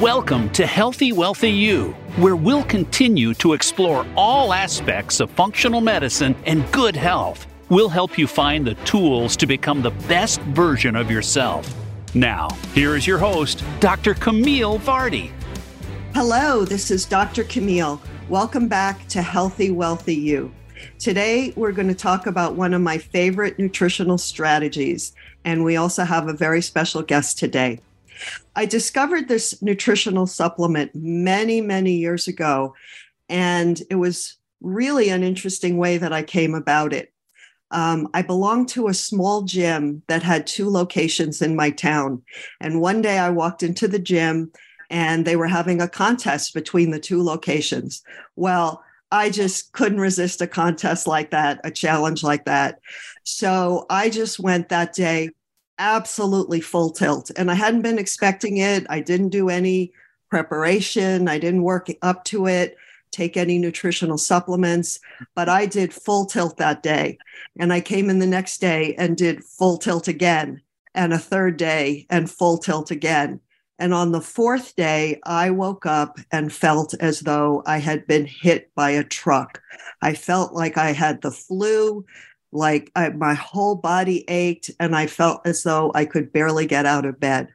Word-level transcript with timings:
Welcome 0.00 0.50
to 0.50 0.66
Healthy 0.66 1.12
Wealthy 1.12 1.50
You, 1.50 1.92
where 2.16 2.36
we'll 2.36 2.64
continue 2.64 3.32
to 3.34 3.54
explore 3.54 4.04
all 4.14 4.52
aspects 4.52 5.20
of 5.20 5.30
functional 5.30 5.80
medicine 5.80 6.36
and 6.44 6.70
good 6.70 6.94
health. 6.94 7.46
We'll 7.70 7.88
help 7.88 8.18
you 8.18 8.26
find 8.26 8.66
the 8.66 8.74
tools 8.84 9.36
to 9.38 9.46
become 9.46 9.80
the 9.80 9.92
best 10.06 10.42
version 10.42 10.96
of 10.96 11.10
yourself. 11.10 11.74
Now, 12.12 12.50
here 12.74 12.94
is 12.94 13.06
your 13.06 13.16
host, 13.16 13.64
Dr. 13.80 14.12
Camille 14.12 14.78
Vardy. 14.80 15.30
Hello, 16.12 16.66
this 16.66 16.90
is 16.90 17.06
Dr. 17.06 17.44
Camille. 17.44 17.98
Welcome 18.28 18.68
back 18.68 19.08
to 19.08 19.22
Healthy 19.22 19.70
Wealthy 19.70 20.16
You. 20.16 20.52
Today, 20.98 21.54
we're 21.56 21.72
going 21.72 21.88
to 21.88 21.94
talk 21.94 22.26
about 22.26 22.54
one 22.54 22.74
of 22.74 22.82
my 22.82 22.98
favorite 22.98 23.58
nutritional 23.58 24.18
strategies, 24.18 25.14
and 25.46 25.64
we 25.64 25.76
also 25.76 26.04
have 26.04 26.28
a 26.28 26.34
very 26.34 26.60
special 26.60 27.00
guest 27.00 27.38
today. 27.38 27.80
I 28.56 28.64
discovered 28.64 29.28
this 29.28 29.62
nutritional 29.62 30.26
supplement 30.26 30.92
many, 30.94 31.60
many 31.60 31.92
years 31.92 32.26
ago, 32.26 32.74
and 33.28 33.80
it 33.90 33.96
was 33.96 34.38
really 34.62 35.10
an 35.10 35.22
interesting 35.22 35.76
way 35.76 35.98
that 35.98 36.12
I 36.12 36.22
came 36.22 36.54
about 36.54 36.94
it. 36.94 37.12
Um, 37.70 38.08
I 38.14 38.22
belonged 38.22 38.68
to 38.70 38.88
a 38.88 38.94
small 38.94 39.42
gym 39.42 40.02
that 40.08 40.22
had 40.22 40.46
two 40.46 40.70
locations 40.70 41.42
in 41.42 41.54
my 41.54 41.70
town. 41.70 42.22
And 42.60 42.80
one 42.80 43.02
day 43.02 43.18
I 43.18 43.28
walked 43.30 43.62
into 43.62 43.88
the 43.88 43.98
gym 43.98 44.52
and 44.88 45.24
they 45.24 45.36
were 45.36 45.48
having 45.48 45.80
a 45.82 45.88
contest 45.88 46.54
between 46.54 46.92
the 46.92 47.00
two 47.00 47.22
locations. 47.22 48.02
Well, 48.36 48.82
I 49.10 49.30
just 49.30 49.72
couldn't 49.72 50.00
resist 50.00 50.40
a 50.40 50.46
contest 50.46 51.06
like 51.06 51.30
that, 51.30 51.60
a 51.64 51.70
challenge 51.70 52.22
like 52.22 52.44
that. 52.44 52.80
So 53.24 53.86
I 53.90 54.10
just 54.10 54.38
went 54.38 54.68
that 54.68 54.94
day 54.94 55.30
absolutely 55.78 56.60
full 56.60 56.90
tilt. 56.90 57.30
And 57.36 57.50
I 57.50 57.54
hadn't 57.54 57.82
been 57.82 57.98
expecting 57.98 58.58
it. 58.58 58.86
I 58.88 59.00
didn't 59.00 59.30
do 59.30 59.48
any 59.48 59.92
preparation, 60.28 61.28
I 61.28 61.38
didn't 61.38 61.62
work 61.62 61.88
up 62.02 62.24
to 62.24 62.46
it, 62.46 62.76
take 63.10 63.36
any 63.36 63.58
nutritional 63.58 64.18
supplements, 64.18 64.98
but 65.34 65.48
I 65.48 65.66
did 65.66 65.94
full 65.94 66.26
tilt 66.26 66.56
that 66.56 66.82
day. 66.82 67.18
And 67.58 67.72
I 67.72 67.80
came 67.80 68.10
in 68.10 68.18
the 68.18 68.26
next 68.26 68.60
day 68.60 68.94
and 68.98 69.16
did 69.16 69.44
full 69.44 69.78
tilt 69.78 70.08
again, 70.08 70.60
and 70.94 71.12
a 71.12 71.18
third 71.18 71.56
day 71.56 72.06
and 72.10 72.30
full 72.30 72.58
tilt 72.58 72.90
again. 72.90 73.40
And 73.78 73.92
on 73.92 74.12
the 74.12 74.22
fourth 74.22 74.74
day, 74.74 75.20
I 75.24 75.50
woke 75.50 75.84
up 75.84 76.18
and 76.32 76.52
felt 76.52 76.94
as 76.94 77.20
though 77.20 77.62
I 77.66 77.78
had 77.78 78.06
been 78.06 78.26
hit 78.26 78.74
by 78.74 78.90
a 78.90 79.04
truck. 79.04 79.62
I 80.00 80.14
felt 80.14 80.54
like 80.54 80.78
I 80.78 80.92
had 80.92 81.20
the 81.20 81.30
flu 81.30 82.04
like 82.52 82.90
I, 82.94 83.10
my 83.10 83.34
whole 83.34 83.74
body 83.74 84.24
ached 84.28 84.70
and 84.80 84.94
I 84.94 85.06
felt 85.06 85.46
as 85.46 85.62
though 85.62 85.92
I 85.94 86.04
could 86.04 86.32
barely 86.32 86.66
get 86.66 86.86
out 86.86 87.04
of 87.04 87.20
bed. 87.20 87.48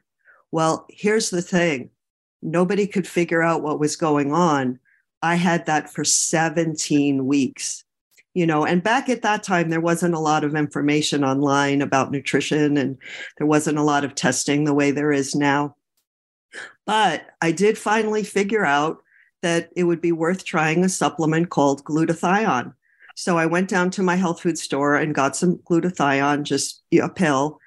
Well, 0.50 0.86
here's 0.88 1.30
the 1.30 1.42
thing 1.42 1.90
nobody 2.42 2.86
could 2.86 3.06
figure 3.06 3.42
out 3.42 3.62
what 3.62 3.80
was 3.80 3.96
going 3.96 4.32
on. 4.32 4.78
I 5.22 5.36
had 5.36 5.66
that 5.66 5.92
for 5.92 6.04
17 6.04 7.26
weeks. 7.26 7.84
You 8.34 8.46
know, 8.46 8.64
and 8.64 8.82
back 8.82 9.10
at 9.10 9.22
that 9.22 9.42
time, 9.42 9.68
there 9.68 9.80
wasn't 9.80 10.14
a 10.14 10.18
lot 10.18 10.42
of 10.42 10.54
information 10.54 11.22
online 11.22 11.82
about 11.82 12.10
nutrition 12.10 12.78
and 12.78 12.96
there 13.36 13.46
wasn't 13.46 13.78
a 13.78 13.82
lot 13.82 14.04
of 14.04 14.14
testing 14.14 14.64
the 14.64 14.72
way 14.72 14.90
there 14.90 15.12
is 15.12 15.34
now. 15.34 15.76
But 16.86 17.26
I 17.42 17.52
did 17.52 17.76
finally 17.76 18.24
figure 18.24 18.64
out 18.64 19.02
that 19.42 19.68
it 19.76 19.84
would 19.84 20.00
be 20.00 20.12
worth 20.12 20.44
trying 20.44 20.82
a 20.82 20.88
supplement 20.88 21.50
called 21.50 21.84
glutathione. 21.84 22.74
So 23.14 23.38
I 23.38 23.46
went 23.46 23.68
down 23.68 23.90
to 23.92 24.02
my 24.02 24.16
health 24.16 24.40
food 24.40 24.58
store 24.58 24.96
and 24.96 25.14
got 25.14 25.36
some 25.36 25.58
glutathione, 25.58 26.42
just 26.42 26.82
a 26.92 27.08
pill. 27.08 27.58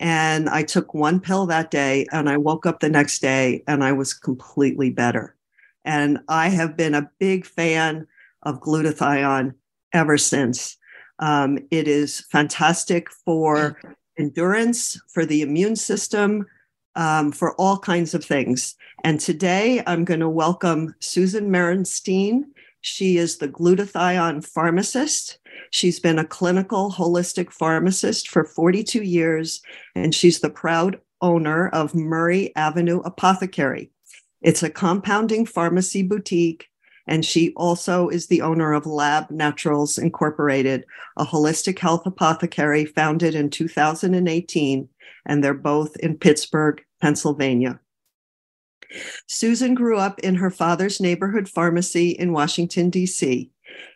And 0.00 0.48
I 0.48 0.62
took 0.62 0.92
one 0.94 1.20
pill 1.20 1.46
that 1.46 1.70
day 1.70 2.06
and 2.12 2.28
I 2.28 2.36
woke 2.36 2.66
up 2.66 2.80
the 2.80 2.88
next 2.88 3.20
day 3.20 3.62
and 3.66 3.84
I 3.84 3.92
was 3.92 4.12
completely 4.12 4.90
better. 4.90 5.36
And 5.84 6.18
I 6.28 6.48
have 6.48 6.76
been 6.76 6.94
a 6.94 7.10
big 7.18 7.46
fan 7.46 8.06
of 8.42 8.60
glutathione 8.60 9.54
ever 9.92 10.18
since. 10.18 10.76
Um, 11.20 11.58
it 11.70 11.86
is 11.86 12.20
fantastic 12.30 13.10
for 13.10 13.80
endurance, 14.18 15.00
for 15.12 15.24
the 15.24 15.42
immune 15.42 15.76
system, 15.76 16.46
um, 16.96 17.32
for 17.32 17.54
all 17.56 17.78
kinds 17.78 18.14
of 18.14 18.24
things. 18.24 18.74
And 19.04 19.20
today 19.20 19.82
I'm 19.86 20.04
going 20.04 20.20
to 20.20 20.28
welcome 20.28 20.94
Susan 21.00 21.50
Merenstein. 21.50 22.44
She 22.84 23.16
is 23.16 23.38
the 23.38 23.48
glutathione 23.48 24.46
pharmacist. 24.46 25.38
She's 25.70 25.98
been 25.98 26.18
a 26.18 26.26
clinical 26.26 26.92
holistic 26.92 27.50
pharmacist 27.50 28.28
for 28.28 28.44
42 28.44 29.02
years, 29.02 29.62
and 29.94 30.14
she's 30.14 30.40
the 30.40 30.50
proud 30.50 31.00
owner 31.22 31.70
of 31.70 31.94
Murray 31.94 32.54
Avenue 32.54 33.00
Apothecary. 33.00 33.90
It's 34.42 34.62
a 34.62 34.68
compounding 34.68 35.46
pharmacy 35.46 36.02
boutique, 36.02 36.68
and 37.06 37.24
she 37.24 37.54
also 37.56 38.10
is 38.10 38.26
the 38.26 38.42
owner 38.42 38.74
of 38.74 38.84
Lab 38.84 39.30
Naturals 39.30 39.96
Incorporated, 39.96 40.84
a 41.16 41.24
holistic 41.24 41.78
health 41.78 42.04
apothecary 42.04 42.84
founded 42.84 43.34
in 43.34 43.48
2018, 43.48 44.90
and 45.24 45.42
they're 45.42 45.54
both 45.54 45.96
in 45.96 46.18
Pittsburgh, 46.18 46.82
Pennsylvania. 47.00 47.80
Susan 49.26 49.74
grew 49.74 49.98
up 49.98 50.18
in 50.20 50.36
her 50.36 50.50
father's 50.50 51.00
neighborhood 51.00 51.48
pharmacy 51.48 52.10
in 52.10 52.32
Washington, 52.32 52.90
D.C. 52.90 53.50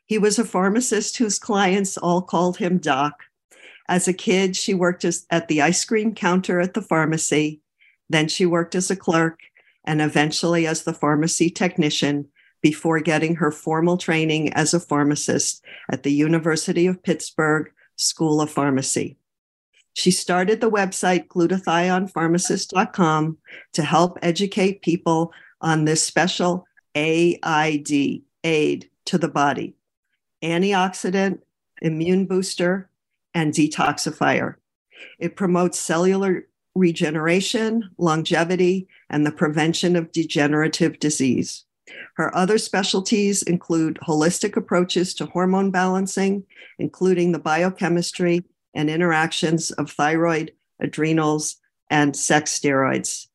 He 0.06 0.18
was 0.18 0.38
a 0.38 0.44
pharmacist 0.44 1.18
whose 1.18 1.38
clients 1.38 1.98
all 1.98 2.22
called 2.22 2.56
him 2.56 2.78
Doc. 2.78 3.24
As 3.88 4.08
a 4.08 4.12
kid, 4.12 4.56
she 4.56 4.74
worked 4.74 5.04
as, 5.04 5.26
at 5.30 5.48
the 5.48 5.62
ice 5.62 5.84
cream 5.84 6.14
counter 6.14 6.60
at 6.60 6.74
the 6.74 6.82
pharmacy. 6.82 7.60
Then 8.08 8.28
she 8.28 8.46
worked 8.46 8.74
as 8.74 8.90
a 8.90 8.96
clerk 8.96 9.40
and 9.84 10.00
eventually 10.00 10.66
as 10.66 10.84
the 10.84 10.94
pharmacy 10.94 11.50
technician 11.50 12.28
before 12.62 13.00
getting 13.00 13.36
her 13.36 13.52
formal 13.52 13.96
training 13.96 14.52
as 14.54 14.74
a 14.74 14.80
pharmacist 14.80 15.62
at 15.90 16.02
the 16.02 16.12
University 16.12 16.86
of 16.86 17.02
Pittsburgh 17.02 17.70
School 17.96 18.40
of 18.40 18.50
Pharmacy. 18.50 19.17
She 19.98 20.12
started 20.12 20.60
the 20.60 20.70
website 20.70 21.26
glutathionepharmacist.com 21.26 23.38
to 23.72 23.82
help 23.82 24.16
educate 24.22 24.80
people 24.80 25.32
on 25.60 25.86
this 25.86 26.04
special 26.04 26.68
AID, 26.94 28.22
aid 28.44 28.90
to 29.06 29.18
the 29.18 29.26
body, 29.26 29.74
antioxidant, 30.40 31.40
immune 31.82 32.26
booster, 32.26 32.88
and 33.34 33.52
detoxifier. 33.52 34.54
It 35.18 35.34
promotes 35.34 35.80
cellular 35.80 36.46
regeneration, 36.76 37.90
longevity, 37.98 38.86
and 39.10 39.26
the 39.26 39.32
prevention 39.32 39.96
of 39.96 40.12
degenerative 40.12 41.00
disease. 41.00 41.64
Her 42.14 42.32
other 42.36 42.58
specialties 42.58 43.42
include 43.42 43.98
holistic 44.06 44.56
approaches 44.56 45.12
to 45.14 45.26
hormone 45.26 45.72
balancing, 45.72 46.44
including 46.78 47.32
the 47.32 47.40
biochemistry 47.40 48.44
and 48.78 48.88
interactions 48.88 49.72
of 49.72 49.90
thyroid, 49.90 50.52
adrenals, 50.80 51.56
and 51.90 52.16
sex 52.16 52.56
steroids. 52.56 53.26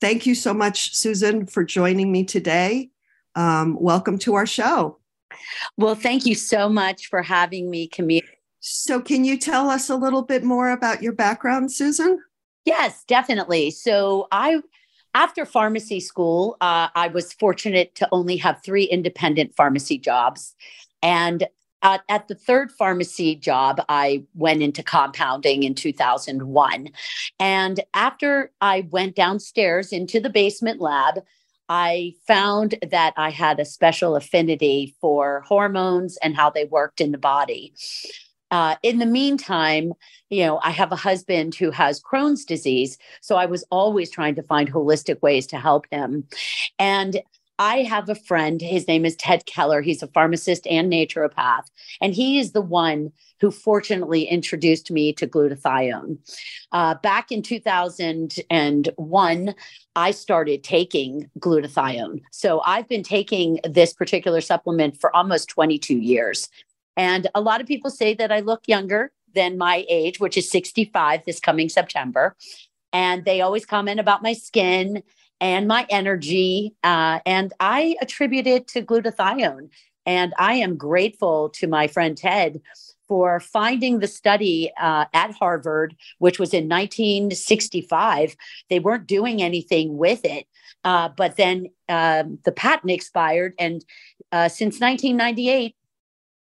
Thank 0.00 0.26
you 0.26 0.34
so 0.34 0.52
much, 0.52 0.94
Susan, 0.94 1.46
for 1.46 1.64
joining 1.64 2.10
me 2.10 2.24
today. 2.24 2.90
Um, 3.36 3.76
welcome 3.80 4.18
to 4.18 4.34
our 4.34 4.46
show. 4.46 4.98
Well, 5.76 5.94
thank 5.94 6.26
you 6.26 6.34
so 6.34 6.68
much 6.68 7.06
for 7.06 7.22
having 7.22 7.70
me, 7.70 7.86
Camille. 7.86 8.22
So, 8.58 9.00
can 9.00 9.24
you 9.24 9.38
tell 9.38 9.70
us 9.70 9.88
a 9.88 9.94
little 9.94 10.22
bit 10.22 10.42
more 10.42 10.70
about 10.70 11.00
your 11.00 11.12
background, 11.12 11.70
Susan? 11.70 12.20
Yes, 12.64 13.04
definitely. 13.06 13.70
So, 13.70 14.26
I 14.32 14.60
after 15.14 15.46
pharmacy 15.46 16.00
school, 16.00 16.56
uh, 16.60 16.88
I 16.94 17.08
was 17.08 17.32
fortunate 17.32 17.94
to 17.96 18.08
only 18.10 18.36
have 18.38 18.62
three 18.64 18.84
independent 18.84 19.54
pharmacy 19.54 19.98
jobs. 19.98 20.56
And 21.02 21.46
at, 21.82 22.02
at 22.08 22.28
the 22.28 22.34
third 22.34 22.72
pharmacy 22.72 23.34
job, 23.34 23.80
I 23.88 24.24
went 24.34 24.62
into 24.62 24.82
compounding 24.82 25.62
in 25.62 25.74
2001. 25.74 26.88
And 27.38 27.80
after 27.94 28.50
I 28.60 28.88
went 28.90 29.16
downstairs 29.16 29.92
into 29.92 30.20
the 30.20 30.30
basement 30.30 30.80
lab, 30.80 31.22
I 31.68 32.14
found 32.26 32.76
that 32.90 33.12
I 33.16 33.30
had 33.30 33.60
a 33.60 33.64
special 33.64 34.16
affinity 34.16 34.96
for 35.00 35.44
hormones 35.46 36.16
and 36.22 36.34
how 36.34 36.50
they 36.50 36.64
worked 36.64 37.00
in 37.00 37.12
the 37.12 37.18
body. 37.18 37.74
Uh, 38.50 38.76
in 38.82 38.98
the 38.98 39.06
meantime, 39.06 39.92
you 40.30 40.44
know, 40.44 40.58
I 40.62 40.70
have 40.70 40.90
a 40.90 40.96
husband 40.96 41.54
who 41.54 41.70
has 41.70 42.02
Crohn's 42.02 42.44
disease. 42.44 42.96
So 43.20 43.36
I 43.36 43.44
was 43.44 43.64
always 43.70 44.10
trying 44.10 44.34
to 44.36 44.42
find 44.42 44.72
holistic 44.72 45.20
ways 45.20 45.46
to 45.48 45.58
help 45.58 45.86
him. 45.90 46.24
And 46.78 47.20
I 47.58 47.82
have 47.82 48.08
a 48.08 48.14
friend, 48.14 48.60
his 48.60 48.86
name 48.86 49.04
is 49.04 49.16
Ted 49.16 49.44
Keller. 49.46 49.82
He's 49.82 50.00
a 50.02 50.06
pharmacist 50.06 50.64
and 50.68 50.92
naturopath. 50.92 51.64
And 52.00 52.14
he 52.14 52.38
is 52.38 52.52
the 52.52 52.62
one 52.62 53.10
who 53.40 53.50
fortunately 53.50 54.24
introduced 54.24 54.90
me 54.90 55.12
to 55.14 55.26
glutathione. 55.26 56.18
Uh, 56.72 56.94
back 57.02 57.32
in 57.32 57.42
2001, 57.42 59.54
I 59.96 60.10
started 60.12 60.62
taking 60.62 61.28
glutathione. 61.40 62.20
So 62.30 62.60
I've 62.64 62.88
been 62.88 63.02
taking 63.02 63.58
this 63.64 63.92
particular 63.92 64.40
supplement 64.40 65.00
for 65.00 65.14
almost 65.14 65.48
22 65.48 65.98
years. 65.98 66.48
And 66.96 67.26
a 67.34 67.40
lot 67.40 67.60
of 67.60 67.66
people 67.66 67.90
say 67.90 68.14
that 68.14 68.32
I 68.32 68.40
look 68.40 68.62
younger 68.66 69.12
than 69.34 69.58
my 69.58 69.84
age, 69.88 70.20
which 70.20 70.36
is 70.36 70.50
65 70.50 71.22
this 71.26 71.40
coming 71.40 71.68
September. 71.68 72.36
And 72.92 73.24
they 73.24 73.40
always 73.40 73.66
comment 73.66 74.00
about 74.00 74.22
my 74.22 74.32
skin 74.32 75.02
and 75.40 75.68
my 75.68 75.86
energy. 75.90 76.74
Uh, 76.82 77.20
and 77.26 77.52
I 77.60 77.96
attribute 78.00 78.46
it 78.46 78.68
to 78.68 78.82
glutathione. 78.82 79.70
And 80.06 80.32
I 80.38 80.54
am 80.54 80.76
grateful 80.76 81.50
to 81.50 81.66
my 81.66 81.86
friend 81.86 82.16
Ted 82.16 82.60
for 83.08 83.40
finding 83.40 83.98
the 83.98 84.06
study 84.06 84.70
uh, 84.80 85.06
at 85.12 85.32
Harvard, 85.32 85.96
which 86.18 86.38
was 86.38 86.52
in 86.52 86.68
1965. 86.68 88.36
They 88.68 88.78
weren't 88.78 89.06
doing 89.06 89.42
anything 89.42 89.96
with 89.96 90.24
it. 90.24 90.46
Uh, 90.84 91.08
but 91.16 91.36
then 91.36 91.66
um, 91.88 92.38
the 92.44 92.52
patent 92.52 92.90
expired. 92.90 93.54
And 93.58 93.84
uh, 94.30 94.48
since 94.48 94.80
1998, 94.80 95.74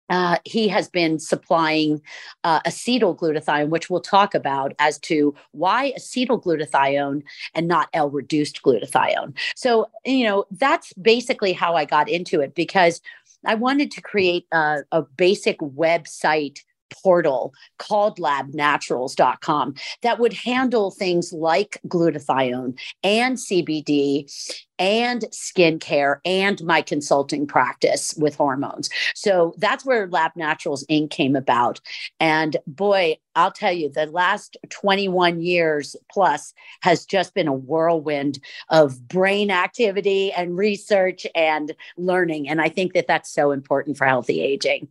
uh, 0.08 0.38
he 0.44 0.68
has 0.68 0.88
been 0.88 1.18
supplying 1.18 2.00
uh, 2.44 2.60
acetyl 2.60 3.16
glutathione, 3.16 3.68
which 3.68 3.90
we'll 3.90 4.00
talk 4.00 4.34
about 4.34 4.72
as 4.78 4.98
to 5.00 5.34
why 5.52 5.92
acetyl 5.98 6.42
glutathione 6.42 7.22
and 7.54 7.68
not 7.68 7.88
L 7.92 8.10
reduced 8.10 8.62
glutathione. 8.62 9.36
So, 9.54 9.86
you 10.04 10.24
know, 10.24 10.44
that's 10.50 10.92
basically 10.94 11.52
how 11.52 11.74
I 11.74 11.84
got 11.84 12.08
into 12.08 12.40
it 12.40 12.54
because 12.54 13.00
I 13.44 13.54
wanted 13.54 13.90
to 13.92 14.00
create 14.00 14.46
a, 14.52 14.78
a 14.92 15.02
basic 15.02 15.58
website 15.58 16.60
portal 16.90 17.52
called 17.78 18.18
labnaturals.com 18.18 19.74
that 20.02 20.18
would 20.18 20.32
handle 20.32 20.90
things 20.90 21.32
like 21.32 21.80
glutathione 21.88 22.78
and 23.02 23.36
CBD 23.36 24.30
and 24.78 25.22
skincare 25.32 26.18
and 26.24 26.62
my 26.64 26.82
consulting 26.82 27.46
practice 27.46 28.14
with 28.18 28.36
hormones. 28.36 28.90
So 29.14 29.54
that's 29.58 29.84
where 29.84 30.06
Lab 30.08 30.32
Naturals 30.36 30.84
Inc. 30.90 31.10
came 31.10 31.34
about. 31.34 31.80
And 32.20 32.56
boy, 32.66 33.16
I'll 33.34 33.52
tell 33.52 33.72
you, 33.72 33.90
the 33.90 34.06
last 34.06 34.56
21 34.70 35.40
years 35.40 35.96
plus 36.10 36.52
has 36.82 37.04
just 37.04 37.34
been 37.34 37.48
a 37.48 37.52
whirlwind 37.52 38.38
of 38.70 39.08
brain 39.08 39.50
activity 39.50 40.32
and 40.32 40.56
research 40.56 41.26
and 41.34 41.74
learning. 41.96 42.48
And 42.48 42.60
I 42.60 42.68
think 42.68 42.92
that 42.94 43.06
that's 43.06 43.30
so 43.32 43.50
important 43.50 43.96
for 43.96 44.06
healthy 44.06 44.40
aging. 44.40 44.88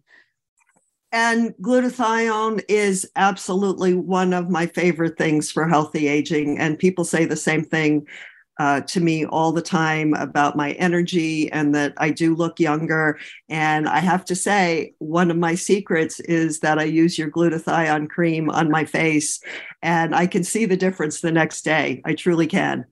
And 1.15 1.53
glutathione 1.61 2.61
is 2.67 3.09
absolutely 3.15 3.93
one 3.93 4.33
of 4.33 4.49
my 4.49 4.65
favorite 4.65 5.17
things 5.17 5.49
for 5.49 5.65
healthy 5.65 6.09
aging. 6.09 6.59
And 6.59 6.77
people 6.77 7.05
say 7.05 7.23
the 7.23 7.37
same 7.37 7.63
thing 7.63 8.05
uh, 8.59 8.81
to 8.81 8.99
me 8.99 9.25
all 9.25 9.53
the 9.53 9.61
time 9.61 10.13
about 10.15 10.57
my 10.57 10.71
energy 10.73 11.49
and 11.53 11.73
that 11.73 11.93
I 11.95 12.09
do 12.09 12.35
look 12.35 12.59
younger. 12.59 13.17
And 13.47 13.87
I 13.87 13.99
have 13.99 14.25
to 14.25 14.35
say, 14.35 14.93
one 14.99 15.31
of 15.31 15.37
my 15.37 15.55
secrets 15.55 16.19
is 16.19 16.59
that 16.59 16.79
I 16.79 16.83
use 16.83 17.17
your 17.17 17.31
glutathione 17.31 18.09
cream 18.09 18.49
on 18.49 18.69
my 18.69 18.83
face 18.83 19.39
and 19.81 20.13
I 20.13 20.27
can 20.27 20.43
see 20.43 20.65
the 20.65 20.75
difference 20.75 21.21
the 21.21 21.31
next 21.31 21.61
day. 21.61 22.01
I 22.03 22.13
truly 22.15 22.47
can. 22.47 22.83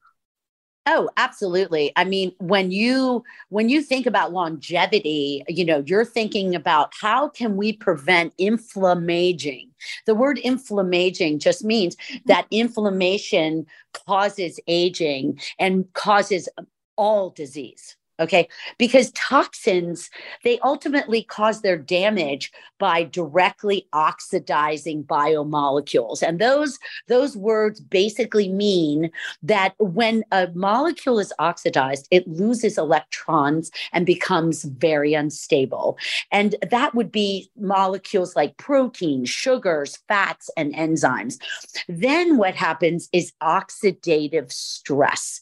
Oh, 0.85 1.09
absolutely. 1.15 1.94
I 1.95 2.03
mean, 2.03 2.33
when 2.39 2.71
you 2.71 3.24
when 3.50 3.69
you 3.69 3.81
think 3.81 4.06
about 4.06 4.33
longevity, 4.33 5.44
you 5.47 5.63
know, 5.63 5.81
you're 5.85 6.03
thinking 6.03 6.56
about 6.56 6.91
how 7.00 7.30
can 7.30 7.56
we 7.56 7.71
prevent 7.71 8.33
inflammaging. 8.38 9.69
The 10.06 10.15
word 10.15 10.39
inflammaging 10.39 11.39
just 11.39 11.63
means 11.63 11.95
mm-hmm. 11.95 12.18
that 12.25 12.47
inflammation 12.51 13.65
causes 14.06 14.59
aging 14.68 15.39
and 15.57 15.91
causes 15.94 16.50
all 16.97 17.29
disease. 17.29 17.95
Okay. 18.19 18.48
Because 18.77 19.12
toxins, 19.13 20.12
they 20.44 20.60
ultimately 20.60 21.24
cause 21.24 21.62
their 21.62 21.77
damage 21.77 22.51
by 22.77 23.04
directly 23.04 23.88
oxidizing 23.92 25.04
biomolecules. 25.04 26.21
And 26.21 26.39
those, 26.39 26.77
those 27.07 27.36
words 27.36 27.80
basically 27.80 28.50
mean 28.50 29.10
that 29.42 29.74
when 29.80 30.24
a 30.31 30.50
molecule 30.54 31.18
is 31.18 31.33
oxidized, 31.39 32.07
it 32.12 32.27
loses 32.27 32.77
electrons 32.77 33.71
and 33.94 34.06
becomes 34.06 34.63
very 34.63 35.15
unstable. 35.15 35.98
And 36.31 36.56
that 36.69 36.94
would 36.94 37.12
be 37.12 37.50
molecules 37.57 38.36
like 38.36 38.57
protein, 38.57 39.25
sugars, 39.25 39.98
fats, 40.07 40.51
and 40.56 40.74
enzymes. 40.75 41.39
Then 41.88 42.38
what 42.38 42.54
happens 42.54 43.10
is 43.12 43.33
oxidative 43.42 44.51
stress 44.51 45.42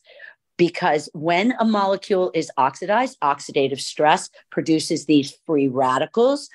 because 0.62 1.10
when 1.14 1.56
a 1.60 1.66
molecule 1.66 2.30
is 2.36 2.52
oxidized, 2.56 3.20
oxidative 3.22 3.82
stress 3.82 4.30
produces 4.52 5.08
these 5.08 5.36
free 5.48 5.68
radicals 5.68 6.52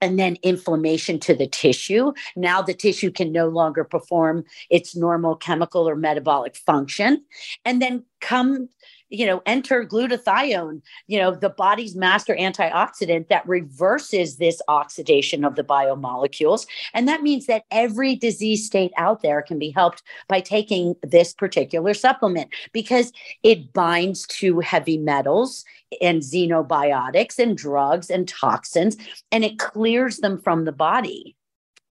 and 0.00 0.20
then 0.20 0.36
inflammation 0.44 1.18
to 1.18 1.34
the 1.34 1.48
tissue. 1.48 2.12
Now 2.36 2.62
the 2.62 2.74
tissue 2.74 3.10
can 3.10 3.32
no 3.32 3.48
longer 3.48 3.82
perform 3.82 4.44
its 4.70 4.94
normal 4.94 5.34
chemical 5.34 5.88
or 5.88 5.96
metabolic 5.96 6.54
function. 6.54 7.24
And 7.64 7.82
then 7.82 8.04
come 8.20 8.68
you 9.10 9.26
know, 9.26 9.42
enter 9.46 9.84
glutathione, 9.84 10.82
you 11.06 11.18
know, 11.18 11.34
the 11.34 11.48
body's 11.48 11.94
master 11.94 12.34
antioxidant 12.36 13.28
that 13.28 13.46
reverses 13.48 14.36
this 14.36 14.60
oxidation 14.68 15.44
of 15.44 15.56
the 15.56 15.64
biomolecules. 15.64 16.66
And 16.94 17.08
that 17.08 17.22
means 17.22 17.46
that 17.46 17.64
every 17.70 18.14
disease 18.16 18.66
state 18.66 18.92
out 18.96 19.22
there 19.22 19.42
can 19.42 19.58
be 19.58 19.70
helped 19.70 20.02
by 20.28 20.40
taking 20.40 20.94
this 21.02 21.32
particular 21.32 21.94
supplement 21.94 22.50
because 22.72 23.12
it 23.42 23.72
binds 23.72 24.26
to 24.26 24.60
heavy 24.60 24.98
metals 24.98 25.64
and 26.00 26.20
xenobiotics 26.22 27.38
and 27.38 27.56
drugs 27.56 28.10
and 28.10 28.28
toxins, 28.28 28.96
and 29.32 29.44
it 29.44 29.58
clears 29.58 30.18
them 30.18 30.38
from 30.38 30.64
the 30.64 30.72
body. 30.72 31.34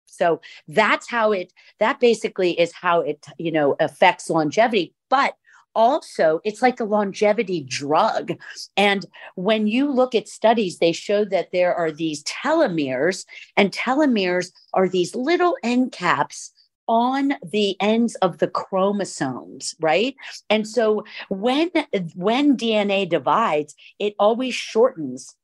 So 0.06 0.42
that's 0.68 1.10
how 1.10 1.32
it, 1.32 1.54
that 1.80 2.00
basically 2.00 2.60
is 2.60 2.74
how 2.74 3.02
it, 3.02 3.26
you 3.38 3.52
know, 3.52 3.76
affects 3.80 4.30
longevity. 4.30 4.94
But 5.10 5.36
also 5.78 6.42
it's 6.44 6.62
like 6.62 6.82
a 6.82 6.84
longevity 6.84 7.62
drug. 7.62 8.34
And 8.76 9.06
when 9.36 9.68
you 9.68 9.90
look 9.90 10.16
at 10.16 10.28
studies 10.28 10.80
they 10.80 10.92
show 10.92 11.24
that 11.26 11.52
there 11.54 11.74
are 11.74 11.92
these 11.92 12.24
telomeres 12.24 13.26
and 13.56 13.72
telomeres 13.72 14.52
are 14.74 14.90
these 14.90 15.16
little 15.16 15.56
end 15.64 15.94
caps 15.94 16.52
on 16.90 17.34
the 17.52 17.76
ends 17.82 18.16
of 18.16 18.40
the 18.40 18.48
chromosomes 18.48 19.76
right? 19.80 20.16
And 20.50 20.68
so 20.68 21.04
when 21.30 21.70
when 22.16 22.58
dna 22.58 23.08
divides 23.08 23.76
it 24.00 24.16
always 24.20 24.56
shortens 24.56 25.36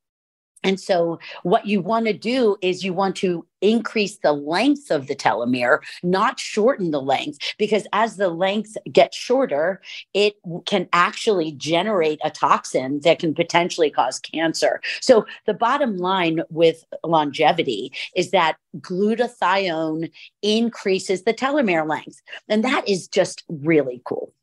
and 0.64 0.80
so, 0.80 1.20
what 1.44 1.68
you 1.68 1.82
want 1.82 2.06
to 2.08 2.14
do 2.14 2.58
is 2.62 2.84
you 2.84 2.94
want 2.94 3.16
to 3.18 3.46
increase 3.62 4.18
the 4.18 4.34
length 4.34 4.92
of 4.92 5.08
the 5.08 5.16
telomere, 5.16 5.80
not 6.04 6.40
shorten 6.40 6.92
the 6.92 7.02
length, 7.02 7.40
because 7.58 7.86
as 7.94 8.18
the 8.18 8.30
length 8.30 8.78
gets 8.92 9.16
shorter, 9.18 9.82
it 10.14 10.36
can 10.66 10.88
actually 10.94 11.52
generate 11.54 12.20
a 12.24 12.30
toxin 12.30 13.00
that 13.02 13.20
can 13.20 13.34
potentially 13.34 13.90
cause 13.90 14.20
cancer. 14.20 14.82
So, 15.02 15.26
the 15.46 15.54
bottom 15.54 15.98
line 15.98 16.42
with 16.50 16.86
longevity 17.04 17.92
is 18.16 18.32
that 18.32 18.58
glutathione 18.78 20.12
increases 20.42 21.24
the 21.24 21.34
telomere 21.34 21.88
length. 21.88 22.22
And 22.48 22.64
that 22.64 22.88
is 22.88 23.08
just 23.08 23.44
really 23.50 24.02
cool. 24.06 24.34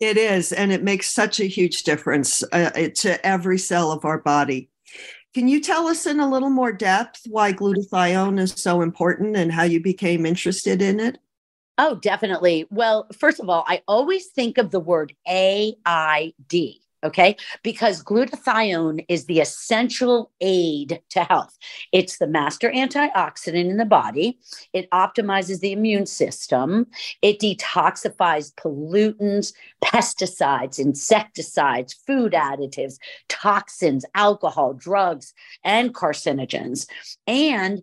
It 0.00 0.16
is, 0.16 0.52
and 0.52 0.70
it 0.70 0.84
makes 0.84 1.08
such 1.08 1.40
a 1.40 1.44
huge 1.44 1.82
difference 1.82 2.44
uh, 2.52 2.70
to 2.70 3.26
every 3.26 3.58
cell 3.58 3.90
of 3.90 4.04
our 4.04 4.18
body. 4.18 4.70
Can 5.34 5.46
you 5.46 5.60
tell 5.60 5.86
us 5.86 6.06
in 6.06 6.20
a 6.20 6.28
little 6.28 6.50
more 6.50 6.72
depth 6.72 7.22
why 7.26 7.52
glutathione 7.52 8.40
is 8.40 8.52
so 8.52 8.80
important 8.80 9.36
and 9.36 9.52
how 9.52 9.64
you 9.64 9.80
became 9.80 10.24
interested 10.24 10.80
in 10.80 11.00
it? 11.00 11.18
Oh, 11.76 11.94
definitely. 11.96 12.66
Well, 12.70 13.06
first 13.16 13.38
of 13.38 13.48
all, 13.48 13.64
I 13.66 13.82
always 13.86 14.26
think 14.28 14.58
of 14.58 14.70
the 14.70 14.80
word 14.80 15.14
AID 15.26 16.34
Okay. 17.04 17.36
Because 17.62 18.02
glutathione 18.02 19.04
is 19.08 19.26
the 19.26 19.40
essential 19.40 20.32
aid 20.40 21.00
to 21.10 21.24
health. 21.24 21.56
It's 21.92 22.18
the 22.18 22.26
master 22.26 22.70
antioxidant 22.70 23.70
in 23.70 23.76
the 23.76 23.84
body. 23.84 24.38
It 24.72 24.90
optimizes 24.90 25.60
the 25.60 25.72
immune 25.72 26.06
system. 26.06 26.88
It 27.22 27.38
detoxifies 27.38 28.52
pollutants, 28.54 29.52
pesticides, 29.84 30.80
insecticides, 30.80 31.92
food 31.92 32.32
additives, 32.32 32.98
toxins, 33.28 34.04
alcohol, 34.14 34.74
drugs, 34.74 35.34
and 35.62 35.94
carcinogens. 35.94 36.88
And 37.28 37.82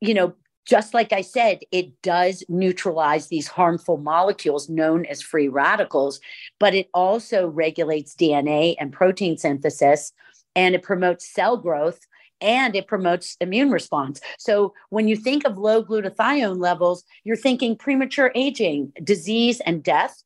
you 0.00 0.14
know, 0.14 0.34
just 0.66 0.92
like 0.92 1.12
I 1.12 1.20
said, 1.22 1.60
it 1.70 2.02
does 2.02 2.44
neutralize 2.48 3.28
these 3.28 3.46
harmful 3.46 3.96
molecules 3.96 4.68
known 4.68 5.06
as 5.06 5.22
free 5.22 5.48
radicals, 5.48 6.20
but 6.58 6.74
it 6.74 6.88
also 6.92 7.46
regulates 7.46 8.14
DNA 8.16 8.74
and 8.78 8.92
protein 8.92 9.38
synthesis 9.38 10.12
and 10.56 10.74
it 10.74 10.82
promotes 10.82 11.32
cell 11.32 11.56
growth 11.56 12.00
and 12.40 12.76
it 12.76 12.86
promotes 12.86 13.36
immune 13.40 13.70
response. 13.70 14.20
So 14.38 14.74
when 14.90 15.08
you 15.08 15.16
think 15.16 15.46
of 15.46 15.56
low 15.56 15.82
glutathione 15.82 16.58
levels, 16.58 17.04
you're 17.24 17.36
thinking 17.36 17.76
premature 17.76 18.32
aging, 18.34 18.92
disease, 19.02 19.60
and 19.60 19.82
death. 19.82 20.22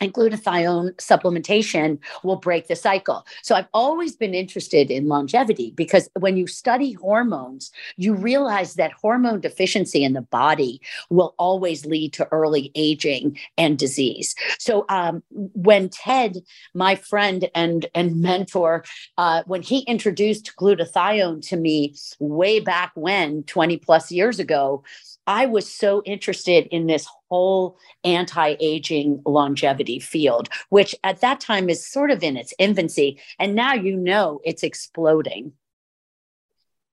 And 0.00 0.12
glutathione 0.12 0.94
supplementation 0.96 1.98
will 2.22 2.36
break 2.36 2.66
the 2.66 2.76
cycle. 2.76 3.24
So 3.42 3.54
I've 3.54 3.68
always 3.72 4.16
been 4.16 4.34
interested 4.34 4.90
in 4.90 5.08
longevity 5.08 5.72
because 5.76 6.08
when 6.18 6.36
you 6.36 6.46
study 6.46 6.92
hormones, 6.92 7.70
you 7.96 8.14
realize 8.14 8.74
that 8.74 8.92
hormone 8.92 9.40
deficiency 9.40 10.02
in 10.02 10.12
the 10.12 10.22
body 10.22 10.80
will 11.10 11.34
always 11.38 11.86
lead 11.86 12.12
to 12.14 12.28
early 12.32 12.72
aging 12.74 13.38
and 13.56 13.78
disease. 13.78 14.34
So 14.58 14.84
um, 14.88 15.22
when 15.30 15.88
Ted, 15.88 16.38
my 16.74 16.96
friend 16.96 17.48
and 17.54 17.86
and 17.94 18.20
mentor, 18.20 18.84
uh, 19.16 19.42
when 19.46 19.62
he 19.62 19.80
introduced 19.80 20.54
glutathione 20.56 21.46
to 21.48 21.56
me 21.56 21.94
way 22.18 22.58
back 22.60 22.92
when, 22.94 23.44
20 23.44 23.76
plus 23.78 24.10
years 24.10 24.38
ago, 24.38 24.82
I 25.26 25.46
was 25.46 25.70
so 25.70 26.02
interested 26.04 26.66
in 26.66 26.86
this 26.86 27.06
whole 27.30 27.78
anti 28.04 28.56
aging 28.60 29.22
longevity 29.24 29.98
field, 29.98 30.48
which 30.68 30.94
at 31.04 31.20
that 31.20 31.40
time 31.40 31.68
is 31.68 31.86
sort 31.86 32.10
of 32.10 32.22
in 32.22 32.36
its 32.36 32.54
infancy. 32.58 33.20
And 33.38 33.54
now 33.54 33.74
you 33.74 33.96
know 33.96 34.40
it's 34.44 34.62
exploding. 34.62 35.52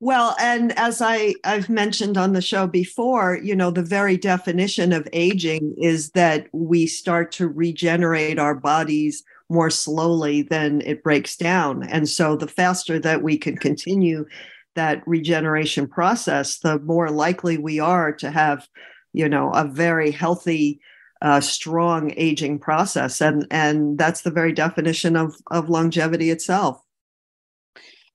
Well, 0.04 0.36
and 0.40 0.76
as 0.80 1.00
I, 1.00 1.36
I've 1.44 1.70
mentioned 1.70 2.18
on 2.18 2.34
the 2.34 2.42
show 2.42 2.66
before, 2.66 3.38
you 3.38 3.56
know, 3.56 3.70
the 3.70 3.84
very 3.84 4.18
definition 4.18 4.94
of 4.94 5.08
aging 5.14 5.76
is 5.78 6.10
that 6.12 6.48
we 6.54 6.88
start 6.88 7.32
to 7.34 7.48
regenerate 7.48 8.40
our 8.40 8.56
bodies 8.56 9.24
more 9.48 9.70
slowly 9.70 10.42
than 10.42 10.82
it 10.82 11.04
breaks 11.04 11.38
down. 11.38 11.84
And 11.84 12.10
so 12.10 12.36
the 12.36 12.48
faster 12.48 12.98
that 12.98 13.22
we 13.22 13.38
can 13.38 13.58
continue 13.58 14.26
that 14.76 15.06
regeneration 15.08 15.88
process, 15.88 16.60
the 16.60 16.80
more 16.80 17.10
likely 17.10 17.58
we 17.58 17.80
are 17.80 18.12
to 18.14 18.32
have, 18.32 18.68
you 19.14 19.28
know, 19.28 19.52
a 19.52 19.66
very 19.66 20.12
healthy, 20.12 20.80
uh, 21.22 21.40
strong 21.42 22.14
aging 22.18 22.60
process, 22.60 23.22
and 23.22 23.46
and 23.52 23.98
that's 23.98 24.22
the 24.22 24.32
very 24.32 24.54
definition 24.54 25.16
of 25.16 25.36
of 25.52 25.70
longevity 25.70 26.30
itself. 26.30 26.82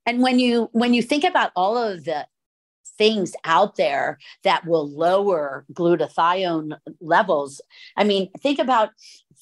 And 0.06 0.22
when 0.22 0.38
you 0.38 0.68
when 0.72 0.94
you 0.94 1.02
think 1.02 1.24
about 1.24 1.52
all 1.56 1.76
of 1.76 2.04
the 2.04 2.26
things 2.98 3.34
out 3.44 3.76
there 3.76 4.18
that 4.42 4.66
will 4.66 4.88
lower 4.88 5.66
glutathione 5.72 6.78
levels, 7.00 7.60
I 7.96 8.04
mean, 8.04 8.30
think 8.40 8.58
about 8.58 8.90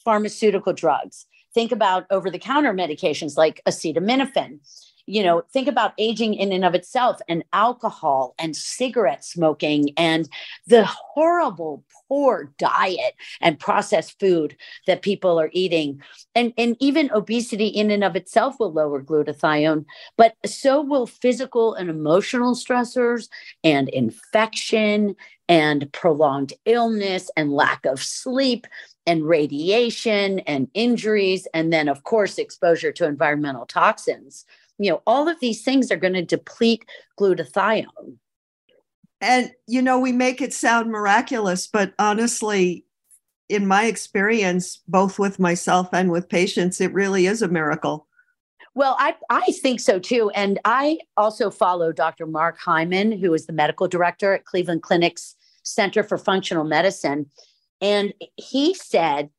pharmaceutical 0.04 0.72
drugs. 0.72 1.26
Think 1.54 1.70
about 1.70 2.06
over 2.10 2.30
the 2.30 2.38
counter 2.38 2.74
medications 2.74 3.36
like 3.36 3.60
acetaminophen 3.66 4.58
you 5.06 5.22
know 5.22 5.42
think 5.52 5.68
about 5.68 5.92
aging 5.98 6.34
in 6.34 6.52
and 6.52 6.64
of 6.64 6.74
itself 6.74 7.20
and 7.28 7.44
alcohol 7.52 8.34
and 8.38 8.56
cigarette 8.56 9.24
smoking 9.24 9.90
and 9.96 10.28
the 10.66 10.84
horrible 10.84 11.84
poor 12.08 12.52
diet 12.58 13.14
and 13.40 13.58
processed 13.58 14.18
food 14.20 14.56
that 14.86 15.02
people 15.02 15.40
are 15.40 15.50
eating. 15.52 16.00
And 16.34 16.52
and 16.58 16.76
even 16.80 17.10
obesity 17.12 17.66
in 17.66 17.90
and 17.90 18.04
of 18.04 18.16
itself 18.16 18.56
will 18.58 18.72
lower 18.72 19.02
glutathione 19.02 19.84
but 20.16 20.34
so 20.44 20.80
will 20.80 21.06
physical 21.06 21.74
and 21.74 21.90
emotional 21.90 22.54
stressors 22.54 23.28
and 23.62 23.88
infection 23.88 25.16
and 25.48 25.92
prolonged 25.92 26.52
illness 26.64 27.30
and 27.36 27.52
lack 27.52 27.84
of 27.84 28.02
sleep 28.02 28.66
and 29.06 29.26
radiation 29.26 30.40
and 30.40 30.68
injuries 30.74 31.46
and 31.52 31.72
then 31.72 31.88
of 31.88 32.04
course 32.04 32.38
exposure 32.38 32.92
to 32.92 33.06
environmental 33.06 33.66
toxins 33.66 34.44
you 34.78 34.90
know, 34.90 35.02
all 35.06 35.28
of 35.28 35.40
these 35.40 35.62
things 35.62 35.90
are 35.90 35.96
going 35.96 36.14
to 36.14 36.22
deplete 36.22 36.84
glutathione. 37.18 37.86
And, 39.20 39.52
you 39.66 39.80
know, 39.80 39.98
we 39.98 40.12
make 40.12 40.42
it 40.42 40.52
sound 40.52 40.90
miraculous, 40.90 41.66
but 41.66 41.94
honestly, 41.98 42.84
in 43.48 43.66
my 43.66 43.86
experience, 43.86 44.82
both 44.88 45.18
with 45.18 45.38
myself 45.38 45.88
and 45.92 46.10
with 46.10 46.28
patients, 46.28 46.80
it 46.80 46.92
really 46.92 47.26
is 47.26 47.40
a 47.40 47.48
miracle. 47.48 48.06
Well, 48.74 48.96
I, 48.98 49.14
I 49.30 49.52
think 49.62 49.80
so 49.80 49.98
too. 49.98 50.30
And 50.34 50.58
I 50.64 50.98
also 51.16 51.50
follow 51.50 51.92
Dr. 51.92 52.26
Mark 52.26 52.58
Hyman, 52.58 53.12
who 53.12 53.32
is 53.32 53.46
the 53.46 53.52
medical 53.52 53.86
director 53.86 54.34
at 54.34 54.44
Cleveland 54.44 54.82
Clinic's 54.82 55.36
Center 55.62 56.02
for 56.02 56.18
Functional 56.18 56.64
Medicine. 56.64 57.26
And 57.80 58.12
he 58.36 58.74
said 58.74 59.30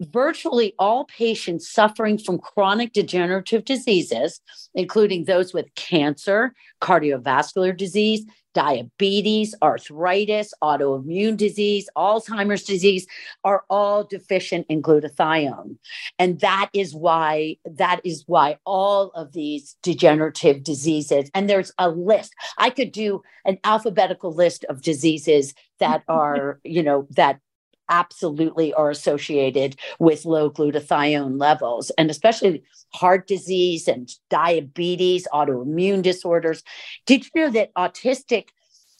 virtually 0.00 0.74
all 0.78 1.04
patients 1.04 1.70
suffering 1.70 2.18
from 2.18 2.38
chronic 2.38 2.92
degenerative 2.92 3.64
diseases, 3.64 4.40
including 4.74 5.24
those 5.24 5.54
with 5.54 5.74
cancer, 5.74 6.54
cardiovascular 6.80 7.76
disease, 7.76 8.24
diabetes, 8.56 9.54
arthritis, 9.62 10.54
autoimmune 10.62 11.36
disease, 11.36 11.90
Alzheimer's 11.94 12.64
disease 12.64 13.06
are 13.44 13.64
all 13.68 14.02
deficient 14.02 14.64
in 14.70 14.80
glutathione. 14.80 15.76
And 16.18 16.40
that 16.40 16.70
is 16.72 16.94
why 16.94 17.56
that 17.66 18.00
is 18.02 18.24
why 18.26 18.56
all 18.64 19.10
of 19.10 19.34
these 19.34 19.76
degenerative 19.82 20.62
diseases 20.62 21.30
and 21.34 21.50
there's 21.50 21.70
a 21.76 21.90
list. 21.90 22.32
I 22.56 22.70
could 22.70 22.92
do 22.92 23.20
an 23.44 23.58
alphabetical 23.62 24.32
list 24.32 24.64
of 24.70 24.80
diseases 24.80 25.52
that 25.78 26.02
are, 26.08 26.58
you 26.64 26.82
know, 26.82 27.06
that 27.10 27.40
absolutely 27.88 28.72
are 28.74 28.90
associated 28.90 29.76
with 29.98 30.24
low 30.24 30.50
glutathione 30.50 31.38
levels, 31.38 31.90
and 31.98 32.10
especially 32.10 32.62
heart 32.92 33.26
disease 33.26 33.88
and 33.88 34.10
diabetes, 34.30 35.26
autoimmune 35.32 36.02
disorders. 36.02 36.62
Did 37.06 37.24
you 37.24 37.42
know 37.42 37.50
that 37.50 37.74
autistic 37.74 38.48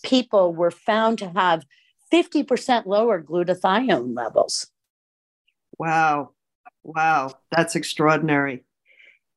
people 0.02 0.55
were 0.55 0.71
found 0.71 1.19
to 1.19 1.31
have 1.31 1.64
50% 2.12 2.87
lower 2.87 3.23
glutathione 3.23 4.16
levels? 4.16 4.69
Wow. 5.78 6.31
Wow. 6.85 7.33
That's 7.50 7.75
extraordinary. 7.75 8.65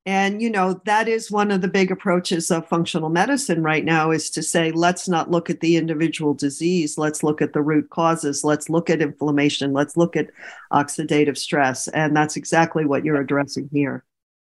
And, 0.06 0.42
you 0.42 0.50
know, 0.50 0.82
that 0.86 1.08
is 1.08 1.30
one 1.30 1.52
of 1.52 1.62
the 1.62 1.68
big 1.68 1.92
approaches 1.92 2.50
of 2.50 2.68
functional 2.68 3.10
medicine 3.10 3.62
right 3.62 3.84
now 3.84 4.12
is 4.12 4.30
to 4.32 4.42
say, 4.42 4.72
let's 4.72 5.10
not 5.10 5.30
look 5.30 5.50
at 5.50 5.60
the 5.60 5.76
individual 5.76 6.34
disease. 6.34 6.98
Let's 6.98 7.22
look 7.22 7.42
at 7.42 7.54
the 7.54 7.62
root 7.62 7.90
causes. 7.90 8.44
Let's 8.44 8.70
look 8.70 8.90
at 8.90 9.02
inflammation. 9.02 9.74
Let's 9.74 9.98
look 9.98 10.16
at 10.16 10.30
oxidative 10.72 11.38
stress. 11.38 11.90
And 11.90 12.16
that's 12.16 12.38
exactly 12.38 12.86
what 12.86 13.04
you're 13.04 13.20
addressing 13.20 13.70
here. 13.74 14.06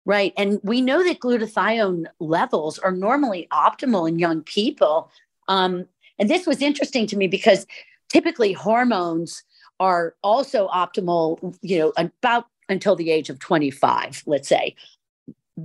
Right. 0.05 0.33
And 0.37 0.59
we 0.63 0.79
know 0.79 1.03
that 1.03 1.19
glutathione 1.19 2.05
levels 2.19 2.79
are 2.79 2.91
normally 2.91 3.47
optimal 3.51 4.07
in 4.07 4.19
young 4.19 4.43
people. 4.43 5.11
Um, 5.47 5.85
and 6.19 6.29
this 6.29 6.45
was 6.45 6.61
interesting 6.61 7.07
to 7.07 7.17
me 7.17 7.27
because 7.27 7.65
typically 8.09 8.53
hormones 8.53 9.43
are 9.79 10.15
also 10.23 10.67
optimal, 10.67 11.55
you 11.61 11.79
know, 11.79 11.93
about 11.97 12.45
until 12.69 12.95
the 12.95 13.11
age 13.11 13.29
of 13.29 13.39
25, 13.39 14.23
let's 14.27 14.47
say 14.47 14.75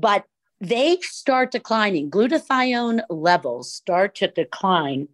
but 0.00 0.25
they 0.61 0.99
start 1.03 1.53
declining. 1.53 2.11
Glutathione 2.11 3.03
levels 3.11 3.73
start 3.73 4.15
to 4.17 4.29
decline 4.29 5.09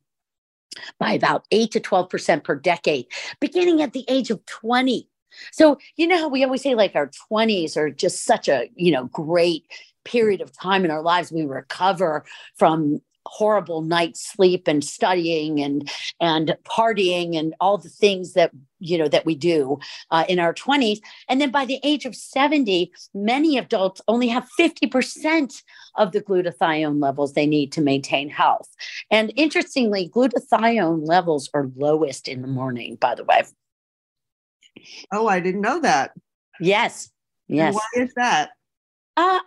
by 0.98 1.12
about 1.12 1.44
8 1.50 1.70
to 1.72 1.80
12% 1.80 2.44
per 2.44 2.54
decade, 2.54 3.06
beginning 3.40 3.82
at 3.82 3.92
the 3.92 4.04
age 4.08 4.30
of 4.30 4.44
20. 4.46 5.08
So, 5.50 5.78
you 5.96 6.06
know 6.06 6.18
how 6.18 6.28
we 6.28 6.44
always 6.44 6.62
say 6.62 6.74
like 6.74 6.94
our 6.94 7.10
20s 7.30 7.76
are 7.76 7.90
just 7.90 8.24
such 8.24 8.48
a, 8.48 8.68
you 8.76 8.92
know, 8.92 9.06
great 9.06 9.66
period 10.04 10.40
of 10.40 10.52
time 10.52 10.84
in 10.84 10.90
our 10.90 11.02
lives. 11.02 11.32
We 11.32 11.44
recover 11.44 12.24
from 12.56 13.00
horrible 13.26 13.82
night's 13.82 14.26
sleep 14.32 14.66
and 14.66 14.84
studying 14.84 15.60
and 15.60 15.90
and 16.20 16.56
partying 16.64 17.38
and 17.38 17.54
all 17.60 17.78
the 17.78 17.88
things 17.88 18.32
that 18.32 18.50
you 18.78 18.98
know 18.98 19.08
that 19.08 19.24
we 19.24 19.34
do 19.34 19.78
uh, 20.10 20.24
in 20.28 20.38
our 20.38 20.52
20s 20.52 20.98
and 21.28 21.40
then 21.40 21.50
by 21.50 21.64
the 21.64 21.78
age 21.84 22.04
of 22.04 22.16
70 22.16 22.92
many 23.14 23.56
adults 23.56 24.00
only 24.08 24.28
have 24.28 24.48
50% 24.58 25.62
of 25.96 26.12
the 26.12 26.20
glutathione 26.20 27.00
levels 27.00 27.32
they 27.32 27.46
need 27.46 27.70
to 27.72 27.80
maintain 27.80 28.28
health. 28.28 28.68
And 29.10 29.32
interestingly 29.36 30.08
glutathione 30.08 31.06
levels 31.06 31.48
are 31.54 31.70
lowest 31.76 32.28
in 32.28 32.42
the 32.42 32.48
morning 32.48 32.96
by 32.96 33.14
the 33.14 33.24
way. 33.24 33.42
Oh 35.12 35.28
i 35.28 35.38
didn't 35.38 35.60
know 35.60 35.80
that. 35.80 36.12
Yes. 36.60 37.10
Yes. 37.48 37.66
and 37.66 37.74
why 37.74 38.02
is 38.02 38.14
that? 38.14 38.50
Uh 39.16 39.40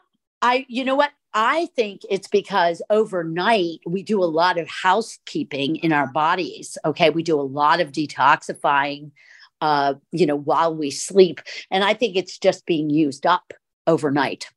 I, 0.46 0.66
you 0.70 0.86
know 0.86 0.96
what? 0.96 1.12
I 1.38 1.68
think 1.76 2.04
it's 2.10 2.30
because 2.30 2.82
overnight 2.90 3.80
we 3.86 4.04
do 4.04 4.24
a 4.24 4.26
lot 4.26 4.58
of 4.58 4.70
housekeeping 4.70 5.76
in 5.76 5.92
our 5.92 6.08
bodies. 6.08 6.78
Okay. 6.86 7.10
We 7.10 7.24
do 7.24 7.38
a 7.38 7.44
lot 7.44 7.82
of 7.82 7.92
detoxifying, 7.92 9.12
uh, 9.60 9.96
you 10.14 10.26
know, 10.26 10.38
while 10.38 10.74
we 10.74 10.92
sleep. 10.92 11.42
And 11.70 11.84
I 11.84 11.94
think 11.94 12.16
it's 12.16 12.38
just 12.40 12.66
being 12.66 12.90
used 12.90 13.26
up 13.26 13.54
overnight. 13.86 14.48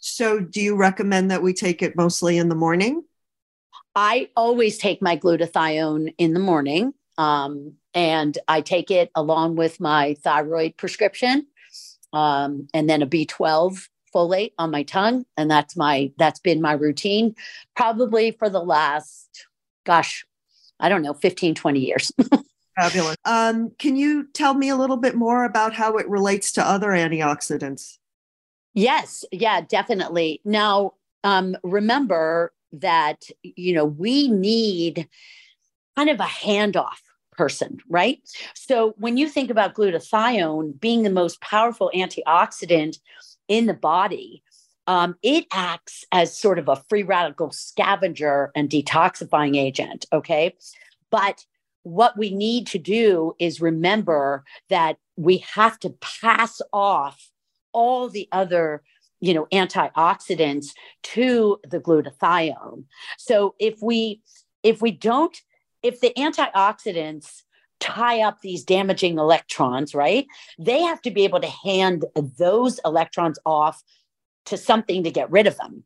So, 0.00 0.38
do 0.38 0.60
you 0.60 0.76
recommend 0.76 1.32
that 1.32 1.42
we 1.42 1.52
take 1.52 1.82
it 1.82 1.96
mostly 1.96 2.38
in 2.38 2.48
the 2.48 2.54
morning? 2.54 3.02
I 3.96 4.30
always 4.36 4.78
take 4.78 5.02
my 5.02 5.16
glutathione 5.16 6.14
in 6.18 6.34
the 6.34 6.40
morning. 6.40 6.94
Um, 7.18 7.74
and 7.94 8.38
I 8.46 8.60
take 8.60 8.92
it 8.92 9.10
along 9.16 9.56
with 9.56 9.80
my 9.80 10.14
thyroid 10.22 10.76
prescription 10.76 11.48
um, 12.12 12.68
and 12.72 12.88
then 12.88 13.02
a 13.02 13.08
B12 13.08 13.88
folate 14.14 14.52
on 14.58 14.70
my 14.70 14.82
tongue 14.82 15.24
and 15.36 15.50
that's 15.50 15.76
my 15.76 16.10
that's 16.18 16.40
been 16.40 16.60
my 16.60 16.72
routine 16.72 17.34
probably 17.76 18.30
for 18.32 18.48
the 18.48 18.60
last 18.60 19.46
gosh 19.84 20.24
i 20.80 20.88
don't 20.88 21.02
know 21.02 21.14
15 21.14 21.54
20 21.54 21.80
years 21.80 22.12
Fabulous. 22.78 23.16
Um, 23.24 23.72
can 23.80 23.96
you 23.96 24.28
tell 24.34 24.54
me 24.54 24.68
a 24.68 24.76
little 24.76 24.98
bit 24.98 25.16
more 25.16 25.42
about 25.42 25.74
how 25.74 25.96
it 25.96 26.08
relates 26.08 26.52
to 26.52 26.64
other 26.64 26.90
antioxidants? 26.90 27.98
Yes, 28.72 29.24
yeah, 29.32 29.62
definitely. 29.62 30.40
Now, 30.44 30.92
um, 31.24 31.56
remember 31.64 32.52
that 32.72 33.24
you 33.42 33.74
know 33.74 33.84
we 33.84 34.28
need 34.28 35.08
kind 35.96 36.10
of 36.10 36.20
a 36.20 36.24
handoff 36.24 37.00
person, 37.32 37.78
right? 37.88 38.20
So 38.54 38.94
when 38.98 39.16
you 39.16 39.28
think 39.28 39.50
about 39.50 39.74
glutathione 39.74 40.78
being 40.78 41.02
the 41.02 41.10
most 41.10 41.40
powerful 41.40 41.90
antioxidant 41.94 42.98
in 43.48 43.66
the 43.66 43.74
body, 43.74 44.42
um, 44.86 45.16
it 45.22 45.46
acts 45.52 46.04
as 46.12 46.38
sort 46.38 46.58
of 46.58 46.68
a 46.68 46.82
free 46.88 47.02
radical 47.02 47.50
scavenger 47.50 48.50
and 48.54 48.70
detoxifying 48.70 49.56
agent. 49.56 50.06
Okay. 50.12 50.56
But 51.10 51.44
what 51.82 52.16
we 52.18 52.30
need 52.30 52.66
to 52.68 52.78
do 52.78 53.34
is 53.38 53.60
remember 53.60 54.44
that 54.68 54.96
we 55.16 55.38
have 55.38 55.78
to 55.80 55.90
pass 56.00 56.60
off 56.72 57.30
all 57.72 58.08
the 58.08 58.28
other 58.32 58.82
you 59.20 59.34
know 59.34 59.46
antioxidants 59.52 60.68
to 61.02 61.58
the 61.68 61.80
glutathione 61.80 62.84
so 63.16 63.54
if 63.58 63.76
we 63.82 64.22
if 64.62 64.80
we 64.80 64.90
don't 64.90 65.40
if 65.82 66.00
the 66.00 66.12
antioxidants 66.16 67.42
tie 67.80 68.20
up 68.20 68.40
these 68.40 68.64
damaging 68.64 69.18
electrons 69.18 69.94
right 69.94 70.26
they 70.58 70.82
have 70.82 71.00
to 71.00 71.10
be 71.10 71.24
able 71.24 71.40
to 71.40 71.48
hand 71.64 72.04
those 72.38 72.80
electrons 72.84 73.38
off 73.46 73.82
to 74.44 74.56
something 74.56 75.02
to 75.04 75.10
get 75.10 75.30
rid 75.30 75.46
of 75.46 75.56
them 75.58 75.84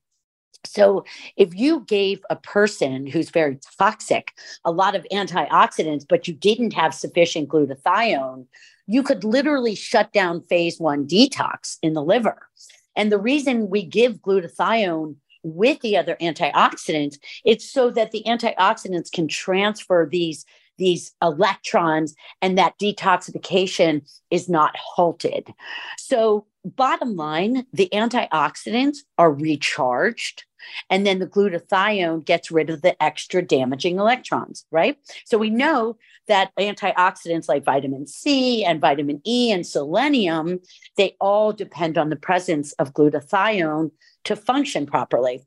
so, 0.65 1.05
if 1.37 1.55
you 1.55 1.81
gave 1.89 2.21
a 2.31 2.37
person 2.37 3.07
who's 3.07 3.31
very 3.31 3.59
toxic 3.79 4.33
a 4.65 4.71
lot 4.71 4.95
of 4.95 5.07
antioxidants, 5.13 6.07
but 6.09 6.29
you 6.29 6.35
didn't 6.35 6.73
have 6.73 6.95
sufficient 6.95 7.49
glutathione, 7.49 8.47
you 8.87 9.03
could 9.03 9.25
literally 9.25 9.75
shut 9.75 10.13
down 10.13 10.43
phase 10.43 10.79
one 10.79 11.07
detox 11.07 11.79
in 11.83 11.95
the 11.95 12.03
liver. 12.03 12.49
And 12.95 13.11
the 13.11 13.19
reason 13.19 13.71
we 13.71 13.85
give 13.85 14.23
glutathione 14.23 15.17
with 15.43 15.81
the 15.81 15.97
other 15.97 16.17
antioxidants, 16.21 17.19
it's 17.45 17.69
so 17.69 17.91
that 17.91 18.13
the 18.13 18.23
antioxidants 18.27 19.11
can 19.11 19.27
transfer 19.27 20.09
these 20.11 20.45
these 20.79 21.13
electrons 21.23 22.15
and 22.41 22.59
that 22.59 22.79
detoxification 22.79 24.03
is 24.31 24.49
not 24.49 24.77
halted. 24.77 25.53
So, 25.99 26.47
bottom 26.65 27.17
line, 27.17 27.67
the 27.73 27.89
antioxidants 27.93 28.99
are 29.19 29.33
recharged 29.33 30.45
and 30.91 31.07
then 31.07 31.19
the 31.19 31.27
glutathione 31.27 32.25
gets 32.25 32.51
rid 32.51 32.71
of 32.71 32.83
the 32.83 33.01
extra 33.03 33.43
damaging 33.43 33.99
electrons, 33.99 34.65
right? 34.71 34.97
So 35.25 35.39
we 35.39 35.51
know 35.51 35.97
that 36.29 36.53
antioxidants 36.57 37.49
like 37.49 37.65
vitamin 37.65 38.07
C 38.07 38.65
and 38.65 38.81
vitamin 38.81 39.21
E 39.27 39.51
and 39.51 39.67
selenium, 39.67 40.61
they 40.97 41.17
all 41.21 41.53
depend 41.53 41.99
on 41.99 42.11
the 42.11 42.17
presence 42.17 42.73
of 42.75 42.95
glutathione 42.95 43.91
to 44.25 44.37
function 44.37 44.87
properly. 44.87 45.45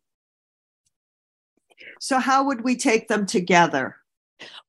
So, 1.99 2.19
how 2.19 2.45
would 2.45 2.63
we 2.63 2.75
take 2.75 3.07
them 3.07 3.25
together? 3.25 3.97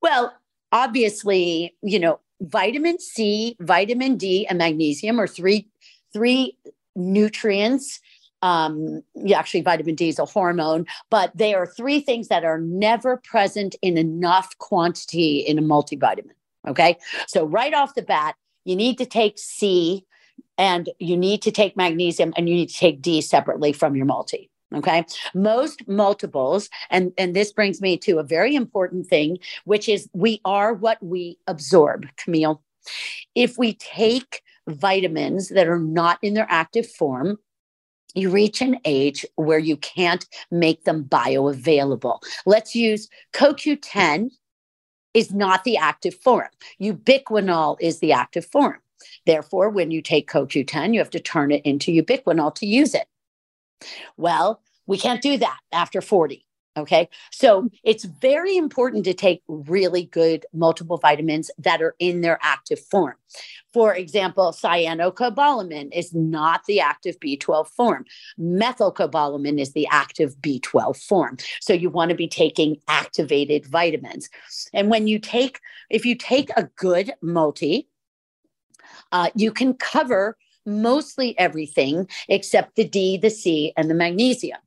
Well, 0.00 0.34
obviously, 0.76 1.74
you 1.82 1.98
know, 1.98 2.20
vitamin 2.40 2.98
C, 3.00 3.56
vitamin 3.60 4.16
D, 4.16 4.46
and 4.46 4.58
magnesium 4.58 5.18
are 5.18 5.26
three 5.26 5.68
three 6.12 6.56
nutrients 6.94 8.00
um, 8.42 9.02
yeah, 9.14 9.38
actually, 9.38 9.62
vitamin 9.62 9.94
D 9.94 10.08
is 10.08 10.18
a 10.18 10.24
hormone, 10.24 10.86
but 11.10 11.36
they 11.36 11.54
are 11.54 11.66
three 11.66 12.00
things 12.00 12.28
that 12.28 12.44
are 12.44 12.58
never 12.58 13.16
present 13.16 13.74
in 13.82 13.96
enough 13.96 14.56
quantity 14.58 15.38
in 15.38 15.58
a 15.58 15.62
multivitamin. 15.62 16.30
Okay. 16.68 16.96
So, 17.26 17.46
right 17.46 17.72
off 17.72 17.94
the 17.94 18.02
bat, 18.02 18.36
you 18.64 18.76
need 18.76 18.98
to 18.98 19.06
take 19.06 19.38
C 19.38 20.04
and 20.58 20.90
you 20.98 21.16
need 21.16 21.42
to 21.42 21.50
take 21.50 21.76
magnesium 21.76 22.32
and 22.36 22.48
you 22.48 22.54
need 22.54 22.68
to 22.68 22.76
take 22.76 23.00
D 23.00 23.20
separately 23.20 23.72
from 23.72 23.96
your 23.96 24.06
multi. 24.06 24.50
Okay. 24.76 25.04
Most 25.34 25.88
multiples, 25.88 26.68
and, 26.90 27.12
and 27.16 27.34
this 27.34 27.52
brings 27.52 27.80
me 27.80 27.96
to 27.98 28.18
a 28.18 28.24
very 28.24 28.54
important 28.54 29.06
thing, 29.06 29.38
which 29.64 29.88
is 29.88 30.08
we 30.12 30.40
are 30.44 30.74
what 30.74 31.02
we 31.02 31.38
absorb, 31.46 32.06
Camille. 32.16 32.62
If 33.34 33.56
we 33.56 33.74
take 33.74 34.42
vitamins 34.68 35.48
that 35.48 35.66
are 35.66 35.78
not 35.78 36.18
in 36.22 36.34
their 36.34 36.46
active 36.50 36.90
form, 36.90 37.38
you 38.14 38.30
reach 38.30 38.60
an 38.60 38.78
age 38.84 39.24
where 39.36 39.58
you 39.58 39.76
can't 39.76 40.26
make 40.50 40.84
them 40.84 41.04
bioavailable. 41.04 42.20
Let's 42.44 42.74
use 42.74 43.08
CoQ10 43.34 44.30
is 45.14 45.32
not 45.32 45.64
the 45.64 45.76
active 45.76 46.14
form. 46.14 46.48
Ubiquinol 46.80 47.76
is 47.80 48.00
the 48.00 48.12
active 48.12 48.46
form. 48.46 48.76
Therefore, 49.26 49.70
when 49.70 49.90
you 49.90 50.02
take 50.02 50.30
CoQ10, 50.30 50.94
you 50.94 51.00
have 51.00 51.10
to 51.10 51.20
turn 51.20 51.50
it 51.50 51.64
into 51.64 51.92
ubiquinol 51.92 52.54
to 52.56 52.66
use 52.66 52.94
it. 52.94 53.06
Well, 54.16 54.62
we 54.86 54.98
can't 54.98 55.22
do 55.22 55.38
that 55.38 55.58
after 55.72 56.00
40. 56.00 56.46
Okay. 56.76 57.08
So 57.32 57.70
it's 57.84 58.04
very 58.04 58.56
important 58.56 59.04
to 59.04 59.14
take 59.14 59.42
really 59.48 60.04
good 60.04 60.44
multiple 60.52 60.98
vitamins 60.98 61.50
that 61.56 61.80
are 61.80 61.94
in 61.98 62.20
their 62.20 62.38
active 62.42 62.78
form. 62.78 63.14
For 63.72 63.94
example, 63.94 64.52
cyanocobalamin 64.52 65.88
is 65.94 66.14
not 66.14 66.66
the 66.66 66.80
active 66.80 67.18
B12 67.18 67.68
form. 67.68 68.04
Methylcobalamin 68.38 69.58
is 69.58 69.72
the 69.72 69.86
active 69.90 70.36
B12 70.36 71.02
form. 71.02 71.38
So 71.60 71.72
you 71.72 71.88
want 71.88 72.10
to 72.10 72.16
be 72.16 72.28
taking 72.28 72.76
activated 72.88 73.64
vitamins. 73.66 74.28
And 74.74 74.90
when 74.90 75.06
you 75.06 75.18
take, 75.18 75.60
if 75.88 76.04
you 76.04 76.14
take 76.14 76.50
a 76.56 76.68
good 76.76 77.12
multi, 77.22 77.88
uh, 79.12 79.30
you 79.34 79.50
can 79.50 79.72
cover 79.74 80.36
mostly 80.66 81.38
everything 81.38 82.06
except 82.28 82.76
the 82.76 82.84
D, 82.84 83.16
the 83.16 83.30
C, 83.30 83.72
and 83.76 83.88
the 83.88 83.94
magnesium 83.94 84.58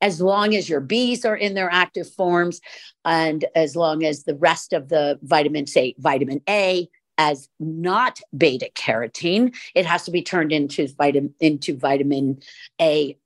as 0.00 0.20
long 0.20 0.54
as 0.54 0.68
your 0.68 0.80
Bs 0.80 1.24
are 1.24 1.36
in 1.36 1.54
their 1.54 1.70
active 1.70 2.10
forms 2.10 2.60
and 3.04 3.44
as 3.54 3.76
long 3.76 4.04
as 4.04 4.24
the 4.24 4.34
rest 4.34 4.72
of 4.72 4.88
the 4.88 5.18
vitamin, 5.22 5.66
say 5.66 5.94
vitamin 5.98 6.40
A, 6.48 6.88
as 7.18 7.48
not 7.58 8.20
beta 8.36 8.70
carotene, 8.74 9.54
it 9.74 9.84
has 9.84 10.04
to 10.04 10.10
be 10.10 10.22
turned 10.22 10.52
into 10.52 10.88
vitamin 10.96 11.34
into 11.40 11.76
vitamin 11.76 12.40
A 12.80 13.16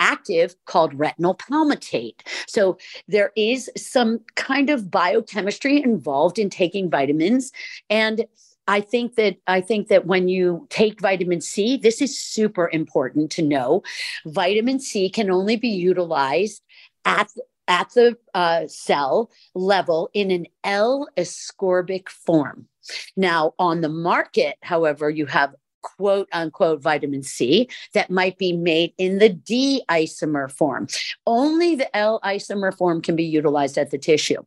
active 0.00 0.56
called 0.66 0.96
retinyl 0.98 1.38
palmitate. 1.38 2.20
So 2.46 2.78
there 3.06 3.32
is 3.36 3.70
some 3.76 4.20
kind 4.34 4.70
of 4.70 4.90
biochemistry 4.90 5.82
involved 5.82 6.38
in 6.38 6.50
taking 6.50 6.90
vitamins 6.90 7.52
and 7.88 8.24
I 8.66 8.80
think 8.80 9.16
that 9.16 9.36
I 9.46 9.60
think 9.60 9.88
that 9.88 10.06
when 10.06 10.28
you 10.28 10.66
take 10.70 11.00
vitamin 11.00 11.40
C, 11.40 11.76
this 11.76 12.00
is 12.00 12.18
super 12.18 12.68
important 12.72 13.30
to 13.32 13.42
know. 13.42 13.82
Vitamin 14.26 14.80
C 14.80 15.10
can 15.10 15.30
only 15.30 15.56
be 15.56 15.68
utilized 15.68 16.62
at 17.04 17.30
at 17.68 17.90
the 17.94 18.16
uh, 18.34 18.66
cell 18.66 19.30
level 19.54 20.10
in 20.12 20.30
an 20.30 20.46
L 20.64 21.08
ascorbic 21.16 22.08
form. 22.08 22.68
Now, 23.16 23.54
on 23.58 23.80
the 23.80 23.88
market, 23.88 24.56
however, 24.62 25.08
you 25.08 25.26
have 25.26 25.54
quote 25.82 26.28
unquote 26.32 26.82
vitamin 26.82 27.22
C 27.22 27.68
that 27.92 28.10
might 28.10 28.38
be 28.38 28.54
made 28.54 28.94
in 28.96 29.18
the 29.18 29.28
D 29.28 29.82
isomer 29.90 30.50
form. 30.50 30.88
Only 31.26 31.74
the 31.74 31.94
L 31.94 32.20
isomer 32.24 32.74
form 32.74 33.02
can 33.02 33.16
be 33.16 33.24
utilized 33.24 33.76
at 33.76 33.90
the 33.90 33.98
tissue 33.98 34.42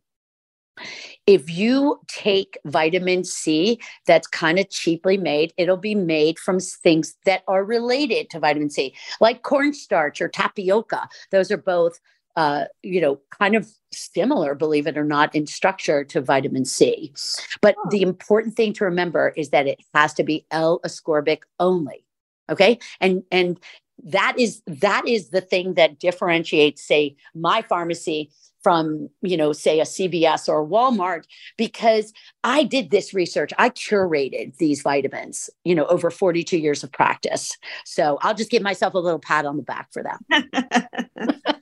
if 1.26 1.50
you 1.50 2.00
take 2.08 2.58
vitamin 2.64 3.24
C 3.24 3.80
that's 4.06 4.26
kind 4.26 4.58
of 4.58 4.70
cheaply 4.70 5.16
made, 5.16 5.52
it'll 5.56 5.76
be 5.76 5.94
made 5.94 6.38
from 6.38 6.60
things 6.60 7.16
that 7.24 7.42
are 7.48 7.64
related 7.64 8.30
to 8.30 8.40
vitamin 8.40 8.70
C, 8.70 8.94
like 9.20 9.42
cornstarch 9.42 10.20
or 10.20 10.28
tapioca. 10.28 11.08
Those 11.30 11.50
are 11.50 11.58
both, 11.58 12.00
uh, 12.36 12.64
you 12.82 13.00
know, 13.00 13.20
kind 13.38 13.54
of 13.54 13.68
similar, 13.92 14.54
believe 14.54 14.86
it 14.86 14.96
or 14.96 15.04
not, 15.04 15.34
in 15.34 15.46
structure 15.46 16.04
to 16.04 16.20
vitamin 16.20 16.64
C. 16.64 17.12
But 17.60 17.74
oh. 17.78 17.88
the 17.90 18.02
important 18.02 18.56
thing 18.56 18.72
to 18.74 18.84
remember 18.84 19.32
is 19.36 19.50
that 19.50 19.66
it 19.66 19.80
has 19.94 20.14
to 20.14 20.24
be 20.24 20.46
L 20.50 20.80
ascorbic 20.80 21.40
only. 21.60 22.04
Okay. 22.50 22.78
And, 23.00 23.22
and, 23.30 23.60
that 24.04 24.38
is 24.38 24.62
that 24.66 25.06
is 25.06 25.30
the 25.30 25.40
thing 25.40 25.74
that 25.74 25.98
differentiates 25.98 26.86
say 26.86 27.16
my 27.34 27.62
pharmacy 27.62 28.30
from 28.62 29.08
you 29.22 29.36
know 29.36 29.52
say 29.52 29.80
a 29.80 29.84
cvs 29.84 30.48
or 30.48 30.66
walmart 30.66 31.24
because 31.56 32.12
i 32.44 32.64
did 32.64 32.90
this 32.90 33.14
research. 33.14 33.52
I 33.58 33.70
curated 33.70 34.56
these 34.56 34.82
vitamins 34.82 35.50
you 35.64 35.74
know 35.74 35.86
over 35.86 36.10
42 36.10 36.58
years 36.58 36.82
of 36.82 36.92
practice. 36.92 37.56
So 37.84 38.18
i'll 38.22 38.34
just 38.34 38.50
give 38.50 38.62
myself 38.62 38.94
a 38.94 38.98
little 38.98 39.20
pat 39.20 39.46
on 39.46 39.56
the 39.56 39.62
back 39.62 39.92
for 39.92 40.02
that. 40.02 40.18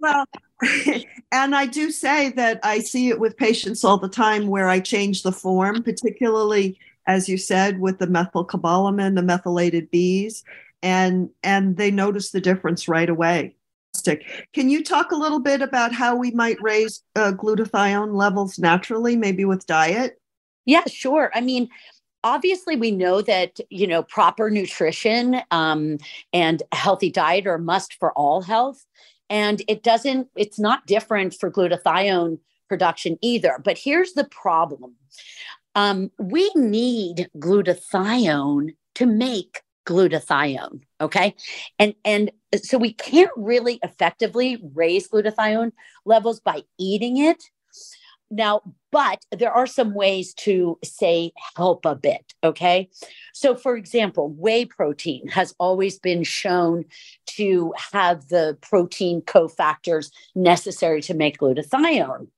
Well 0.00 0.26
and 1.32 1.54
i 1.54 1.66
do 1.66 1.90
say 1.90 2.30
that 2.30 2.60
i 2.62 2.78
see 2.78 3.08
it 3.08 3.18
with 3.18 3.36
patients 3.36 3.84
all 3.84 3.98
the 3.98 4.08
time 4.08 4.46
where 4.46 4.68
i 4.68 4.78
change 4.78 5.22
the 5.22 5.32
form 5.32 5.82
particularly 5.82 6.78
as 7.06 7.28
you 7.28 7.36
said 7.36 7.80
with 7.80 7.98
the 7.98 8.06
methylcobalamin 8.06 9.14
the 9.14 9.22
methylated 9.22 9.90
b's 9.90 10.44
and 10.82 11.30
and 11.42 11.76
they 11.76 11.90
notice 11.90 12.30
the 12.30 12.40
difference 12.40 12.88
right 12.88 13.08
away 13.08 13.54
fantastic. 14.02 14.46
Can 14.52 14.68
you 14.68 14.82
talk 14.82 15.12
a 15.12 15.16
little 15.16 15.40
bit 15.40 15.62
about 15.62 15.92
how 15.92 16.16
we 16.16 16.30
might 16.32 16.60
raise 16.60 17.02
uh, 17.16 17.32
glutathione 17.32 18.14
levels 18.14 18.58
naturally, 18.58 19.16
maybe 19.16 19.44
with 19.44 19.66
diet? 19.66 20.20
Yeah, 20.64 20.84
sure. 20.86 21.30
I 21.34 21.40
mean, 21.40 21.68
obviously 22.24 22.76
we 22.76 22.90
know 22.90 23.20
that 23.22 23.58
you 23.68 23.86
know 23.86 24.02
proper 24.02 24.50
nutrition 24.50 25.40
um, 25.50 25.98
and 26.32 26.62
healthy 26.72 27.10
diet 27.10 27.46
are 27.46 27.58
must 27.58 27.94
for 27.94 28.12
all 28.12 28.42
health 28.42 28.84
and 29.28 29.62
it 29.66 29.82
doesn't 29.82 30.28
it's 30.36 30.58
not 30.58 30.86
different 30.86 31.34
for 31.34 31.50
glutathione 31.50 32.38
production 32.68 33.18
either 33.22 33.60
but 33.64 33.76
here's 33.76 34.12
the 34.12 34.22
problem 34.22 34.94
um, 35.74 36.12
we 36.16 36.48
need 36.54 37.28
glutathione 37.38 38.76
to 38.94 39.04
make 39.04 39.62
glutathione 39.84 40.80
okay 41.00 41.34
and 41.78 41.94
and 42.04 42.30
so 42.62 42.78
we 42.78 42.92
can't 42.92 43.30
really 43.36 43.78
effectively 43.82 44.62
raise 44.74 45.08
glutathione 45.08 45.72
levels 46.04 46.40
by 46.40 46.62
eating 46.78 47.18
it 47.18 47.42
now, 48.32 48.62
but 48.90 49.24
there 49.30 49.52
are 49.52 49.66
some 49.66 49.94
ways 49.94 50.34
to 50.34 50.78
say 50.82 51.32
help 51.56 51.84
a 51.84 51.94
bit. 51.94 52.32
Okay. 52.42 52.88
So, 53.34 53.54
for 53.54 53.76
example, 53.76 54.30
whey 54.30 54.64
protein 54.64 55.28
has 55.28 55.54
always 55.58 55.98
been 55.98 56.24
shown 56.24 56.86
to 57.26 57.74
have 57.92 58.28
the 58.28 58.56
protein 58.62 59.20
cofactors 59.20 60.10
necessary 60.34 61.02
to 61.02 61.14
make 61.14 61.38
glutathione. 61.38 62.28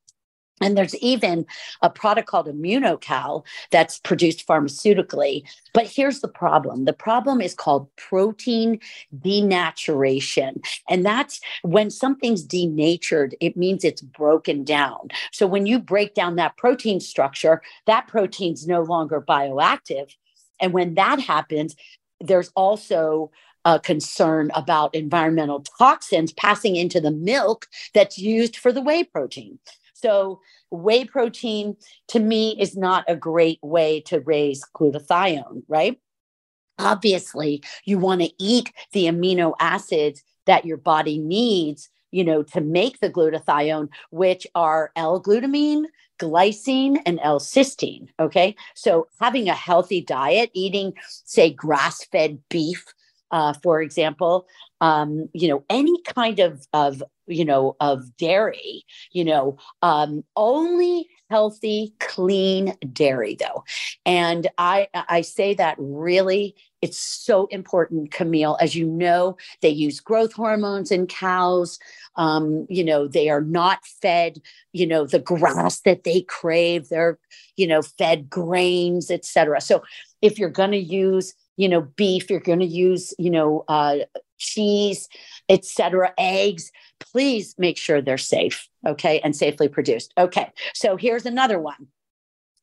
And 0.64 0.79
there's 0.79 0.96
even 0.96 1.44
a 1.83 1.90
product 1.90 2.27
called 2.27 2.46
Immunocal 2.46 3.44
that's 3.70 3.98
produced 3.98 4.46
pharmaceutically. 4.46 5.42
But 5.74 5.87
here's 5.87 6.20
the 6.20 6.29
problem 6.29 6.87
the 6.87 6.94
problem 6.94 7.42
is 7.42 7.55
called 7.55 7.94
protein 7.96 8.81
denaturation. 9.14 10.64
And 10.88 11.05
that's 11.05 11.40
when 11.62 11.90
something's 11.90 12.42
denatured, 12.42 13.37
it 13.40 13.59
means 13.59 13.85
it's 13.85 14.00
broken 14.00 14.64
down. 14.64 15.09
So 15.33 15.46
when 15.46 15.66
you 15.66 15.79
break 15.79 16.14
down 16.14 16.37
that 16.37 16.57
protein 16.57 16.98
structure, 16.98 17.61
that 17.87 18.09
protein's 18.09 18.66
no 18.66 18.81
longer 18.81 19.20
bioactive. 19.20 20.14
And 20.61 20.72
when 20.72 20.94
that 20.94 21.20
happens, 21.20 21.77
there's 22.20 22.50
also 22.57 23.31
a 23.66 23.81
concern 23.81 24.50
about 24.55 24.94
environmental 24.94 25.64
toxins 25.79 26.33
passing 26.33 26.77
into 26.77 27.00
the 27.00 27.11
milk 27.11 27.66
that's 27.92 28.18
used 28.18 28.57
for 28.57 28.72
the 28.72 28.81
whey 28.81 29.05
protein. 29.05 29.59
So, 30.04 30.42
whey 30.70 31.06
protein 31.06 31.76
to 32.08 32.20
me 32.20 32.60
is 32.60 32.76
not 32.76 33.06
a 33.08 33.16
great 33.16 33.58
way 33.62 34.02
to 34.02 34.20
raise 34.20 34.62
glutathione, 34.76 35.62
right? 35.66 35.98
Obviously, 36.78 37.62
you 37.86 37.98
want 37.98 38.20
to 38.20 38.30
eat 38.38 38.70
the 38.92 39.06
amino 39.06 39.54
acids 39.58 40.22
that 40.44 40.66
your 40.66 40.76
body 40.76 41.18
needs, 41.18 41.88
you 42.10 42.22
know, 42.22 42.42
to 42.42 42.60
make 42.60 43.00
the 43.00 43.08
glutathione, 43.08 43.88
which 44.10 44.46
are 44.54 44.92
L-glutamine, 44.94 45.84
glycine, 46.20 46.98
and 47.06 47.18
L-cysteine. 47.22 48.08
Okay, 48.20 48.56
so 48.74 49.08
having 49.22 49.48
a 49.48 49.54
healthy 49.54 50.02
diet, 50.02 50.50
eating, 50.52 50.92
say, 51.24 51.48
grass-fed 51.48 52.40
beef, 52.50 52.84
uh, 53.30 53.54
for 53.62 53.80
example, 53.80 54.46
um, 54.82 55.30
you 55.32 55.48
know, 55.48 55.64
any 55.70 56.02
kind 56.02 56.40
of 56.40 56.66
of 56.74 57.02
you 57.26 57.44
know 57.44 57.76
of 57.80 58.16
dairy 58.16 58.84
you 59.12 59.24
know 59.24 59.56
um 59.82 60.24
only 60.37 61.08
healthy 61.30 61.94
clean 62.00 62.76
dairy 62.92 63.37
though. 63.38 63.64
And 64.04 64.48
i 64.58 64.88
i 64.94 65.20
say 65.22 65.54
that 65.54 65.76
really 65.78 66.54
it's 66.82 66.98
so 66.98 67.46
important 67.46 68.10
camille. 68.12 68.58
As 68.60 68.74
you 68.74 68.87
know 68.87 69.37
they 69.62 69.70
use 69.70 70.00
growth 70.00 70.34
hormones 70.34 70.90
in 70.90 71.06
cows. 71.06 71.78
Um 72.16 72.66
you 72.68 72.84
know 72.84 73.08
they 73.08 73.30
are 73.30 73.40
not 73.40 73.84
fed 74.02 74.40
you 74.72 74.87
know 74.87 75.06
the 75.06 75.18
grass 75.18 75.80
that 75.80 76.04
they 76.04 76.22
crave. 76.22 76.88
They're 76.88 77.18
you 77.56 77.66
know 77.66 77.82
fed 77.82 78.28
grains 78.28 79.10
etc 79.10 79.60
so 79.60 79.82
if 80.22 80.38
you're 80.38 80.50
going 80.50 80.72
to 80.72 80.78
use 80.78 81.34
you 81.56 81.68
know 81.68 81.82
beef 81.82 82.30
you're 82.30 82.40
going 82.40 82.60
to 82.60 82.66
use 82.66 83.14
you 83.18 83.30
know 83.30 83.64
uh 83.68 83.98
cheese 84.44 85.09
etc 85.48 86.12
eggs 86.18 86.70
please 87.12 87.54
make 87.59 87.76
sure 87.76 88.00
they're 88.00 88.18
safe, 88.18 88.68
okay, 88.87 89.20
and 89.20 89.35
safely 89.35 89.68
produced. 89.68 90.12
Okay, 90.18 90.50
so 90.74 90.96
here's 90.96 91.26
another 91.26 91.59
one 91.59 91.88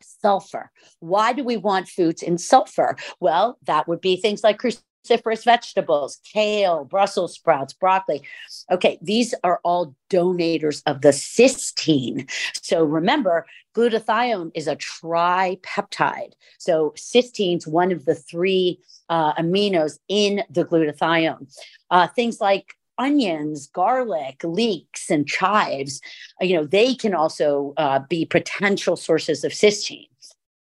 sulfur. 0.03 0.71
Why 0.99 1.33
do 1.33 1.43
we 1.43 1.57
want 1.57 1.87
foods 1.87 2.23
in 2.23 2.37
sulfur? 2.37 2.95
Well, 3.19 3.57
that 3.65 3.87
would 3.87 4.01
be 4.01 4.17
things 4.17 4.43
like 4.43 4.59
cruciferous 4.59 5.43
vegetables, 5.45 6.19
kale, 6.31 6.85
Brussels 6.85 7.33
sprouts, 7.33 7.73
broccoli. 7.73 8.23
Okay, 8.71 8.97
these 9.01 9.33
are 9.43 9.59
all 9.63 9.95
donators 10.09 10.81
of 10.85 11.01
the 11.01 11.09
cysteine. 11.09 12.29
So 12.61 12.83
remember, 12.83 13.45
glutathione 13.75 14.51
is 14.53 14.67
a 14.67 14.75
tripeptide. 14.75 16.33
So 16.57 16.93
cysteine's 16.97 17.67
one 17.67 17.91
of 17.91 18.05
the 18.05 18.15
three 18.15 18.79
uh, 19.11 19.33
aminos 19.33 19.99
in 20.07 20.43
the 20.49 20.65
glutathione. 20.65 21.45
Uh, 21.91 22.07
things 22.07 22.41
like 22.41 22.73
onions, 22.97 23.67
garlic, 23.67 24.41
leeks, 24.43 25.11
and 25.11 25.27
chives, 25.27 26.01
uh, 26.41 26.45
you 26.45 26.55
know, 26.55 26.65
they 26.65 26.95
can 26.95 27.13
also 27.13 27.73
uh, 27.77 27.99
be 28.09 28.25
potential 28.25 28.95
sources 28.95 29.43
of 29.43 29.51
cysteine. 29.51 30.07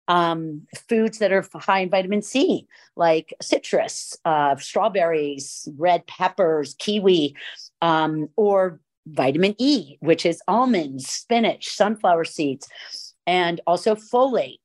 Um, 0.06 0.66
foods 0.86 1.18
that 1.18 1.32
are 1.32 1.46
high 1.54 1.80
in 1.80 1.88
vitamin 1.88 2.20
C, 2.20 2.66
like 2.94 3.32
citrus, 3.40 4.18
uh, 4.26 4.54
strawberries, 4.56 5.66
red 5.78 6.06
peppers, 6.06 6.74
kiwi, 6.78 7.34
um, 7.80 8.28
or 8.36 8.80
vitamin 9.06 9.54
E, 9.56 9.96
which 10.00 10.26
is 10.26 10.42
almonds, 10.46 11.08
spinach, 11.08 11.70
sunflower 11.70 12.24
seeds, 12.24 12.68
and 13.26 13.62
also 13.66 13.94
folate 13.94 14.58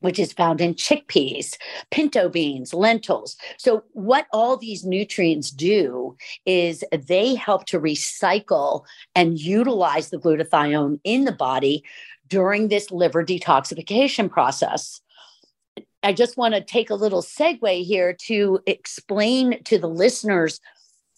which 0.00 0.18
is 0.18 0.32
found 0.32 0.60
in 0.60 0.74
chickpeas, 0.74 1.56
pinto 1.90 2.28
beans, 2.28 2.74
lentils. 2.74 3.36
So, 3.58 3.84
what 3.92 4.26
all 4.32 4.56
these 4.56 4.84
nutrients 4.84 5.50
do 5.50 6.16
is 6.44 6.84
they 7.06 7.34
help 7.34 7.66
to 7.66 7.80
recycle 7.80 8.84
and 9.14 9.38
utilize 9.38 10.10
the 10.10 10.18
glutathione 10.18 11.00
in 11.04 11.24
the 11.24 11.32
body 11.32 11.84
during 12.28 12.68
this 12.68 12.90
liver 12.90 13.24
detoxification 13.24 14.30
process. 14.30 15.00
I 16.02 16.12
just 16.12 16.36
want 16.36 16.54
to 16.54 16.62
take 16.62 16.88
a 16.88 16.94
little 16.94 17.22
segue 17.22 17.84
here 17.84 18.16
to 18.26 18.60
explain 18.66 19.62
to 19.64 19.78
the 19.78 19.88
listeners 19.88 20.60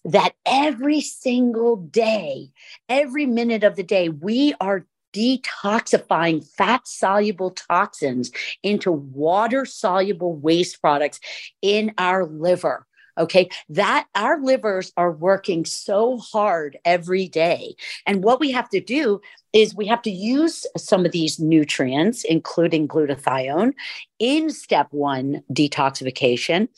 that 0.05 0.33
every 0.45 1.01
single 1.01 1.77
day, 1.77 2.51
every 2.89 3.27
minute 3.27 3.63
of 3.63 3.77
the 3.77 3.85
day, 3.85 4.09
we 4.09 4.55
are 4.61 4.87
detoxifying 5.13 6.47
fat 6.57 6.87
soluble 6.87 7.51
toxins 7.51 8.31
into 8.63 8.91
water 8.93 9.65
soluble 9.65 10.35
waste 10.35 10.81
products 10.81 11.21
in 11.61 11.93
our 11.99 12.27
liver 12.27 12.87
okay? 13.19 13.49
That 13.69 14.07
our 14.15 14.41
livers 14.41 14.93
are 14.97 15.13
working 15.13 15.65
so 15.65 16.19
hard 16.19 16.79
every 16.85 17.29
day. 17.29 17.75
And 18.07 18.25
what 18.25 18.41
we 18.41 18.51
have 18.53 18.69
to 18.71 18.81
do 18.81 19.21
is 19.53 19.75
we 19.75 19.87
have 19.87 20.03
to 20.03 20.11
use 20.11 20.67
some 20.77 21.05
of 21.05 21.13
these 21.13 21.39
nutrients 21.39 22.25
including 22.25 22.89
glutathione 22.89 23.75
in 24.19 24.51
step 24.51 24.89
1 24.91 25.43
detoxification 25.53 26.69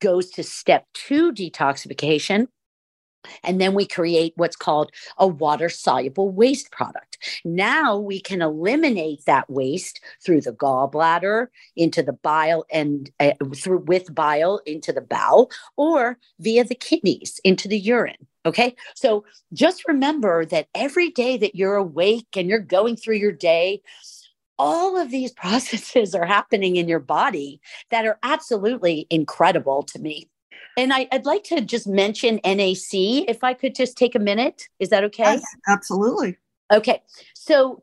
goes 0.00 0.30
to 0.30 0.42
step 0.42 0.84
2 0.94 1.32
detoxification 1.32 2.48
and 3.42 3.60
then 3.60 3.74
we 3.74 3.86
create 3.86 4.32
what's 4.36 4.56
called 4.56 4.90
a 5.18 5.26
water 5.26 5.68
soluble 5.68 6.30
waste 6.30 6.70
product. 6.70 7.18
Now 7.44 7.96
we 7.96 8.20
can 8.20 8.42
eliminate 8.42 9.24
that 9.26 9.48
waste 9.48 10.00
through 10.24 10.42
the 10.42 10.52
gallbladder 10.52 11.48
into 11.76 12.02
the 12.02 12.12
bile 12.12 12.64
and 12.70 13.10
uh, 13.20 13.32
through 13.54 13.84
with 13.86 14.14
bile 14.14 14.60
into 14.66 14.92
the 14.92 15.00
bowel 15.00 15.50
or 15.76 16.18
via 16.38 16.64
the 16.64 16.74
kidneys 16.74 17.40
into 17.44 17.68
the 17.68 17.78
urine. 17.78 18.26
Okay. 18.46 18.74
So 18.94 19.24
just 19.52 19.88
remember 19.88 20.44
that 20.46 20.68
every 20.74 21.10
day 21.10 21.36
that 21.38 21.54
you're 21.54 21.76
awake 21.76 22.36
and 22.36 22.48
you're 22.48 22.58
going 22.58 22.96
through 22.96 23.16
your 23.16 23.32
day, 23.32 23.80
all 24.58 24.96
of 25.00 25.10
these 25.10 25.32
processes 25.42 26.14
are 26.14 26.26
happening 26.26 26.76
in 26.76 26.88
your 26.88 27.00
body 27.00 27.60
that 27.90 28.06
are 28.06 28.18
absolutely 28.22 29.06
incredible 29.10 29.82
to 29.84 29.98
me. 29.98 30.28
And 30.76 30.92
I, 30.92 31.08
would 31.12 31.26
like 31.26 31.44
to 31.44 31.60
just 31.60 31.86
mention 31.86 32.40
NAC, 32.44 32.92
if 33.28 33.44
I 33.44 33.54
could 33.54 33.74
just 33.74 33.96
take 33.96 34.14
a 34.14 34.18
minute. 34.18 34.68
Is 34.78 34.88
that 34.90 35.04
okay? 35.04 35.34
Yes, 35.34 35.44
absolutely. 35.68 36.36
Okay. 36.72 37.02
So 37.34 37.82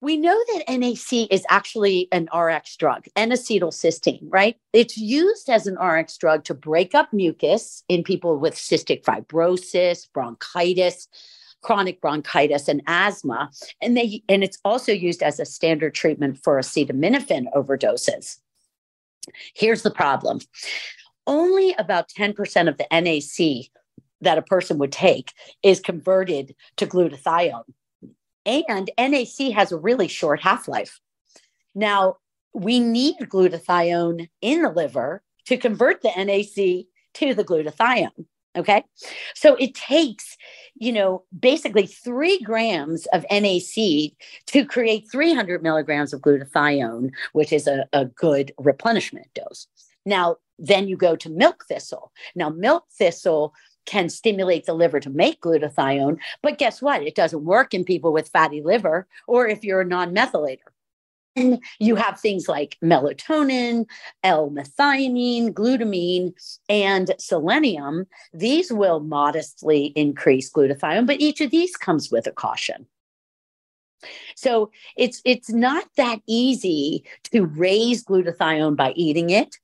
we 0.00 0.16
know 0.16 0.38
that 0.52 0.78
NAC 0.78 1.30
is 1.30 1.44
actually 1.48 2.08
an 2.12 2.28
RX 2.34 2.76
drug, 2.76 3.06
N-acetylcysteine, 3.16 4.26
right? 4.28 4.56
It's 4.72 4.96
used 4.96 5.48
as 5.48 5.66
an 5.66 5.74
RX 5.74 6.16
drug 6.18 6.44
to 6.44 6.54
break 6.54 6.94
up 6.94 7.12
mucus 7.12 7.82
in 7.88 8.04
people 8.04 8.36
with 8.36 8.54
cystic 8.54 9.02
fibrosis, 9.02 10.06
bronchitis, 10.12 11.08
chronic 11.62 12.00
bronchitis, 12.00 12.68
and 12.68 12.82
asthma. 12.86 13.50
And 13.82 13.96
they 13.96 14.22
and 14.28 14.44
it's 14.44 14.58
also 14.64 14.92
used 14.92 15.22
as 15.22 15.40
a 15.40 15.44
standard 15.44 15.94
treatment 15.94 16.38
for 16.38 16.58
acetaminophen 16.58 17.46
overdoses. 17.54 18.38
Here's 19.54 19.82
the 19.82 19.90
problem 19.90 20.40
only 21.28 21.74
about 21.78 22.08
10% 22.08 22.68
of 22.68 22.78
the 22.78 22.86
NAC 22.90 23.70
that 24.20 24.38
a 24.38 24.42
person 24.42 24.78
would 24.78 24.90
take 24.90 25.32
is 25.62 25.78
converted 25.78 26.56
to 26.76 26.86
glutathione. 26.86 27.62
And 28.44 28.90
NAC 28.98 29.52
has 29.54 29.70
a 29.70 29.78
really 29.78 30.08
short 30.08 30.40
half 30.40 30.66
life. 30.66 30.98
Now, 31.74 32.16
we 32.54 32.80
need 32.80 33.16
glutathione 33.20 34.28
in 34.40 34.62
the 34.62 34.70
liver 34.70 35.22
to 35.46 35.56
convert 35.56 36.02
the 36.02 36.10
NAC 36.16 36.86
to 37.14 37.34
the 37.34 37.44
glutathione. 37.44 38.26
Okay. 38.56 38.82
So 39.34 39.54
it 39.56 39.74
takes, 39.74 40.36
you 40.74 40.92
know, 40.92 41.24
basically 41.38 41.86
three 41.86 42.40
grams 42.40 43.06
of 43.12 43.24
NAC 43.30 44.12
to 44.46 44.64
create 44.64 45.08
300 45.10 45.62
milligrams 45.62 46.12
of 46.12 46.22
glutathione, 46.22 47.10
which 47.34 47.52
is 47.52 47.66
a, 47.66 47.86
a 47.92 48.06
good 48.06 48.52
replenishment 48.58 49.28
dose. 49.34 49.68
Now, 50.08 50.36
then 50.58 50.88
you 50.88 50.96
go 50.96 51.14
to 51.16 51.30
milk 51.30 51.64
thistle. 51.68 52.12
Now, 52.34 52.48
milk 52.48 52.84
thistle 52.98 53.54
can 53.86 54.08
stimulate 54.08 54.66
the 54.66 54.74
liver 54.74 55.00
to 55.00 55.10
make 55.10 55.40
glutathione, 55.40 56.18
but 56.42 56.58
guess 56.58 56.82
what? 56.82 57.02
It 57.02 57.14
doesn't 57.14 57.44
work 57.44 57.72
in 57.72 57.84
people 57.84 58.12
with 58.12 58.28
fatty 58.28 58.60
liver 58.62 59.06
or 59.26 59.46
if 59.46 59.64
you're 59.64 59.80
a 59.80 59.84
non 59.84 60.14
methylator 60.14 60.58
you 61.78 61.96
have 61.96 62.20
things 62.20 62.48
like 62.48 62.76
melatonin, 62.82 63.86
L-methionine, 64.22 65.52
glutamine, 65.52 66.32
and 66.68 67.14
selenium. 67.18 68.06
These 68.32 68.72
will 68.72 69.00
modestly 69.00 69.86
increase 69.96 70.50
glutathione, 70.50 71.06
but 71.06 71.20
each 71.20 71.40
of 71.40 71.50
these 71.50 71.76
comes 71.76 72.10
with 72.10 72.26
a 72.26 72.32
caution. 72.32 72.86
So 74.36 74.70
it's 74.96 75.20
it's 75.24 75.50
not 75.50 75.84
that 75.96 76.20
easy 76.28 77.04
to 77.32 77.46
raise 77.46 78.04
glutathione 78.04 78.76
by 78.76 78.92
eating 78.92 79.30
it 79.30 79.56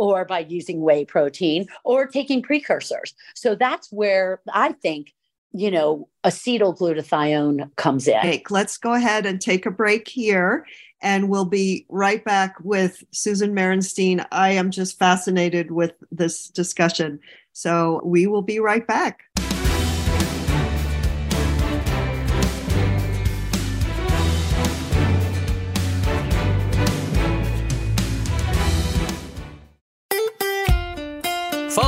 or 0.00 0.24
by 0.24 0.38
using 0.38 0.80
whey 0.80 1.04
protein 1.04 1.66
or 1.84 2.06
taking 2.06 2.40
precursors. 2.40 3.12
So 3.34 3.54
that's 3.54 3.92
where 3.92 4.40
I 4.54 4.72
think 4.72 5.12
you 5.52 5.70
know 5.70 6.08
acetyl 6.24 6.78
glutathione 6.78 7.76
comes 7.76 8.08
in. 8.08 8.16
Okay, 8.16 8.42
let's 8.48 8.78
go 8.78 8.94
ahead 8.94 9.26
and 9.26 9.38
take 9.40 9.66
a 9.66 9.70
break 9.70 10.08
here 10.08 10.64
and 11.02 11.28
we'll 11.28 11.44
be 11.44 11.84
right 11.90 12.24
back 12.24 12.54
with 12.62 13.04
Susan 13.10 13.54
Merenstein. 13.54 14.24
I 14.32 14.52
am 14.52 14.70
just 14.70 14.98
fascinated 14.98 15.70
with 15.70 15.92
this 16.10 16.48
discussion. 16.48 17.20
So 17.52 18.00
we 18.02 18.26
will 18.26 18.42
be 18.42 18.58
right 18.58 18.86
back. 18.86 19.24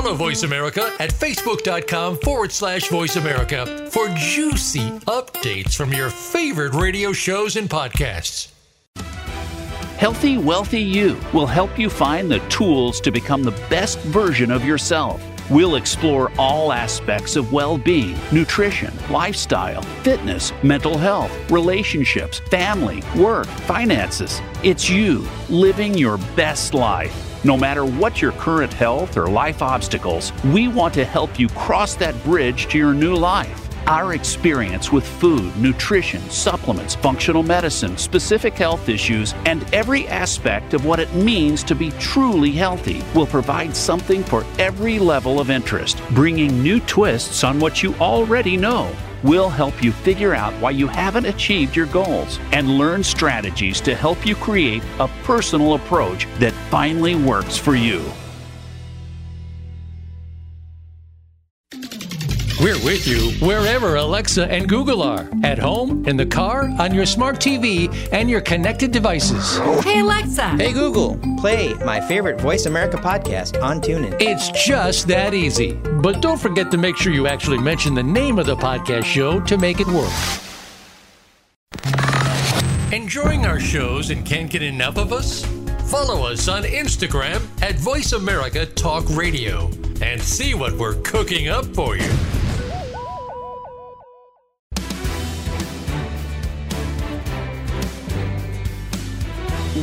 Follow 0.03 0.17
Voice 0.17 0.43
America 0.43 0.93
at 0.99 1.11
facebook.com 1.11 2.17
forward 2.19 2.51
slash 2.51 2.89
voice 2.89 3.15
America 3.15 3.89
for 3.89 4.09
juicy 4.17 4.91
updates 5.07 5.77
from 5.77 5.93
your 5.93 6.11
favorite 6.11 6.75
radio 6.75 7.13
shows 7.13 7.55
and 7.55 7.71
podcasts. 7.71 8.51
Healthy, 9.99 10.39
Wealthy 10.39 10.81
You 10.81 11.21
will 11.33 11.47
help 11.47 11.79
you 11.79 11.89
find 11.89 12.29
the 12.29 12.41
tools 12.49 13.01
to 13.03 13.13
become 13.13 13.45
the 13.45 13.53
best 13.71 14.01
version 14.01 14.51
of 14.51 14.65
yourself. 14.65 15.23
We'll 15.49 15.77
explore 15.77 16.33
all 16.37 16.73
aspects 16.73 17.37
of 17.37 17.53
well 17.53 17.79
being, 17.79 18.19
nutrition, 18.33 18.93
lifestyle, 19.09 19.83
fitness, 20.03 20.53
mental 20.65 20.99
health, 20.99 21.31
relationships, 21.49 22.41
family, 22.51 23.05
work, 23.17 23.47
finances. 23.47 24.41
It's 24.65 24.91
you 24.91 25.29
living 25.49 25.97
your 25.97 26.19
best 26.35 26.75
life. 26.75 27.32
No 27.45 27.57
matter 27.57 27.85
what 27.85 28.23
your 28.23 28.31
current 28.33 28.73
health 28.73 29.17
or 29.17 29.27
life 29.27 29.63
obstacles, 29.63 30.33
we 30.45 30.69
want 30.69 30.95
to 30.95 31.05
help 31.05 31.41
you 31.41 31.49
cross 31.49 31.97
that 31.97 32.15
bridge 32.23 32.69
to 32.69 32.79
your 32.79 32.95
new 32.95 33.17
life. 33.17 33.59
Our 33.89 34.15
experience 34.15 34.93
with 34.93 35.05
food, 35.05 35.57
nutrition, 35.57 36.21
supplements, 36.31 36.95
functional 36.95 37.43
medicine, 37.43 37.99
specific 37.99 38.55
health 38.55 38.89
issues, 38.89 39.35
and 39.45 39.65
every 39.75 40.07
aspect 40.07 40.73
of 40.73 40.87
what 40.87 41.01
it 41.01 41.13
means 41.15 41.65
to 41.65 41.75
be 41.75 41.91
truly 41.99 42.53
healthy 42.53 43.03
will 43.13 43.27
provide 43.27 43.75
something 43.75 44.23
for 44.23 44.47
every 44.61 45.01
level 45.01 45.41
of 45.41 45.51
interest, 45.51 46.01
bringing 46.11 46.63
new 46.63 46.79
twists 46.79 47.43
on 47.43 47.59
what 47.59 47.83
you 47.83 47.93
already 47.95 48.57
know. 48.57 48.95
We'll 49.23 49.51
help 49.51 49.83
you 49.83 49.93
figure 49.93 50.35
out 50.35 50.53
why 50.55 50.73
you 50.73 50.89
haven't 50.89 51.27
achieved 51.27 51.77
your 51.77 51.87
goals 51.87 52.41
and 52.51 52.79
learn 52.79 53.05
strategies 53.05 53.81
to 53.83 53.95
help 53.95 54.27
you 54.27 54.35
create 54.35 54.83
a 54.99 55.09
personal 55.23 55.75
approach 55.75 56.27
that 56.41 56.53
finally 56.71 57.15
works 57.15 57.57
for 57.57 57.77
you. 57.77 58.03
We're 62.63 62.85
with 62.85 63.09
you 63.09 63.33
wherever 63.45 63.97
Alexa 63.97 64.49
and 64.49 64.69
Google 64.69 65.03
are 65.03 65.29
at 65.43 65.59
home, 65.59 66.07
in 66.07 66.17
the 66.17 66.25
car, 66.25 66.71
on 66.79 66.95
your 66.95 67.07
smart 67.07 67.41
TV, 67.41 67.93
and 68.13 68.31
your 68.31 68.41
connected 68.41 68.93
devices. 68.93 69.59
Hey, 69.83 69.99
Alexa. 69.99 70.51
Hey, 70.51 70.73
Google. 70.73 71.19
Play 71.41 71.75
my 71.85 72.01
favorite 72.01 72.41
Voice 72.41 72.67
America 72.67 72.99
podcast 72.99 73.61
on 73.61 73.81
TuneIn. 73.81 74.17
It's 74.21 74.49
just 74.65 75.09
that 75.09 75.35
easy. 75.35 75.73
But 75.73 76.23
don't 76.23 76.41
forget 76.41 76.71
to 76.71 76.79
make 76.79 76.97
sure 76.97 77.13
you 77.13 77.27
actually 77.27 77.59
mention 77.59 77.97
the 77.97 78.03
name 78.05 78.39
of 78.39 78.47
the 78.47 78.55
podcast 78.55 79.07
show 79.07 79.41
to 79.41 79.59
make 79.59 79.81
it 79.81 79.89
work. 79.89 80.13
Enjoying 82.93 83.45
our 83.45 83.59
shows 83.59 84.11
and 84.11 84.25
can't 84.25 84.49
get 84.49 84.63
enough 84.63 84.99
of 84.99 85.13
us? 85.13 85.45
Follow 85.91 86.31
us 86.31 86.47
on 86.47 86.63
Instagram 86.63 87.43
at 87.61 87.75
Voice 87.75 88.13
America 88.13 88.67
Talk 88.67 89.05
Radio 89.11 89.69
and 90.01 90.23
see 90.23 90.55
what 90.55 90.73
we're 90.75 91.03
cooking 91.03 91.49
up 91.49 91.67
for 91.75 91.97
you. 91.97 92.11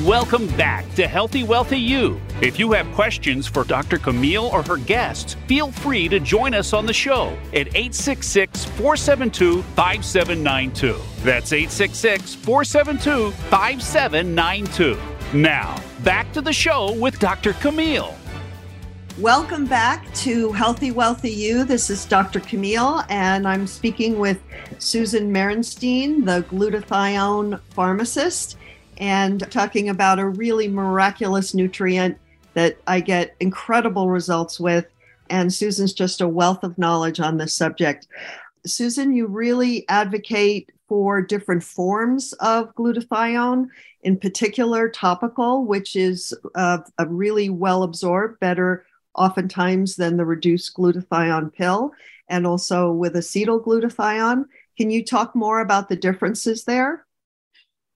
Welcome 0.10 0.48
back 0.58 0.92
to 0.96 1.08
Healthy 1.08 1.44
Wealthy 1.44 1.78
You. 1.78 2.20
If 2.42 2.58
you 2.58 2.72
have 2.72 2.92
questions 2.96 3.46
for 3.46 3.64
Dr. 3.64 4.00
Camille 4.00 4.48
or 4.48 4.64
her 4.64 4.78
guests, 4.78 5.36
feel 5.46 5.72
free 5.72 6.10
to 6.10 6.20
join 6.20 6.56
us 6.56 6.74
on 6.74 6.88
the 6.88 6.94
show 6.94 7.38
at 7.54 7.68
866 7.76 8.66
472 8.66 9.62
5792. 9.62 11.00
That's 11.22 11.54
866 11.54 12.34
472 12.34 13.30
5792. 13.52 14.98
Now, 15.38 15.80
back 16.04 16.34
to 16.34 16.42
the 16.42 16.54
show 16.54 16.92
with 16.94 17.20
Dr. 17.20 17.54
Camille. 17.54 18.16
Welcome 19.20 19.68
back 19.68 20.12
to 20.16 20.52
Healthy 20.54 20.90
Wealthy 20.90 21.30
You. 21.30 21.64
This 21.66 21.92
is 21.92 22.06
Dr. 22.06 22.40
Camille, 22.40 23.04
and 23.10 23.48
I'm 23.48 23.68
speaking 23.68 24.18
with 24.18 24.42
Susan 24.80 25.32
Merenstein, 25.32 26.26
the 26.26 26.42
glutathione 26.50 27.60
pharmacist 27.70 28.58
and 29.00 29.50
talking 29.52 29.90
about 29.90 30.20
a 30.20 30.28
really 30.28 30.68
miraculous 30.68 31.54
nutrient 31.54 32.18
that 32.54 32.78
I 32.88 33.00
get 33.00 33.36
incredible 33.40 34.10
results 34.10 34.60
with. 34.60 34.86
And 35.30 35.54
Susan's 35.54 35.94
just 35.94 36.22
a 36.22 36.28
wealth 36.28 36.64
of 36.64 36.78
knowledge 36.78 37.20
on 37.20 37.38
this 37.38 37.56
subject. 37.56 38.08
Susan, 38.66 39.14
you 39.14 39.28
really 39.28 39.88
advocate 39.88 40.70
for 40.88 41.22
different 41.22 41.64
forms 41.64 42.34
of 42.34 42.74
glutathione, 42.76 43.68
in 44.02 44.18
particular 44.18 44.90
topical, 44.90 45.66
which 45.66 45.96
is 45.96 46.34
a 46.56 46.82
really 47.08 47.50
well 47.50 47.84
absorbed, 47.84 48.40
better 48.40 48.86
oftentimes 49.16 49.96
than 49.96 50.18
the 50.18 50.26
reduced 50.26 50.76
glutathione 50.76 51.54
pill, 51.54 51.92
and 52.28 52.48
also 52.48 52.92
with 52.92 53.14
acetyl 53.14 53.64
glutathione. 53.64 54.46
Can 54.78 54.90
you 54.90 55.06
talk 55.06 55.36
more 55.36 55.60
about 55.60 55.90
the 55.90 55.96
differences 55.96 56.64
there? 56.64 57.06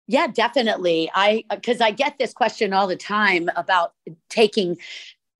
Yeah, 0.07 0.27
definitely. 0.27 1.09
I 1.13 1.43
uh, 1.49 1.55
because 1.55 1.81
I 1.81 1.91
get 1.91 2.17
this 2.17 2.33
question 2.33 2.73
all 2.73 2.87
the 2.87 2.95
time 2.97 3.49
about 3.55 3.93
taking 4.29 4.77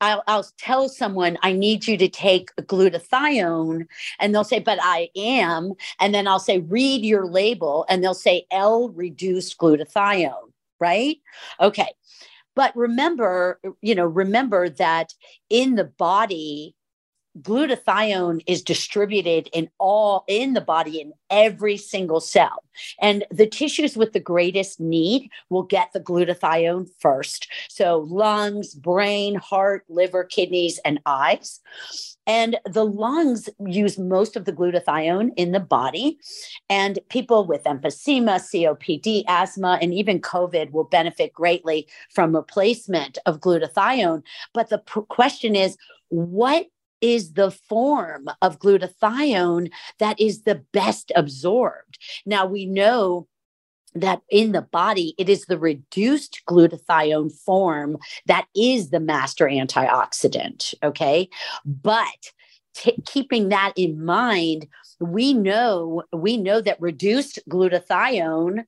I'll, 0.02 0.23
I'll, 0.28 0.45
tell 0.58 0.89
someone 0.89 1.38
I 1.43 1.54
need 1.54 1.88
you 1.88 1.97
to 1.97 2.10
take 2.10 2.54
glutathione, 2.58 3.88
and 4.19 4.36
they'll 4.36 4.43
say, 4.43 4.60
"But 4.60 4.80
I 4.82 5.10
am." 5.15 5.73
And 5.99 6.13
then 6.13 6.28
I'll 6.28 6.39
say, 6.39 6.60
"Read 6.60 7.06
your 7.06 7.26
label," 7.26 7.86
and 7.89 8.04
they'll 8.04 8.13
say, 8.13 8.45
"L 8.52 8.89
reduced 8.89 9.58
glutathione." 9.58 10.52
Right? 10.80 11.17
Okay. 11.62 11.89
But 12.56 12.76
remember, 12.76 13.60
you 13.82 13.95
know, 13.95 14.06
remember 14.06 14.69
that 14.69 15.13
in 15.49 15.76
the 15.76 15.86
body, 15.86 16.76
glutathione 17.41 18.43
is 18.48 18.62
distributed 18.62 19.50
in 19.54 19.69
all 19.80 20.24
in 20.28 20.54
the 20.54 20.62
body 20.62 21.02
in 21.02 21.13
every 21.30 21.78
single 21.78 22.19
cell 22.19 22.63
and 23.02 23.26
the 23.32 23.48
tissues 23.48 23.98
with 23.98 24.13
the 24.13 24.19
greatest 24.19 24.80
need 24.80 25.30
will 25.50 25.63
get 25.63 25.91
the 25.93 26.00
glutathione 26.00 26.88
first 27.00 27.48
so 27.69 28.00
lungs 28.10 28.76
brain 28.76 29.36
heart 29.36 29.84
liver 29.89 30.24
kidneys 30.24 30.80
and 30.86 31.00
eyes 31.06 31.60
and 32.26 32.58
the 32.65 32.86
lungs 32.86 33.50
use 33.60 33.98
most 33.98 34.36
of 34.36 34.46
the 34.46 34.54
glutathione 34.54 35.32
in 35.36 35.52
the 35.52 35.60
body. 35.60 36.17
And 36.69 37.00
people 37.10 37.46
with 37.46 37.63
emphysema, 37.63 38.39
COPD, 38.39 39.24
asthma, 39.28 39.78
and 39.82 39.93
even 39.93 40.22
COVID 40.22 40.72
will 40.72 40.86
benefit 40.86 41.34
greatly 41.34 41.88
from 42.10 42.36
replacement 42.36 43.17
of 43.26 43.41
glutathione. 43.41 44.24
But 44.54 44.69
the 44.69 44.80
question 45.10 45.56
is, 45.56 45.78
what 46.10 46.67
is 47.04 47.34
the 47.34 47.52
form 47.52 48.30
of 48.42 48.60
glutathione 48.60 49.70
that 50.00 50.20
is 50.20 50.44
the 50.44 50.63
best 50.72 51.12
absorbed. 51.16 52.00
Now 52.26 52.46
we 52.46 52.66
know 52.66 53.28
that 53.94 54.22
in 54.30 54.54
the 54.54 54.62
body, 54.62 55.13
it 55.18 55.30
is 55.30 55.46
the 55.46 55.60
reduced 55.60 56.42
glutathione 56.50 57.32
form 57.32 57.98
that 58.26 58.48
is 58.56 58.89
the 58.89 59.02
master 59.02 59.46
antioxidant. 59.46 60.74
Okay. 60.82 61.30
But 61.66 62.32
t- 62.74 63.04
keeping 63.06 63.50
that 63.50 63.74
in 63.76 64.04
mind, 64.04 64.68
we 65.00 65.34
know 65.34 66.04
we 66.13 66.38
know 66.38 66.62
that 66.62 66.82
reduced 66.82 67.39
glutathione 67.50 68.66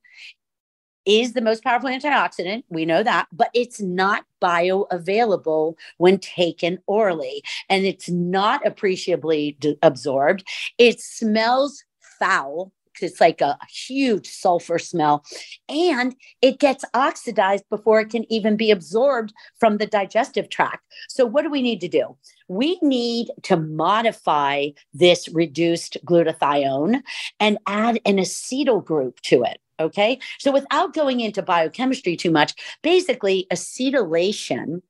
is 1.06 1.32
the 1.32 1.40
most 1.40 1.62
powerful 1.62 1.88
antioxidant. 1.88 2.64
We 2.68 2.84
know 2.84 3.02
that, 3.02 3.28
but 3.32 3.50
it's 3.54 3.80
not 3.80 4.24
bioavailable 4.42 5.74
when 5.98 6.18
taken 6.18 6.78
orally 6.86 7.42
and 7.68 7.86
it's 7.86 8.10
not 8.10 8.66
appreciably 8.66 9.56
d- 9.60 9.78
absorbed. 9.82 10.46
It 10.78 11.00
smells 11.00 11.84
foul 12.18 12.72
because 12.96 13.12
it's 13.12 13.20
like 13.20 13.40
a 13.40 13.58
huge 13.68 14.26
sulfur 14.26 14.78
smell 14.78 15.24
and 15.68 16.16
it 16.40 16.58
gets 16.58 16.84
oxidized 16.94 17.64
before 17.68 18.00
it 18.00 18.10
can 18.10 18.30
even 18.32 18.56
be 18.56 18.70
absorbed 18.70 19.32
from 19.60 19.76
the 19.76 19.86
digestive 19.86 20.48
tract 20.48 20.82
so 21.08 21.26
what 21.26 21.42
do 21.42 21.50
we 21.50 21.60
need 21.60 21.80
to 21.80 21.88
do 21.88 22.16
we 22.48 22.78
need 22.80 23.28
to 23.42 23.56
modify 23.56 24.68
this 24.94 25.28
reduced 25.28 25.98
glutathione 26.06 27.02
and 27.38 27.58
add 27.66 28.00
an 28.06 28.16
acetyl 28.16 28.82
group 28.82 29.20
to 29.20 29.42
it 29.42 29.58
okay? 29.78 30.18
So 30.38 30.52
without 30.52 30.94
going 30.94 31.20
into 31.20 31.42
biochemistry 31.42 32.16
too 32.16 32.30
much 32.30 32.54
basically 32.82 33.46
acetylation 33.52 34.82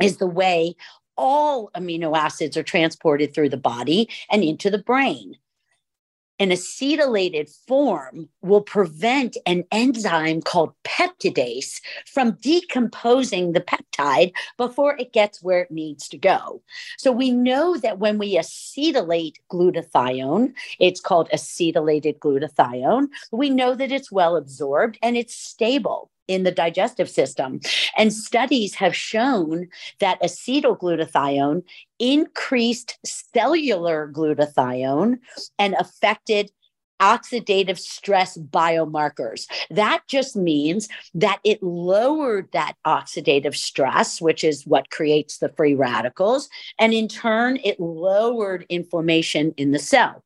is 0.00 0.16
the 0.16 0.26
way 0.26 0.74
all 1.16 1.70
amino 1.76 2.16
acids 2.16 2.56
are 2.56 2.62
transported 2.62 3.34
through 3.34 3.50
the 3.50 3.56
body 3.56 4.08
and 4.30 4.42
into 4.42 4.70
the 4.70 4.78
brain 4.78 5.36
an 6.40 6.48
acetylated 6.50 7.54
form 7.68 8.28
will 8.40 8.62
prevent 8.62 9.36
an 9.44 9.62
enzyme 9.70 10.40
called 10.40 10.72
peptidase 10.84 11.80
from 12.06 12.38
decomposing 12.40 13.52
the 13.52 13.60
peptide 13.60 14.32
before 14.56 14.96
it 14.96 15.12
gets 15.12 15.42
where 15.42 15.60
it 15.60 15.70
needs 15.70 16.08
to 16.08 16.16
go. 16.16 16.62
So 16.96 17.12
we 17.12 17.30
know 17.30 17.76
that 17.76 17.98
when 17.98 18.16
we 18.16 18.36
acetylate 18.36 19.36
glutathione, 19.52 20.54
it's 20.78 21.00
called 21.00 21.28
acetylated 21.28 22.18
glutathione, 22.18 23.08
we 23.30 23.50
know 23.50 23.74
that 23.74 23.92
it's 23.92 24.10
well 24.10 24.36
absorbed 24.36 24.98
and 25.02 25.18
it's 25.18 25.36
stable 25.36 26.10
in 26.30 26.44
the 26.44 26.52
digestive 26.52 27.10
system. 27.10 27.60
And 27.96 28.12
studies 28.12 28.76
have 28.76 28.94
shown 28.94 29.68
that 29.98 30.22
acetylglutathione 30.22 31.64
increased 31.98 32.98
cellular 33.04 34.10
glutathione 34.14 35.18
and 35.58 35.74
affected 35.74 36.52
oxidative 37.00 37.78
stress 37.78 38.38
biomarkers. 38.38 39.46
That 39.70 40.02
just 40.06 40.36
means 40.36 40.88
that 41.14 41.40
it 41.44 41.62
lowered 41.62 42.48
that 42.52 42.74
oxidative 42.86 43.56
stress, 43.56 44.20
which 44.20 44.44
is 44.44 44.66
what 44.66 44.90
creates 44.90 45.38
the 45.38 45.48
free 45.48 45.74
radicals. 45.74 46.48
And 46.78 46.92
in 46.92 47.08
turn, 47.08 47.58
it 47.64 47.80
lowered 47.80 48.66
inflammation 48.68 49.52
in 49.56 49.72
the 49.72 49.78
cell. 49.78 50.22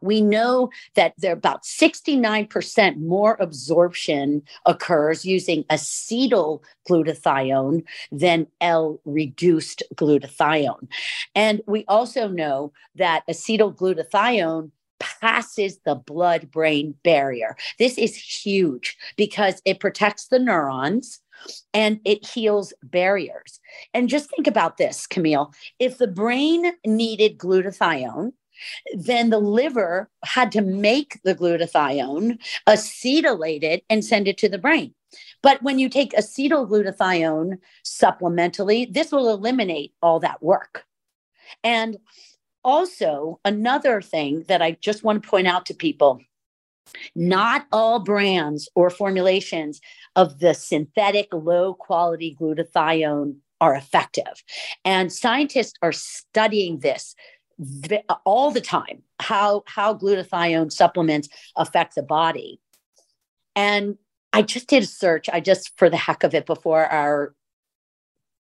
We 0.00 0.20
know 0.20 0.70
that 0.94 1.14
there 1.18 1.32
about 1.32 1.64
69% 1.64 2.96
more 2.98 3.36
absorption 3.40 4.42
occurs 4.64 5.24
using 5.24 5.64
acetyl 5.64 6.62
glutathione 6.88 7.84
than 8.10 8.46
L 8.60 9.00
reduced 9.04 9.82
glutathione. 9.94 10.88
And 11.34 11.62
we 11.66 11.84
also 11.88 12.28
know 12.28 12.72
that 12.94 13.24
acetyl 13.28 13.74
glutathione 13.74 14.70
passes 14.98 15.78
the 15.84 15.94
blood 15.94 16.50
brain 16.50 16.94
barrier. 17.04 17.56
This 17.78 17.98
is 17.98 18.16
huge 18.16 18.96
because 19.16 19.60
it 19.64 19.80
protects 19.80 20.28
the 20.28 20.38
neurons 20.38 21.20
and 21.74 22.00
it 22.04 22.26
heals 22.26 22.72
barriers. 22.82 23.60
And 23.92 24.08
just 24.08 24.30
think 24.30 24.46
about 24.46 24.78
this, 24.78 25.06
Camille. 25.06 25.52
If 25.78 25.98
the 25.98 26.06
brain 26.06 26.72
needed 26.86 27.38
glutathione, 27.38 28.32
then 28.94 29.30
the 29.30 29.38
liver 29.38 30.10
had 30.24 30.52
to 30.52 30.62
make 30.62 31.20
the 31.22 31.34
glutathione, 31.34 32.38
acetylate 32.66 33.62
it, 33.62 33.84
and 33.90 34.04
send 34.04 34.28
it 34.28 34.38
to 34.38 34.48
the 34.48 34.58
brain. 34.58 34.94
But 35.42 35.62
when 35.62 35.78
you 35.78 35.88
take 35.88 36.12
acetyl 36.12 36.68
glutathione 36.68 37.58
supplementally, 37.84 38.92
this 38.92 39.12
will 39.12 39.30
eliminate 39.30 39.92
all 40.02 40.20
that 40.20 40.42
work. 40.42 40.84
And 41.62 41.98
also, 42.64 43.38
another 43.44 44.02
thing 44.02 44.44
that 44.48 44.60
I 44.60 44.72
just 44.80 45.04
want 45.04 45.22
to 45.22 45.28
point 45.28 45.46
out 45.46 45.66
to 45.66 45.74
people 45.74 46.20
not 47.14 47.66
all 47.72 48.00
brands 48.00 48.68
or 48.74 48.90
formulations 48.90 49.80
of 50.14 50.38
the 50.38 50.54
synthetic 50.54 51.28
low 51.32 51.74
quality 51.74 52.36
glutathione 52.40 53.36
are 53.60 53.74
effective. 53.74 54.42
And 54.84 55.12
scientists 55.12 55.74
are 55.82 55.92
studying 55.92 56.80
this 56.80 57.14
all 58.24 58.50
the 58.50 58.60
time 58.60 59.02
how 59.20 59.62
how 59.66 59.94
glutathione 59.94 60.70
supplements 60.70 61.28
affect 61.56 61.94
the 61.94 62.02
body 62.02 62.60
and 63.54 63.96
i 64.32 64.42
just 64.42 64.68
did 64.68 64.82
a 64.82 64.86
search 64.86 65.28
i 65.32 65.40
just 65.40 65.72
for 65.78 65.88
the 65.88 65.96
heck 65.96 66.22
of 66.22 66.34
it 66.34 66.44
before 66.44 66.84
our 66.86 67.34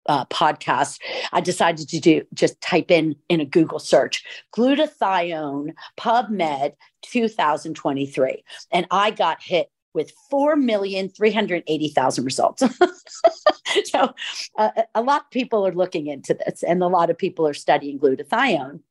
uh, 0.07 0.25
podcast 0.25 0.99
i 1.31 1.39
decided 1.39 1.87
to 1.87 1.99
do 1.99 2.23
just 2.33 2.59
type 2.61 2.91
in 2.91 3.15
in 3.29 3.39
a 3.39 3.45
google 3.45 3.79
search 3.79 4.23
glutathione 4.53 5.73
pubmed 5.97 6.73
2023 7.03 8.43
and 8.71 8.85
i 8.91 9.11
got 9.11 9.41
hit 9.41 9.69
with 9.95 10.11
4,380,000 10.31 12.25
results. 12.25 12.61
so 13.85 14.13
uh, 14.57 14.69
a 14.93 15.01
lot 15.01 15.21
of 15.21 15.31
people 15.31 15.65
are 15.65 15.73
looking 15.73 16.07
into 16.07 16.33
this 16.35 16.61
and 16.61 16.83
a 16.83 16.87
lot 16.87 17.09
of 17.09 17.17
people 17.17 17.47
are 17.47 17.53
studying 17.53 17.97
glutathione. 17.97 18.81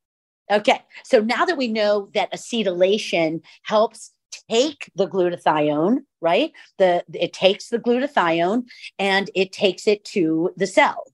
Okay, 0.50 0.80
so 1.04 1.20
now 1.20 1.44
that 1.44 1.56
we 1.56 1.68
know 1.68 2.10
that 2.14 2.32
acetylation 2.32 3.40
helps 3.62 4.12
take 4.50 4.90
the 4.94 5.06
glutathione, 5.08 6.00
right? 6.20 6.52
The 6.78 7.04
it 7.14 7.32
takes 7.32 7.68
the 7.68 7.78
glutathione 7.78 8.64
and 8.98 9.30
it 9.34 9.52
takes 9.52 9.86
it 9.86 10.04
to 10.06 10.50
the 10.56 10.66
cell. 10.66 11.04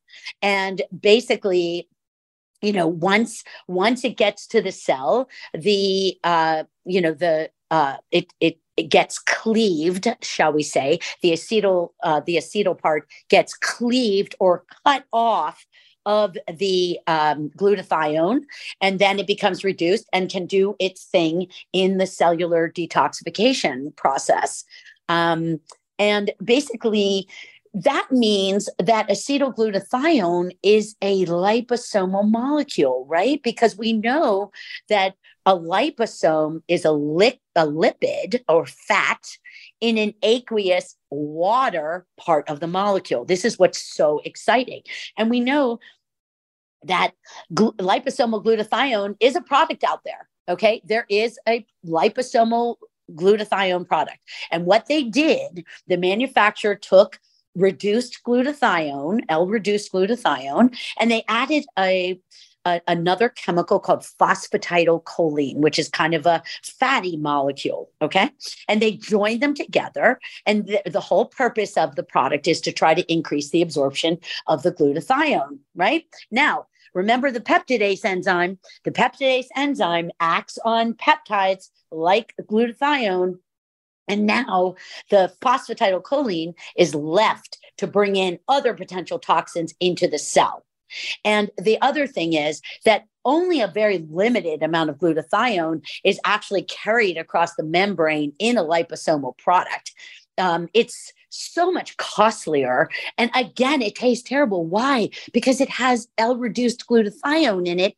And 0.42 0.82
basically, 0.98 1.88
you 2.62 2.72
know, 2.72 2.88
once 2.88 3.44
once 3.68 4.04
it 4.04 4.16
gets 4.16 4.46
to 4.48 4.62
the 4.62 4.72
cell, 4.72 5.28
the 5.54 6.18
uh, 6.24 6.64
you 6.84 7.00
know, 7.00 7.14
the 7.14 7.50
uh 7.70 7.98
it 8.10 8.32
it 8.40 8.58
it 8.76 8.88
gets 8.88 9.18
cleaved, 9.18 10.08
shall 10.22 10.52
we 10.52 10.62
say? 10.62 10.98
The 11.22 11.32
acetyl, 11.32 11.90
uh, 12.02 12.20
the 12.20 12.36
acetyl 12.36 12.78
part 12.78 13.06
gets 13.28 13.54
cleaved 13.54 14.34
or 14.40 14.64
cut 14.84 15.04
off 15.12 15.66
of 16.06 16.36
the 16.52 16.98
um, 17.06 17.50
glutathione, 17.56 18.42
and 18.80 18.98
then 18.98 19.18
it 19.18 19.26
becomes 19.26 19.64
reduced 19.64 20.08
and 20.12 20.30
can 20.30 20.46
do 20.46 20.74
its 20.78 21.04
thing 21.04 21.48
in 21.72 21.98
the 21.98 22.06
cellular 22.06 22.70
detoxification 22.70 23.94
process. 23.96 24.64
Um, 25.08 25.60
and 25.98 26.32
basically, 26.42 27.28
that 27.74 28.08
means 28.10 28.68
that 28.78 29.08
acetylglutathione 29.08 30.56
is 30.62 30.96
a 31.02 31.24
liposomal 31.26 32.28
molecule, 32.28 33.06
right? 33.08 33.40
Because 33.42 33.76
we 33.76 33.92
know 33.92 34.50
that 34.88 35.14
a 35.46 35.56
liposome 35.56 36.62
is 36.68 36.84
a, 36.84 36.92
li- 36.92 37.40
a 37.54 37.66
lipid 37.66 38.40
or 38.48 38.66
fat 38.66 39.20
in 39.80 39.98
an 39.98 40.14
aqueous 40.22 40.96
water 41.10 42.06
part 42.18 42.48
of 42.48 42.60
the 42.60 42.66
molecule. 42.66 43.24
This 43.24 43.44
is 43.44 43.58
what's 43.58 43.80
so 43.80 44.20
exciting. 44.24 44.82
And 45.16 45.30
we 45.30 45.40
know 45.40 45.78
that 46.84 47.12
gl- 47.52 47.76
liposomal 47.76 48.44
glutathione 48.44 49.16
is 49.20 49.36
a 49.36 49.40
product 49.40 49.84
out 49.84 50.00
there. 50.04 50.28
Okay. 50.48 50.82
There 50.84 51.06
is 51.08 51.38
a 51.48 51.64
liposomal 51.86 52.76
glutathione 53.12 53.86
product. 53.86 54.18
And 54.50 54.66
what 54.66 54.86
they 54.86 55.02
did, 55.02 55.64
the 55.86 55.96
manufacturer 55.96 56.74
took 56.74 57.18
reduced 57.54 58.20
glutathione, 58.26 59.22
L 59.28 59.46
reduced 59.46 59.92
glutathione, 59.92 60.76
and 60.98 61.10
they 61.10 61.24
added 61.28 61.64
a 61.78 62.20
a, 62.64 62.80
another 62.88 63.28
chemical 63.28 63.80
called 63.80 64.00
phosphatidylcholine, 64.00 65.56
which 65.56 65.78
is 65.78 65.88
kind 65.88 66.14
of 66.14 66.26
a 66.26 66.42
fatty 66.62 67.16
molecule. 67.16 67.90
Okay. 68.02 68.30
And 68.68 68.80
they 68.80 68.92
join 68.92 69.40
them 69.40 69.54
together. 69.54 70.20
And 70.46 70.66
the, 70.66 70.82
the 70.86 71.00
whole 71.00 71.26
purpose 71.26 71.76
of 71.76 71.96
the 71.96 72.02
product 72.02 72.46
is 72.46 72.60
to 72.62 72.72
try 72.72 72.94
to 72.94 73.12
increase 73.12 73.50
the 73.50 73.62
absorption 73.62 74.18
of 74.46 74.62
the 74.62 74.72
glutathione. 74.72 75.58
Right. 75.74 76.04
Now, 76.30 76.66
remember 76.94 77.30
the 77.30 77.40
peptidase 77.40 78.04
enzyme. 78.04 78.58
The 78.84 78.92
peptidase 78.92 79.46
enzyme 79.56 80.10
acts 80.20 80.58
on 80.64 80.94
peptides 80.94 81.70
like 81.90 82.34
glutathione. 82.42 83.38
And 84.08 84.26
now 84.26 84.74
the 85.08 85.32
phosphatidylcholine 85.40 86.54
is 86.76 86.96
left 86.96 87.58
to 87.76 87.86
bring 87.86 88.16
in 88.16 88.40
other 88.48 88.74
potential 88.74 89.20
toxins 89.20 89.72
into 89.78 90.08
the 90.08 90.18
cell. 90.18 90.64
And 91.24 91.50
the 91.58 91.80
other 91.80 92.06
thing 92.06 92.34
is 92.34 92.60
that 92.84 93.04
only 93.24 93.60
a 93.60 93.68
very 93.68 93.98
limited 94.10 94.62
amount 94.62 94.90
of 94.90 94.98
glutathione 94.98 95.86
is 96.04 96.20
actually 96.24 96.62
carried 96.62 97.16
across 97.16 97.54
the 97.54 97.62
membrane 97.62 98.32
in 98.38 98.56
a 98.56 98.64
liposomal 98.64 99.36
product. 99.36 99.92
Um, 100.38 100.68
it's 100.72 101.12
so 101.28 101.70
much 101.70 101.96
costlier. 101.96 102.88
And 103.18 103.30
again, 103.34 103.82
it 103.82 103.94
tastes 103.94 104.28
terrible. 104.28 104.64
Why? 104.64 105.10
Because 105.32 105.60
it 105.60 105.68
has 105.68 106.08
L 106.18 106.36
reduced 106.36 106.86
glutathione 106.86 107.66
in 107.66 107.78
it. 107.78 107.94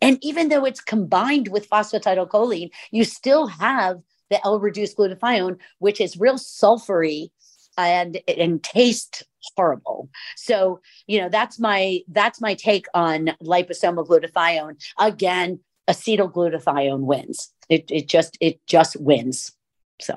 And 0.00 0.18
even 0.20 0.48
though 0.48 0.64
it's 0.64 0.80
combined 0.80 1.48
with 1.48 1.70
phosphatidylcholine, 1.70 2.70
you 2.90 3.04
still 3.04 3.46
have 3.46 4.00
the 4.30 4.44
L 4.44 4.60
reduced 4.60 4.96
glutathione, 4.96 5.58
which 5.78 6.00
is 6.00 6.18
real 6.18 6.34
sulfury 6.34 7.30
and 7.78 8.20
and 8.26 8.62
taste 8.62 9.24
horrible. 9.56 10.08
So, 10.36 10.80
you 11.06 11.20
know, 11.20 11.28
that's 11.28 11.58
my 11.58 12.00
that's 12.08 12.40
my 12.40 12.54
take 12.54 12.86
on 12.94 13.30
liposomal 13.42 14.06
glutathione. 14.06 14.82
Again, 14.98 15.60
acetyl 15.88 16.32
glutathione 16.32 17.02
wins. 17.02 17.52
It 17.68 17.90
it 17.90 18.08
just 18.08 18.36
it 18.40 18.60
just 18.66 19.00
wins. 19.00 19.52
So 20.00 20.16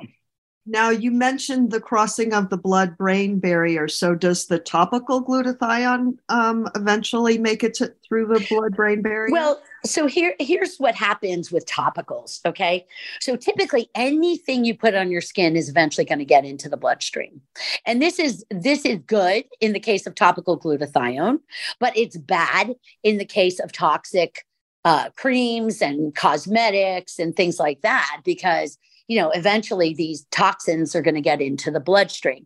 now, 0.70 0.92
you 0.92 1.10
mentioned 1.10 1.72
the 1.72 1.82
crossing 1.82 2.32
of 2.32 2.50
the 2.50 2.58
blood 2.58 2.96
brain 2.96 3.40
barrier. 3.40 3.88
So, 3.88 4.14
does 4.14 4.46
the 4.46 4.60
topical 4.60 5.24
glutathione 5.24 6.18
um, 6.30 6.70
eventually 6.76 7.40
make 7.40 7.64
it 7.64 7.74
to, 7.76 7.94
through 8.08 8.28
the 8.28 8.46
blood 8.50 8.76
brain 8.76 9.02
barrier? 9.02 9.32
Well, 9.32 9.62
so 9.84 10.06
here, 10.06 10.36
here's 10.40 10.78
what 10.78 10.94
happens 10.94 11.52
with 11.52 11.66
topicals. 11.66 12.46
Okay. 12.46 12.86
So, 13.20 13.36
typically, 13.36 13.90
anything 13.96 14.64
you 14.64 14.78
put 14.78 14.94
on 14.94 15.10
your 15.10 15.22
skin 15.22 15.56
is 15.56 15.70
eventually 15.70 16.06
going 16.06 16.20
to 16.20 16.26
get 16.26 16.46
into 16.46 16.70
the 16.70 16.78
bloodstream. 16.78 17.42
And 17.88 18.00
this 18.00 18.20
is 18.20 18.46
this 18.52 18.86
is 18.86 19.00
good 19.08 19.46
in 19.60 19.74
the 19.74 19.80
case 19.80 20.06
of 20.06 20.14
topical 20.14 20.60
glutathione, 20.60 21.40
but 21.80 21.98
it's 21.98 22.18
bad 22.18 22.76
in 23.04 23.18
the 23.18 23.26
case 23.26 23.60
of 23.60 23.72
toxic 23.72 24.46
uh, 24.86 25.10
creams 25.18 25.82
and 25.82 26.16
cosmetics 26.16 27.20
and 27.20 27.36
things 27.36 27.60
like 27.60 27.82
that 27.82 28.22
because 28.24 28.78
you 29.10 29.20
know, 29.20 29.32
eventually 29.32 29.94
these 29.94 30.26
toxins 30.32 30.96
are 30.96 31.02
going 31.02 31.16
to 31.16 31.22
get 31.22 31.42
into 31.42 31.72
the 31.72 31.80
bloodstream. 31.80 32.46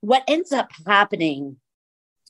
What 0.00 0.24
ends 0.26 0.50
up 0.50 0.70
happening 0.86 1.58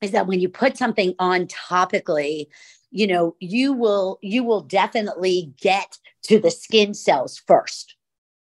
is 0.03 0.11
that 0.11 0.27
when 0.27 0.41
you 0.41 0.49
put 0.49 0.77
something 0.77 1.15
on 1.21 1.47
topically, 1.47 2.49
you 2.91 3.07
know, 3.07 3.37
you 3.39 3.73
will 3.73 4.19
you 4.23 4.43
will 4.43 4.63
definitely 4.63 5.53
get 5.61 5.99
to 6.25 6.41
the 6.41 6.51
skin 6.51 6.95
cells 6.95 7.41
first. 7.47 7.95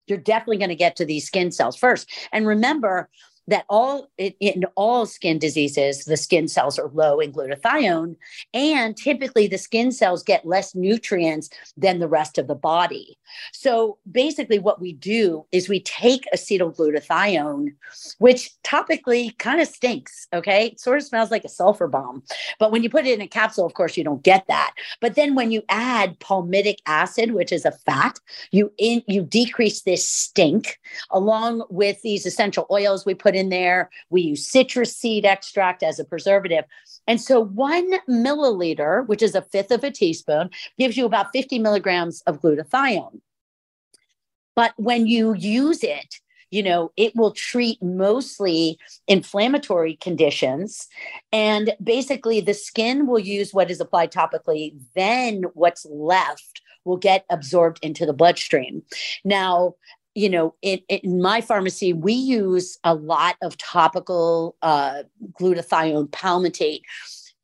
You're 0.07 0.17
definitely 0.17 0.57
going 0.57 0.69
to 0.69 0.75
get 0.75 0.95
to 0.95 1.05
these 1.05 1.27
skin 1.27 1.51
cells 1.51 1.75
first. 1.75 2.09
And 2.31 2.47
remember, 2.47 3.09
that 3.49 3.65
all 3.67 4.07
in 4.17 4.63
all 4.75 5.05
skin 5.05 5.39
diseases 5.39 6.05
the 6.05 6.15
skin 6.15 6.47
cells 6.47 6.77
are 6.77 6.89
low 6.93 7.19
in 7.19 7.33
glutathione 7.33 8.15
and 8.53 8.95
typically 8.95 9.47
the 9.47 9.57
skin 9.57 9.91
cells 9.91 10.23
get 10.23 10.45
less 10.45 10.75
nutrients 10.75 11.49
than 11.75 11.99
the 11.99 12.07
rest 12.07 12.37
of 12.37 12.47
the 12.47 12.55
body. 12.55 13.17
So 13.51 13.97
basically 14.09 14.59
what 14.59 14.79
we 14.79 14.93
do 14.93 15.45
is 15.51 15.67
we 15.67 15.81
take 15.81 16.25
acetyl 16.33 16.75
glutathione 16.75 17.73
which 18.19 18.51
topically 18.63 19.35
kind 19.39 19.59
of 19.59 19.67
stinks 19.67 20.27
okay? 20.33 20.67
It 20.67 20.79
sort 20.79 20.97
of 20.97 21.03
smells 21.03 21.31
like 21.31 21.43
a 21.43 21.49
sulfur 21.49 21.87
bomb. 21.87 22.23
But 22.59 22.71
when 22.71 22.83
you 22.83 22.89
put 22.89 23.07
it 23.07 23.13
in 23.13 23.21
a 23.21 23.27
capsule 23.27 23.65
of 23.65 23.73
course 23.73 23.97
you 23.97 24.03
don't 24.03 24.23
get 24.23 24.45
that. 24.47 24.75
But 25.01 25.15
then 25.15 25.33
when 25.33 25.51
you 25.51 25.63
add 25.69 26.19
palmitic 26.19 26.77
acid 26.85 27.31
which 27.31 27.51
is 27.51 27.65
a 27.65 27.71
fat 27.71 28.19
you 28.51 28.71
in 28.77 29.01
you 29.07 29.23
decrease 29.23 29.81
this 29.81 30.07
stink 30.07 30.77
along 31.09 31.63
with 31.71 31.99
these 32.03 32.27
essential 32.27 32.67
oils 32.69 33.05
we 33.07 33.15
put 33.15 33.35
in 33.35 33.38
there. 33.47 33.89
We 34.09 34.23
use 34.23 34.45
citrus 34.45 34.93
seed 34.93 35.25
extract 35.25 35.81
as 35.83 35.97
a 35.97 36.03
preservative. 36.03 36.65
And 37.07 37.21
so 37.21 37.39
one 37.39 37.89
milliliter, 38.09 39.07
which 39.07 39.21
is 39.21 39.35
a 39.35 39.41
fifth 39.41 39.71
of 39.71 39.85
a 39.85 39.91
teaspoon, 39.91 40.49
gives 40.77 40.97
you 40.97 41.05
about 41.05 41.31
50 41.31 41.59
milligrams 41.59 42.21
of 42.27 42.41
glutathione. 42.41 43.21
But 44.57 44.73
when 44.75 45.07
you 45.07 45.33
use 45.35 45.81
it, 45.81 46.15
you 46.51 46.63
know, 46.63 46.91
it 46.97 47.15
will 47.15 47.31
treat 47.31 47.81
mostly 47.81 48.77
inflammatory 49.07 49.95
conditions. 49.95 50.87
And 51.31 51.73
basically, 51.81 52.41
the 52.41 52.53
skin 52.53 53.07
will 53.07 53.19
use 53.19 53.53
what 53.53 53.71
is 53.71 53.79
applied 53.79 54.11
topically, 54.11 54.73
then 54.95 55.43
what's 55.53 55.85
left 55.85 56.61
will 56.85 56.97
get 56.97 57.25
absorbed 57.29 57.79
into 57.83 58.05
the 58.05 58.13
bloodstream. 58.13 58.81
Now, 59.23 59.75
you 60.15 60.29
know, 60.29 60.55
in, 60.61 60.81
my 61.21 61.41
pharmacy, 61.41 61.93
we 61.93 62.13
use 62.13 62.77
a 62.83 62.93
lot 62.95 63.35
of 63.41 63.57
topical 63.57 64.55
uh, 64.61 65.03
glutathione 65.39 66.09
palmitate. 66.09 66.81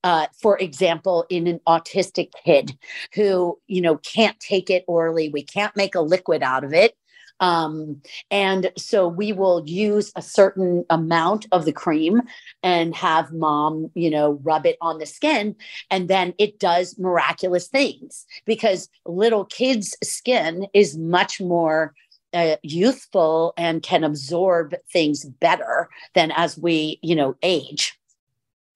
Uh, 0.04 0.28
for 0.40 0.58
example, 0.60 1.26
in 1.30 1.48
an 1.48 1.60
autistic 1.68 2.30
kid 2.44 2.78
who, 3.14 3.58
you 3.68 3.82
know, 3.82 3.98
can't 3.98 4.40
take 4.40 4.70
it 4.70 4.84
orally, 4.88 5.30
we 5.30 5.42
can't 5.42 5.76
make 5.76 5.96
a 5.96 6.02
liquid 6.02 6.44
out 6.44 6.64
of 6.64 6.74
it. 6.74 6.96
Um, 7.40 8.02
and 8.32 8.72
so 8.78 9.08
we 9.08 9.34
will 9.34 9.64
use 9.66 10.12
a 10.16 10.22
certain 10.22 10.86
amount 10.90 11.48
of 11.52 11.66
the 11.66 11.74
cream 11.74 12.22
and 12.64 12.96
have 12.96 13.34
mom, 13.34 13.92
you 13.94 14.10
know, 14.10 14.40
rub 14.44 14.66
it 14.66 14.78
on 14.82 15.00
the 15.00 15.06
skin. 15.06 15.56
And 15.92 16.08
then 16.08 16.34
it 16.38 16.60
does 16.60 16.98
miraculous 16.98 17.68
things 17.68 18.26
because 18.46 18.90
little 19.06 19.46
kids' 19.46 19.98
skin 20.04 20.68
is 20.74 20.98
much 20.98 21.42
more 21.42 21.94
uh, 22.36 22.58
youthful 22.62 23.54
and 23.58 23.82
can 23.82 24.04
absorb 24.04 24.76
things 24.92 25.26
better 25.26 25.90
than 26.14 26.32
as 26.36 26.58
we, 26.58 27.00
you 27.02 27.16
know, 27.16 27.36
age. 27.42 27.98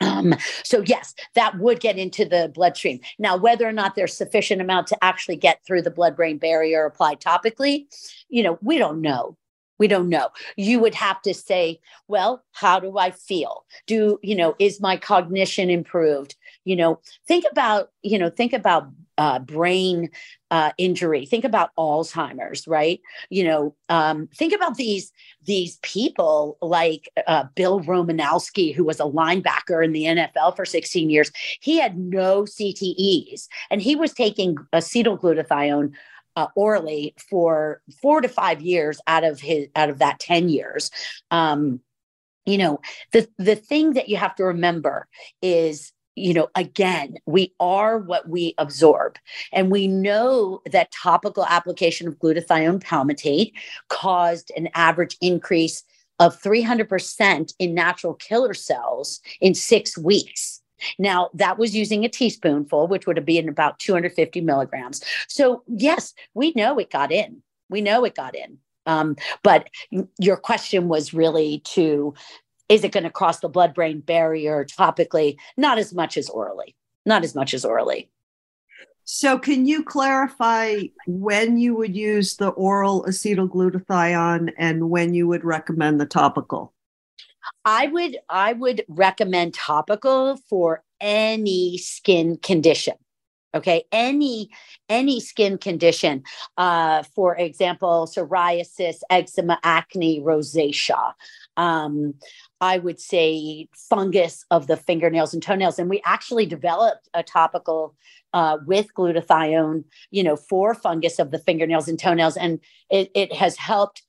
Um, 0.02 0.34
so 0.64 0.82
yes, 0.86 1.14
that 1.36 1.60
would 1.60 1.82
get 1.82 1.98
into 1.98 2.24
the 2.24 2.50
bloodstream. 2.56 3.02
Now, 3.20 3.36
whether 3.36 3.68
or 3.68 3.74
not 3.74 3.96
there's 3.96 4.16
sufficient 4.16 4.62
amount 4.62 4.88
to 4.88 5.04
actually 5.04 5.36
get 5.36 5.60
through 5.68 5.82
the 5.82 5.92
blood-brain 5.92 6.38
barrier 6.38 6.86
applied 6.86 7.20
topically, 7.20 7.86
you 8.30 8.42
know, 8.42 8.58
we 8.62 8.78
don't 8.78 9.02
know. 9.02 9.36
We 9.80 9.88
don't 9.88 10.10
know. 10.10 10.30
You 10.58 10.80
would 10.80 10.96
have 10.96 11.22
to 11.24 11.34
say, 11.34 11.80
well, 12.08 12.44
how 12.52 12.80
do 12.80 12.98
I 12.98 13.12
feel? 13.12 13.66
Do, 13.88 14.20
you 14.22 14.36
know, 14.36 14.56
is 14.60 14.82
my 14.82 14.98
cognition 14.98 15.70
improved? 15.70 16.36
You 16.66 16.76
know, 16.76 17.00
think 17.28 17.46
about, 17.50 17.90
you 18.04 18.20
know, 18.20 18.30
think 18.30 18.54
about 18.54 18.90
uh, 19.20 19.38
brain 19.38 20.10
uh, 20.50 20.72
injury. 20.78 21.26
Think 21.26 21.44
about 21.44 21.72
Alzheimer's, 21.78 22.68
right? 22.68 23.02
You 23.30 23.44
know, 23.44 23.76
um, 23.90 24.30
think 24.34 24.54
about 24.54 24.78
these 24.78 25.12
these 25.44 25.78
people 25.82 26.58
like 26.62 27.10
uh, 27.28 27.44
Bill 27.54 27.82
Romanowski, 27.82 28.74
who 28.74 28.86
was 28.86 29.02
a 29.02 29.04
linebacker 29.04 29.84
in 29.84 29.92
the 29.92 30.06
NFL 30.06 30.56
for 30.56 30.66
16 30.66 31.10
years. 31.10 31.32
He 31.60 31.78
had 31.78 31.98
no 31.98 32.44
CTEs, 32.44 33.48
and 33.70 33.82
he 33.82 33.98
was 33.98 34.14
taking 34.14 34.56
acetyl 34.74 35.20
glutathione 35.20 35.92
uh, 36.40 36.48
orally 36.56 37.14
for 37.30 37.82
four 38.02 38.22
to 38.22 38.30
five 38.30 38.62
years 38.62 39.02
out 39.08 39.26
of 39.26 39.42
his 39.42 39.68
out 39.76 39.90
of 39.90 40.00
that 40.00 40.20
10 40.22 40.48
years. 40.48 40.90
Um, 41.32 41.82
you 42.46 42.58
know, 42.58 42.80
the 43.12 43.28
the 43.38 43.58
thing 43.58 43.94
that 43.94 44.08
you 44.08 44.16
have 44.16 44.36
to 44.36 44.46
remember 44.46 45.08
is 45.42 45.92
you 46.16 46.34
know, 46.34 46.50
again, 46.56 47.16
we 47.26 47.54
are 47.62 47.98
what 47.98 48.28
we 48.28 48.54
absorb. 48.58 49.18
And 49.54 49.72
we 49.72 49.88
know 49.88 50.62
that 50.70 50.92
topical 50.92 51.46
application 51.46 52.10
of 52.10 52.20
glutathione 52.20 52.84
palmitate 52.84 53.54
caused 53.88 54.52
an 54.58 54.68
average 54.74 55.16
increase 55.22 55.82
of 56.20 56.42
300% 56.42 57.54
in 57.58 57.74
natural 57.74 58.16
killer 58.16 58.54
cells 58.54 59.22
in 59.40 59.54
six 59.54 59.98
weeks. 59.98 60.59
Now, 60.98 61.30
that 61.34 61.58
was 61.58 61.76
using 61.76 62.06
a 62.06 62.10
teaspoonful, 62.10 62.88
which 62.88 63.08
would 63.08 63.18
have 63.18 63.26
been 63.26 63.50
about 63.50 63.80
250 63.80 64.42
milligrams. 64.42 65.02
So, 65.28 65.64
yes, 65.68 66.14
we 66.34 66.54
know 66.56 66.78
it 66.80 66.92
got 66.92 67.12
in. 67.12 67.42
We 67.70 67.82
know 67.82 68.06
it 68.06 68.16
got 68.16 68.36
in. 68.36 68.58
Um, 68.86 69.16
but 69.44 69.70
your 70.18 70.38
question 70.38 70.88
was 70.88 71.14
really 71.14 71.60
to 71.66 72.14
is 72.70 72.84
it 72.84 72.92
going 72.92 73.04
to 73.04 73.10
cross 73.10 73.40
the 73.40 73.50
blood 73.50 73.74
brain 73.74 74.00
barrier 74.00 74.64
topically? 74.64 75.38
Not 75.58 75.80
as 75.80 75.94
much 75.94 76.18
as 76.18 76.30
orally. 76.30 76.76
Not 77.06 77.24
as 77.24 77.34
much 77.34 77.56
as 77.56 77.66
orally. 77.66 78.12
So, 79.12 79.40
can 79.40 79.66
you 79.66 79.84
clarify 79.84 80.84
when 81.08 81.58
you 81.58 81.76
would 81.76 81.96
use 81.96 82.36
the 82.36 82.50
oral 82.50 83.04
acetylglutathione 83.06 84.54
and 84.56 84.92
when 84.92 85.16
you 85.16 85.28
would 85.28 85.44
recommend 85.44 86.00
the 86.00 86.06
topical? 86.06 86.74
I 87.66 87.88
would 87.88 88.18
I 88.30 88.54
would 88.54 88.84
recommend 88.88 89.54
topical 89.54 90.38
for 90.50 90.84
any 91.00 91.78
skin 91.78 92.38
condition 92.38 92.96
okay? 93.54 93.84
Any 93.92 94.50
any 94.88 95.20
skin 95.20 95.58
condition 95.58 96.24
uh, 96.58 97.04
for 97.16 97.36
example 97.36 98.08
psoriasis 98.08 99.00
eczema 99.10 99.60
acne 99.64 100.22
rosacea. 100.22 101.14
Um, 101.58 102.16
i 102.62 102.78
would 102.78 103.00
say 103.00 103.68
fungus 103.90 104.46
of 104.52 104.68
the 104.68 104.78
fingernails 104.78 105.34
and 105.34 105.44
toenails. 105.44 105.80
And 105.80 105.90
we 105.90 106.02
actually 106.06 106.46
developed 106.46 107.10
a 107.14 107.24
topical 107.24 107.96
uh, 108.34 108.58
with 108.66 108.94
glutathione 108.94 109.84
you 110.12 110.24
know 110.24 110.36
for 110.36 110.74
fungus 110.74 111.20
of 111.20 111.32
the 111.32 111.40
fingernails 111.40 111.88
and 111.88 112.00
toenails. 112.00 112.38
And 112.38 112.60
it, 112.90 113.12
it 113.16 113.34
has 113.34 113.58
helped 113.58 114.04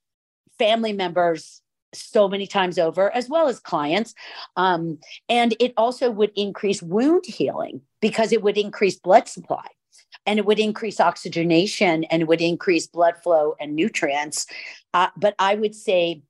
family 0.58 0.92
members 0.92 1.62
so 1.92 2.28
many 2.28 2.46
times 2.46 2.78
over, 2.78 3.10
as 3.14 3.28
well 3.28 3.48
as 3.48 3.60
clients. 3.60 4.14
Um, 4.56 4.98
and 5.28 5.54
it 5.60 5.72
also 5.76 6.10
would 6.10 6.32
increase 6.36 6.82
wound 6.82 7.24
healing 7.26 7.80
because 8.00 8.32
it 8.32 8.42
would 8.42 8.58
increase 8.58 8.98
blood 8.98 9.28
supply 9.28 9.66
and 10.26 10.38
it 10.38 10.46
would 10.46 10.58
increase 10.58 11.00
oxygenation 11.00 12.04
and 12.04 12.22
it 12.22 12.28
would 12.28 12.40
increase 12.40 12.86
blood 12.86 13.16
flow 13.22 13.54
and 13.60 13.74
nutrients. 13.74 14.46
Uh, 14.94 15.08
but 15.16 15.34
I 15.38 15.54
would 15.54 15.74
say, 15.74 16.22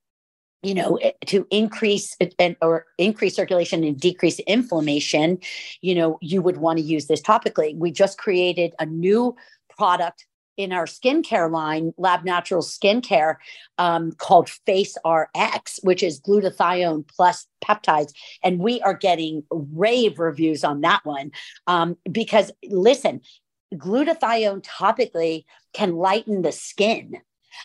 you 0.62 0.74
know, 0.74 0.96
eh, 0.96 1.12
to 1.26 1.46
increase 1.50 2.16
and 2.38 2.56
or 2.60 2.86
increase 2.98 3.34
circulation 3.34 3.82
and 3.84 3.98
decrease 3.98 4.38
inflammation, 4.40 5.38
you 5.80 5.94
know, 5.94 6.18
you 6.20 6.42
would 6.42 6.58
want 6.58 6.78
to 6.78 6.84
use 6.84 7.06
this 7.06 7.22
topically. 7.22 7.76
We 7.76 7.90
just 7.90 8.18
created 8.18 8.74
a 8.78 8.86
new 8.86 9.36
product 9.76 10.26
in 10.60 10.72
our 10.72 10.84
skincare 10.84 11.50
line, 11.50 11.94
Lab 11.96 12.22
Natural 12.22 12.60
Skincare, 12.60 13.36
um, 13.78 14.12
called 14.12 14.50
Face 14.50 14.94
RX, 15.06 15.80
which 15.82 16.02
is 16.02 16.20
glutathione 16.20 17.08
plus 17.08 17.46
peptides. 17.64 18.12
And 18.44 18.58
we 18.60 18.82
are 18.82 18.92
getting 18.92 19.42
rave 19.50 20.18
reviews 20.18 20.62
on 20.62 20.82
that 20.82 21.00
one 21.04 21.32
um, 21.66 21.96
because, 22.10 22.52
listen, 22.68 23.22
glutathione 23.74 24.62
topically 24.62 25.44
can 25.72 25.96
lighten 25.96 26.42
the 26.42 26.52
skin. 26.52 27.14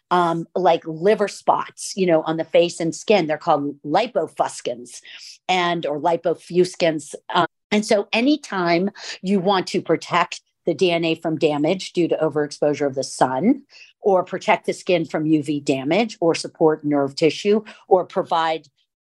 Um, 0.09 0.47
like 0.55 0.81
liver 0.87 1.27
spots, 1.27 1.93
you 1.95 2.07
know, 2.07 2.23
on 2.23 2.37
the 2.37 2.43
face 2.43 2.79
and 2.79 2.93
skin. 2.93 3.27
They're 3.27 3.37
called 3.37 3.79
lipofuscins 3.83 4.99
and 5.47 5.85
or 5.85 6.01
lipofuscins. 6.01 7.13
Um, 7.33 7.45
and 7.71 7.85
so 7.85 8.07
anytime 8.11 8.89
you 9.21 9.39
want 9.39 9.67
to 9.67 9.81
protect 9.81 10.41
the 10.65 10.75
DNA 10.75 11.21
from 11.21 11.37
damage 11.37 11.93
due 11.93 12.07
to 12.07 12.17
overexposure 12.17 12.87
of 12.87 12.95
the 12.95 13.03
sun, 13.03 13.63
or 14.01 14.23
protect 14.23 14.65
the 14.65 14.73
skin 14.73 15.05
from 15.05 15.25
UV 15.25 15.63
damage, 15.63 16.17
or 16.21 16.35
support 16.35 16.83
nerve 16.83 17.15
tissue, 17.15 17.63
or 17.87 18.05
provide 18.05 18.67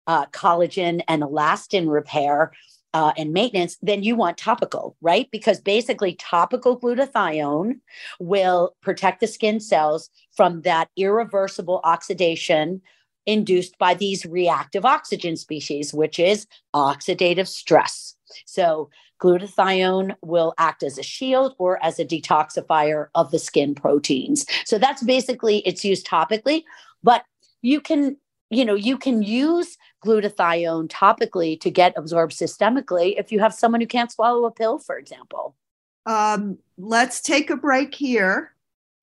uh, 0.06 0.26
collagen 0.26 1.02
and 1.08 1.22
elastin 1.22 1.90
repair 1.90 2.52
uh, 2.94 3.12
and 3.16 3.32
maintenance, 3.32 3.76
then 3.82 4.04
you 4.04 4.14
want 4.14 4.38
topical, 4.38 4.96
right? 5.00 5.28
Because 5.32 5.60
basically, 5.60 6.14
topical 6.14 6.78
glutathione 6.78 7.80
will 8.20 8.76
protect 8.82 9.20
the 9.20 9.26
skin 9.26 9.58
cells 9.58 10.10
from 10.32 10.62
that 10.62 10.88
irreversible 10.96 11.80
oxidation 11.82 12.80
induced 13.26 13.78
by 13.78 13.94
these 13.94 14.24
reactive 14.26 14.84
oxygen 14.84 15.36
species, 15.36 15.94
which 15.94 16.18
is 16.18 16.46
oxidative 16.74 17.48
stress. 17.48 18.16
So, 18.46 18.90
glutathione 19.22 20.16
will 20.22 20.54
act 20.58 20.82
as 20.82 20.98
a 20.98 21.02
shield 21.02 21.54
or 21.58 21.82
as 21.82 21.98
a 21.98 22.04
detoxifier 22.04 23.08
of 23.14 23.30
the 23.30 23.38
skin 23.38 23.74
proteins. 23.74 24.44
So, 24.64 24.78
that's 24.78 25.02
basically 25.02 25.58
it's 25.58 25.84
used 25.84 26.06
topically, 26.06 26.64
but 27.02 27.24
you 27.62 27.80
can 27.80 28.16
you 28.50 28.64
know, 28.64 28.74
you 28.74 28.96
can 28.96 29.22
use 29.22 29.76
glutathione 30.04 30.88
topically 30.88 31.58
to 31.60 31.70
get 31.70 31.94
absorbed 31.96 32.32
systemically 32.32 33.14
if 33.18 33.32
you 33.32 33.40
have 33.40 33.52
someone 33.52 33.80
who 33.80 33.86
can't 33.86 34.12
swallow 34.12 34.44
a 34.44 34.50
pill, 34.50 34.78
for 34.78 34.96
example. 34.96 35.56
Um, 36.06 36.58
let's 36.76 37.20
take 37.20 37.50
a 37.50 37.56
break 37.56 37.94
here 37.94 38.54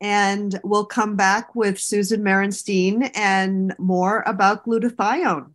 and 0.01 0.59
we'll 0.63 0.85
come 0.85 1.15
back 1.15 1.55
with 1.55 1.79
Susan 1.79 2.23
Merenstein 2.23 3.11
and 3.13 3.75
more 3.77 4.23
about 4.25 4.65
glutathione. 4.65 5.51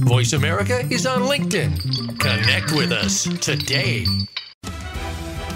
Voice 0.00 0.32
America 0.32 0.80
is 0.90 1.06
on 1.06 1.22
LinkedIn. 1.22 2.18
Connect 2.18 2.72
with 2.72 2.92
us 2.92 3.24
today. 3.40 4.04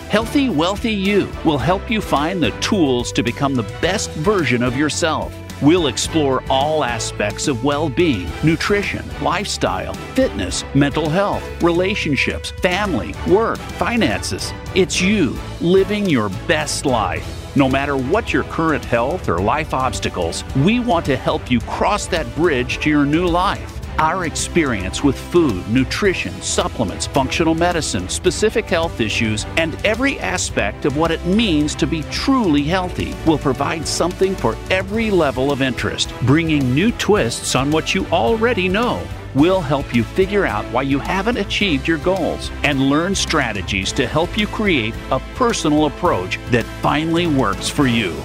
Healthy, 0.09 0.51
Wealthy 0.51 0.93
You 0.93 1.31
will 1.45 1.59
help 1.59 1.91
you 1.91 2.01
find 2.01 2.43
the 2.43 2.51
tools 2.61 3.13
to 3.13 3.23
become 3.23 3.55
the 3.55 3.63
best 3.81 4.11
version 4.11 4.63
of 4.63 4.77
yourself. 4.77 5.42
We'll 5.63 5.87
explore 5.87 6.43
all 6.51 6.83
aspects 6.83 7.47
of 7.47 7.63
well 7.63 7.89
being, 7.89 8.29
nutrition, 8.43 9.05
lifestyle, 9.23 9.95
fitness, 10.17 10.65
mental 10.75 11.09
health, 11.09 11.45
relationships, 11.63 12.51
family, 12.51 13.15
work, 13.29 13.59
finances. 13.59 14.53
It's 14.75 15.01
you 15.01 15.39
living 15.61 16.07
your 16.07 16.31
best 16.49 16.85
life. 16.85 17.25
No 17.55 17.69
matter 17.69 17.97
what 17.97 18.33
your 18.33 18.43
current 18.45 18.85
health 18.85 19.29
or 19.29 19.39
life 19.39 19.73
obstacles, 19.73 20.43
we 20.57 20.81
want 20.81 21.07
to 21.07 21.17
help 21.17 21.49
you 21.49 21.61
cross 21.61 22.07
that 22.09 22.27
bridge 22.35 22.79
to 22.79 22.91
your 22.91 23.07
new 23.07 23.29
life. 23.29 23.82
Our 24.03 24.25
experience 24.25 25.05
with 25.05 25.17
food, 25.17 25.65
nutrition, 25.69 26.33
supplements, 26.43 27.07
functional 27.07 27.55
medicine, 27.55 28.09
specific 28.09 28.65
health 28.65 29.01
issues, 29.01 29.47
and 29.57 29.77
every 29.87 30.19
aspect 30.19 30.85
of 30.85 30.97
what 30.97 31.13
it 31.13 31.25
means 31.25 31.77
to 31.77 31.87
be 31.87 32.03
truly 32.11 32.65
healthy 32.65 33.15
will 33.25 33.39
provide 33.39 33.87
something 33.87 34.35
for 34.35 34.57
every 34.71 35.13
level 35.13 35.53
of 35.53 35.63
interest, 35.63 36.13
bringing 36.23 36.75
new 36.75 36.91
twists 36.91 37.55
on 37.55 37.71
what 37.71 37.95
you 37.95 38.05
already 38.07 38.69
know. 38.69 39.01
We'll 39.37 39.61
help 39.61 39.95
you 39.95 40.03
figure 40.03 40.47
out 40.47 40.65
why 40.73 40.83
you 40.83 40.99
haven't 40.99 41.39
achieved 41.39 41.87
your 41.87 41.99
goals 41.99 42.51
and 42.65 42.91
learn 42.91 43.15
strategies 43.15 43.93
to 43.93 44.09
help 44.09 44.37
you 44.37 44.49
create 44.49 44.95
a 45.13 45.21
personal 45.37 45.87
approach 45.87 46.41
that 46.51 46.65
finally 46.83 47.29
works 47.29 47.69
for 47.69 47.87
you. 47.87 48.21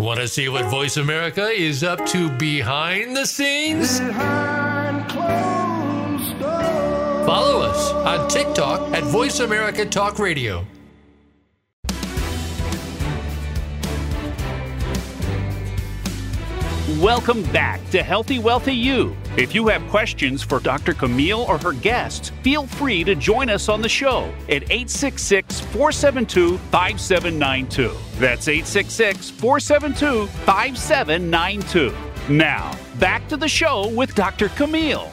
Want 0.00 0.18
to 0.18 0.28
see 0.28 0.48
what 0.48 0.64
Voice 0.70 0.96
America 0.96 1.48
is 1.48 1.84
up 1.84 2.06
to 2.06 2.30
behind 2.38 3.14
the 3.14 3.26
scenes? 3.26 3.98
Follow 7.26 7.60
us 7.60 7.92
on 7.92 8.26
TikTok 8.30 8.94
at 8.94 9.04
Voice 9.04 9.40
America 9.40 9.84
Talk 9.84 10.18
Radio. 10.18 10.64
Welcome 16.98 17.44
back 17.52 17.88
to 17.90 18.02
Healthy 18.02 18.40
Wealthy 18.40 18.74
You. 18.74 19.16
If 19.36 19.54
you 19.54 19.68
have 19.68 19.80
questions 19.90 20.42
for 20.42 20.58
Dr. 20.58 20.92
Camille 20.92 21.42
or 21.42 21.56
her 21.58 21.72
guests, 21.72 22.32
feel 22.42 22.66
free 22.66 23.04
to 23.04 23.14
join 23.14 23.48
us 23.48 23.68
on 23.68 23.80
the 23.80 23.88
show 23.88 24.24
at 24.48 24.64
866 24.64 25.60
472 25.60 26.58
5792. 26.58 27.92
That's 28.18 28.48
866 28.48 29.30
472 29.30 30.26
5792. 30.26 31.94
Now, 32.28 32.76
back 32.98 33.28
to 33.28 33.36
the 33.36 33.48
show 33.48 33.88
with 33.90 34.16
Dr. 34.16 34.48
Camille. 34.48 35.12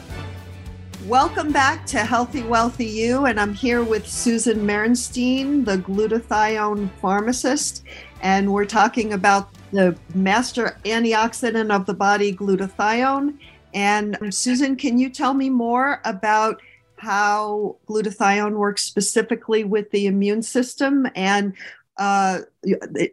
Welcome 1.06 1.52
back 1.52 1.86
to 1.86 2.00
Healthy 2.00 2.42
Wealthy 2.42 2.86
You, 2.86 3.26
and 3.26 3.38
I'm 3.38 3.54
here 3.54 3.84
with 3.84 4.04
Susan 4.06 4.66
Merenstein, 4.66 5.64
the 5.64 5.78
glutathione 5.78 6.90
pharmacist, 7.00 7.84
and 8.20 8.52
we're 8.52 8.64
talking 8.64 9.12
about 9.12 9.48
the 9.72 9.96
master 10.14 10.76
antioxidant 10.84 11.74
of 11.74 11.86
the 11.86 11.94
body, 11.94 12.32
glutathione. 12.32 13.38
And 13.74 14.16
Susan, 14.30 14.76
can 14.76 14.98
you 14.98 15.10
tell 15.10 15.34
me 15.34 15.50
more 15.50 16.00
about 16.04 16.60
how 16.96 17.76
glutathione 17.86 18.56
works 18.56 18.82
specifically 18.82 19.64
with 19.64 19.90
the 19.90 20.06
immune 20.06 20.42
system? 20.42 21.06
And 21.14 21.54
uh, 21.96 22.40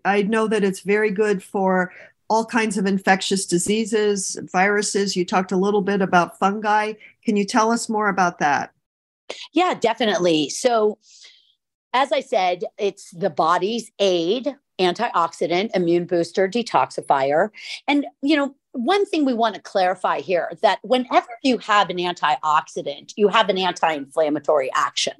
I 0.06 0.22
know 0.24 0.48
that 0.48 0.64
it's 0.64 0.82
very 0.82 1.12
good 1.12 1.44
for 1.44 1.92
all 2.30 2.46
kinds 2.46 2.78
of 2.78 2.86
infectious 2.86 3.46
diseases, 3.46 4.38
viruses. 4.52 5.16
You 5.16 5.26
talked 5.26 5.52
a 5.52 5.58
little 5.58 5.82
bit 5.82 6.02
about 6.02 6.40
fungi. 6.40 6.94
Can 7.24 7.36
you 7.36 7.46
tell 7.46 7.72
us 7.72 7.90
more 7.90 8.10
about 8.10 8.40
that? 8.40 8.72
Yeah, 9.54 9.74
definitely. 9.74 10.50
So, 10.50 10.98
as 11.94 12.12
I 12.12 12.22
said, 12.22 12.64
it's 12.78 13.12
the 13.12 13.30
body's 13.30 13.92
aid 14.00 14.56
antioxidant, 14.80 15.72
immune 15.76 16.06
booster, 16.06 16.48
detoxifier. 16.48 17.50
And, 17.88 18.06
you 18.22 18.36
know, 18.36 18.56
one 18.74 19.06
thing 19.06 19.24
we 19.24 19.34
want 19.34 19.56
to 19.56 19.62
clarify 19.62 20.20
here 20.20 20.52
that 20.62 20.80
whenever 20.84 21.30
you 21.44 21.58
have 21.60 21.90
an 21.90 21.98
antioxidant, 21.98 23.14
you 23.16 23.30
have 23.30 23.50
an 23.50 23.58
anti 23.58 23.94
inflammatory 23.94 24.70
action. 24.76 25.14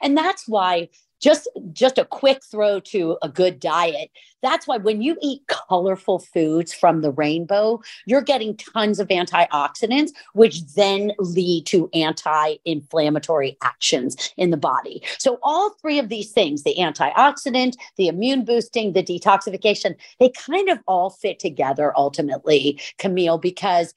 And 0.00 0.16
that's 0.16 0.48
why 0.48 0.88
just 1.20 1.48
just 1.72 1.98
a 1.98 2.04
quick 2.04 2.42
throw 2.42 2.80
to 2.80 3.16
a 3.22 3.28
good 3.28 3.60
diet 3.60 4.10
that's 4.42 4.66
why 4.66 4.76
when 4.76 5.00
you 5.00 5.16
eat 5.22 5.46
colorful 5.46 6.18
foods 6.18 6.72
from 6.72 7.00
the 7.00 7.10
rainbow 7.10 7.80
you're 8.06 8.20
getting 8.22 8.56
tons 8.56 8.98
of 8.98 9.08
antioxidants 9.08 10.10
which 10.34 10.64
then 10.74 11.12
lead 11.18 11.64
to 11.66 11.88
anti-inflammatory 11.94 13.56
actions 13.62 14.32
in 14.36 14.50
the 14.50 14.56
body. 14.56 15.02
So 15.18 15.38
all 15.42 15.70
three 15.80 15.98
of 15.98 16.08
these 16.08 16.30
things 16.30 16.62
the 16.62 16.74
antioxidant 16.78 17.76
the 17.96 18.08
immune 18.08 18.44
boosting 18.44 18.92
the 18.92 19.02
detoxification 19.02 19.94
they 20.18 20.30
kind 20.30 20.68
of 20.68 20.78
all 20.86 21.10
fit 21.10 21.38
together 21.38 21.92
ultimately 21.96 22.80
camille 22.98 23.38
because 23.38 23.94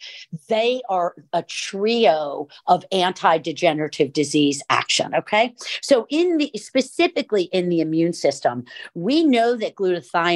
they 0.47 0.81
are 0.89 1.15
a 1.33 1.43
trio 1.43 2.47
of 2.67 2.85
anti-degenerative 2.91 4.13
disease 4.13 4.61
action 4.69 5.13
okay? 5.15 5.53
So 5.81 6.05
in 6.09 6.37
the 6.37 6.51
specifically 6.55 7.43
in 7.51 7.69
the 7.69 7.81
immune 7.81 8.13
system, 8.13 8.65
we 8.93 9.23
know 9.23 9.55
that 9.55 9.75
glutathione 9.75 10.34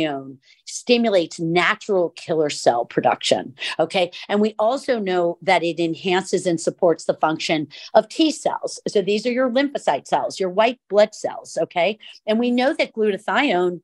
stimulates 0.65 1.39
natural 1.39 2.11
killer 2.11 2.49
cell 2.49 2.85
production. 2.85 3.55
Okay. 3.79 4.11
And 4.27 4.39
we 4.39 4.55
also 4.59 4.99
know 4.99 5.37
that 5.41 5.63
it 5.63 5.79
enhances 5.79 6.45
and 6.45 6.59
supports 6.59 7.05
the 7.05 7.15
function 7.15 7.67
of 7.93 8.07
T 8.09 8.31
cells. 8.31 8.79
So 8.87 9.01
these 9.01 9.25
are 9.25 9.31
your 9.31 9.49
lymphocyte 9.49 10.07
cells, 10.07 10.39
your 10.39 10.49
white 10.49 10.79
blood 10.89 11.15
cells. 11.15 11.57
Okay. 11.61 11.97
And 12.27 12.39
we 12.39 12.51
know 12.51 12.73
that 12.73 12.93
glutathione 12.93 13.81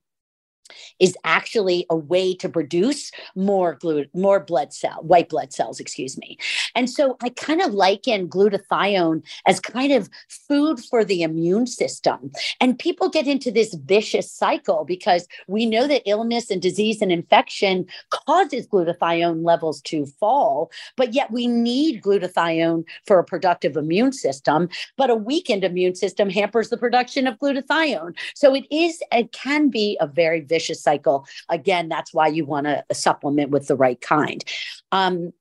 is 0.99 1.15
actually 1.23 1.85
a 1.89 1.95
way 1.95 2.35
to 2.35 2.49
produce 2.49 3.11
more 3.35 3.77
more 4.13 4.39
blood 4.39 4.73
cell 4.73 5.01
white 5.03 5.29
blood 5.29 5.53
cells 5.53 5.79
excuse 5.79 6.17
me. 6.17 6.37
And 6.75 6.89
so 6.89 7.17
i 7.21 7.29
kind 7.29 7.61
of 7.61 7.73
liken 7.73 8.27
glutathione 8.27 9.23
as 9.45 9.59
kind 9.59 9.91
of 9.91 10.09
food 10.29 10.79
for 10.79 11.03
the 11.03 11.21
immune 11.23 11.67
system. 11.67 12.31
And 12.61 12.79
people 12.79 13.09
get 13.09 13.27
into 13.27 13.51
this 13.51 13.73
vicious 13.73 14.31
cycle 14.31 14.85
because 14.85 15.27
we 15.47 15.65
know 15.65 15.87
that 15.87 16.03
illness 16.05 16.49
and 16.49 16.61
disease 16.61 17.01
and 17.01 17.11
infection 17.11 17.85
causes 18.09 18.67
glutathione 18.67 19.43
levels 19.43 19.81
to 19.81 20.05
fall 20.05 20.71
but 20.95 21.13
yet 21.13 21.31
we 21.31 21.47
need 21.47 22.01
glutathione 22.01 22.83
for 23.05 23.19
a 23.19 23.23
productive 23.23 23.75
immune 23.77 24.13
system. 24.13 24.69
But 24.97 25.09
a 25.09 25.15
weakened 25.15 25.63
immune 25.63 25.95
system 25.95 26.29
hampers 26.29 26.69
the 26.69 26.77
production 26.77 27.27
of 27.27 27.39
glutathione. 27.39 28.15
So 28.35 28.53
it 28.55 28.65
is 28.71 29.01
it 29.11 29.31
can 29.31 29.69
be 29.69 29.97
a 29.99 30.07
very 30.07 30.41
vicious 30.55 30.81
cycle. 30.81 31.25
Again, 31.49 31.89
that's 31.89 32.13
why 32.13 32.27
you 32.27 32.45
want 32.45 32.67
to 32.67 32.83
supplement 32.93 33.51
with 33.51 33.67
the 33.67 33.75
right 33.75 33.99
kind. 33.99 34.43
Um, 34.91 35.33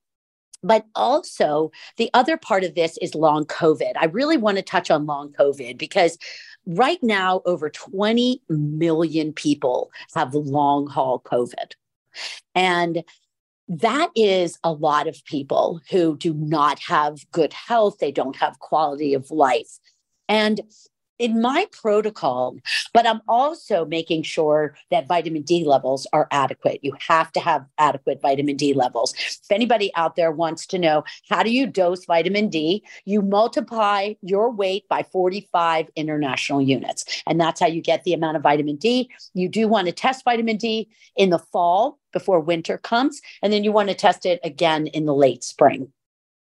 but 0.62 0.86
also, 0.94 1.70
the 1.98 2.10
other 2.14 2.38
part 2.38 2.64
of 2.64 2.74
this 2.74 2.96
is 3.02 3.14
long 3.14 3.44
COVID. 3.44 3.92
I 4.00 4.06
really 4.06 4.38
want 4.38 4.56
to 4.56 4.62
touch 4.62 4.90
on 4.90 5.06
long 5.06 5.30
COVID 5.32 5.76
because 5.76 6.16
right 6.66 7.02
now, 7.02 7.42
over 7.44 7.68
20 7.68 8.40
million 8.48 9.32
people 9.34 9.90
have 10.14 10.34
long 10.34 10.86
haul 10.86 11.20
COVID. 11.20 11.72
And 12.54 13.04
that 13.68 14.10
is 14.16 14.58
a 14.64 14.72
lot 14.72 15.06
of 15.06 15.24
people 15.26 15.80
who 15.90 16.16
do 16.16 16.32
not 16.34 16.78
have 16.80 17.30
good 17.30 17.52
health, 17.52 17.98
they 17.98 18.12
don't 18.12 18.36
have 18.36 18.58
quality 18.58 19.14
of 19.14 19.30
life. 19.30 19.78
And 20.28 20.60
in 21.18 21.40
my 21.40 21.66
protocol, 21.72 22.56
but 22.92 23.06
I'm 23.06 23.20
also 23.28 23.84
making 23.84 24.22
sure 24.22 24.76
that 24.90 25.06
vitamin 25.06 25.42
D 25.42 25.64
levels 25.64 26.06
are 26.12 26.28
adequate. 26.30 26.80
You 26.82 26.94
have 27.08 27.32
to 27.32 27.40
have 27.40 27.64
adequate 27.78 28.20
vitamin 28.20 28.56
D 28.56 28.74
levels. 28.74 29.14
If 29.14 29.50
anybody 29.50 29.92
out 29.96 30.16
there 30.16 30.32
wants 30.32 30.66
to 30.68 30.78
know 30.78 31.04
how 31.28 31.42
do 31.42 31.50
you 31.50 31.66
dose 31.66 32.04
vitamin 32.04 32.48
D, 32.48 32.84
you 33.04 33.22
multiply 33.22 34.14
your 34.22 34.50
weight 34.50 34.88
by 34.88 35.04
45 35.04 35.88
international 35.96 36.60
units. 36.60 37.22
And 37.26 37.40
that's 37.40 37.60
how 37.60 37.66
you 37.66 37.80
get 37.80 38.04
the 38.04 38.14
amount 38.14 38.36
of 38.36 38.42
vitamin 38.42 38.76
D. 38.76 39.10
You 39.34 39.48
do 39.48 39.68
want 39.68 39.86
to 39.86 39.92
test 39.92 40.24
vitamin 40.24 40.56
D 40.56 40.88
in 41.16 41.30
the 41.30 41.38
fall 41.38 41.98
before 42.12 42.40
winter 42.40 42.78
comes, 42.78 43.20
and 43.42 43.52
then 43.52 43.64
you 43.64 43.72
want 43.72 43.88
to 43.88 43.94
test 43.94 44.24
it 44.24 44.40
again 44.44 44.86
in 44.88 45.04
the 45.04 45.14
late 45.14 45.44
spring. 45.44 45.92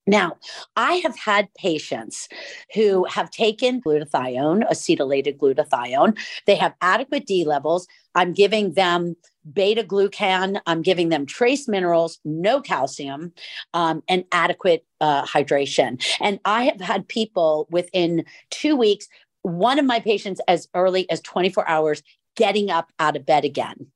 Now, 0.08 0.38
I 0.74 0.94
have 1.04 1.16
had 1.18 1.52
patients 1.52 2.30
who 2.74 3.04
have 3.04 3.30
taken 3.30 3.82
glutathione, 3.82 4.66
acetylated 4.66 5.36
glutathione. 5.36 6.18
They 6.46 6.54
have 6.54 6.74
adequate 6.80 7.26
D 7.26 7.44
levels. 7.44 7.86
I'm 8.14 8.32
giving 8.32 8.72
them 8.72 9.16
beta 9.52 9.82
glucan. 9.84 10.62
I'm 10.66 10.80
giving 10.80 11.10
them 11.10 11.26
trace 11.26 11.68
minerals, 11.68 12.20
no 12.24 12.62
calcium, 12.62 13.34
um, 13.74 14.02
and 14.08 14.24
adequate 14.32 14.86
uh, 15.02 15.26
hydration. 15.26 16.02
And 16.20 16.40
I 16.46 16.64
have 16.64 16.80
had 16.80 17.06
people 17.06 17.68
within 17.70 18.24
two 18.48 18.76
weeks, 18.76 19.08
one 19.42 19.78
of 19.78 19.84
my 19.84 20.00
patients 20.00 20.40
as 20.48 20.68
early 20.74 21.08
as 21.10 21.20
24 21.20 21.68
hours, 21.68 22.02
getting 22.34 22.70
up 22.70 22.90
out 22.98 23.14
of 23.14 23.26
bed 23.26 23.44
again. 23.44 23.88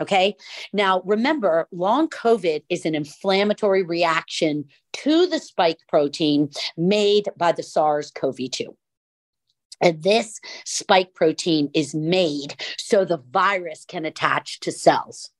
Okay. 0.00 0.34
Now, 0.72 1.02
remember, 1.04 1.68
long 1.70 2.08
COVID 2.08 2.64
is 2.68 2.84
an 2.84 2.94
inflammatory 2.94 3.82
reaction 3.82 4.64
to 4.94 5.26
the 5.26 5.38
spike 5.38 5.78
protein 5.88 6.50
made 6.76 7.28
by 7.36 7.52
the 7.52 7.62
SARS 7.62 8.10
CoV 8.10 8.50
2. 8.50 8.76
And 9.80 10.02
this 10.02 10.40
spike 10.64 11.14
protein 11.14 11.70
is 11.74 11.94
made 11.94 12.56
so 12.78 13.04
the 13.04 13.22
virus 13.30 13.84
can 13.84 14.04
attach 14.04 14.60
to 14.60 14.72
cells. 14.72 15.30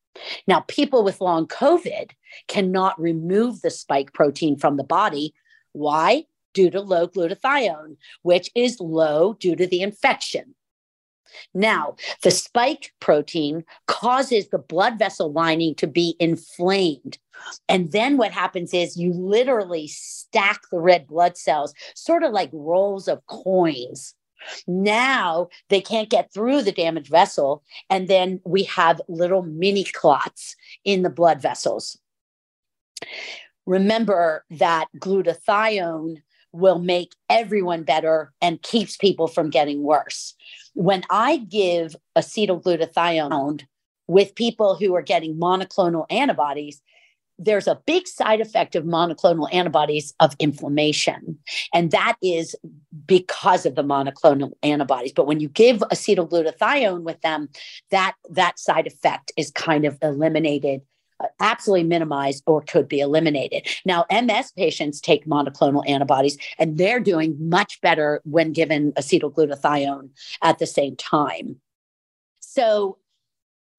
Now, 0.46 0.60
people 0.68 1.02
with 1.02 1.20
long 1.20 1.46
COVID 1.46 2.10
cannot 2.46 3.00
remove 3.00 3.62
the 3.62 3.70
spike 3.70 4.12
protein 4.12 4.56
from 4.56 4.76
the 4.76 4.84
body. 4.84 5.34
Why? 5.72 6.26
Due 6.52 6.70
to 6.70 6.80
low 6.80 7.08
glutathione, 7.08 7.96
which 8.22 8.50
is 8.54 8.78
low 8.78 9.34
due 9.34 9.56
to 9.56 9.66
the 9.66 9.82
infection. 9.82 10.54
Now, 11.54 11.96
the 12.22 12.30
spike 12.30 12.92
protein 13.00 13.64
causes 13.86 14.48
the 14.48 14.58
blood 14.58 14.98
vessel 14.98 15.32
lining 15.32 15.74
to 15.76 15.86
be 15.86 16.16
inflamed. 16.18 17.18
And 17.68 17.92
then 17.92 18.16
what 18.16 18.32
happens 18.32 18.72
is 18.72 18.96
you 18.96 19.12
literally 19.12 19.88
stack 19.88 20.62
the 20.70 20.78
red 20.78 21.06
blood 21.06 21.36
cells, 21.36 21.74
sort 21.94 22.22
of 22.22 22.32
like 22.32 22.50
rolls 22.52 23.08
of 23.08 23.26
coins. 23.26 24.14
Now 24.66 25.48
they 25.68 25.80
can't 25.80 26.10
get 26.10 26.32
through 26.32 26.62
the 26.62 26.72
damaged 26.72 27.10
vessel. 27.10 27.62
And 27.90 28.08
then 28.08 28.40
we 28.44 28.64
have 28.64 29.00
little 29.08 29.42
mini 29.42 29.84
clots 29.84 30.56
in 30.84 31.02
the 31.02 31.10
blood 31.10 31.40
vessels. 31.40 31.98
Remember 33.66 34.44
that 34.50 34.88
glutathione 34.98 36.22
will 36.52 36.78
make 36.78 37.14
everyone 37.28 37.82
better 37.82 38.32
and 38.40 38.62
keeps 38.62 38.96
people 38.96 39.26
from 39.26 39.50
getting 39.50 39.82
worse. 39.82 40.34
When 40.74 41.02
I 41.10 41.38
give 41.38 41.96
acetylglutathione 42.16 43.64
with 44.06 44.34
people 44.34 44.76
who 44.76 44.94
are 44.94 45.02
getting 45.02 45.36
monoclonal 45.36 46.06
antibodies, 46.10 46.82
there's 47.38 47.66
a 47.66 47.80
big 47.86 48.06
side 48.06 48.40
effect 48.40 48.76
of 48.76 48.84
monoclonal 48.84 49.52
antibodies 49.52 50.14
of 50.20 50.36
inflammation. 50.38 51.38
And 51.72 51.90
that 51.90 52.16
is 52.22 52.54
because 53.06 53.66
of 53.66 53.74
the 53.74 53.82
monoclonal 53.82 54.52
antibodies. 54.62 55.12
But 55.12 55.26
when 55.26 55.40
you 55.40 55.48
give 55.48 55.78
acetylglutathione 55.78 57.02
with 57.02 57.20
them, 57.22 57.48
that, 57.90 58.14
that 58.30 58.58
side 58.58 58.86
effect 58.86 59.32
is 59.36 59.50
kind 59.50 59.84
of 59.84 59.98
eliminated 60.00 60.82
Uh, 61.20 61.26
absolutely 61.38 61.84
minimized 61.84 62.42
or 62.46 62.60
could 62.62 62.88
be 62.88 62.98
eliminated. 62.98 63.66
Now, 63.84 64.04
MS 64.10 64.52
patients 64.56 65.00
take 65.00 65.26
monoclonal 65.26 65.88
antibodies, 65.88 66.36
and 66.58 66.76
they're 66.76 67.00
doing 67.00 67.36
much 67.38 67.80
better 67.80 68.20
when 68.24 68.52
given 68.52 68.92
acetylglutathione 68.92 70.10
at 70.42 70.58
the 70.58 70.66
same 70.66 70.96
time. 70.96 71.60
So 72.40 72.98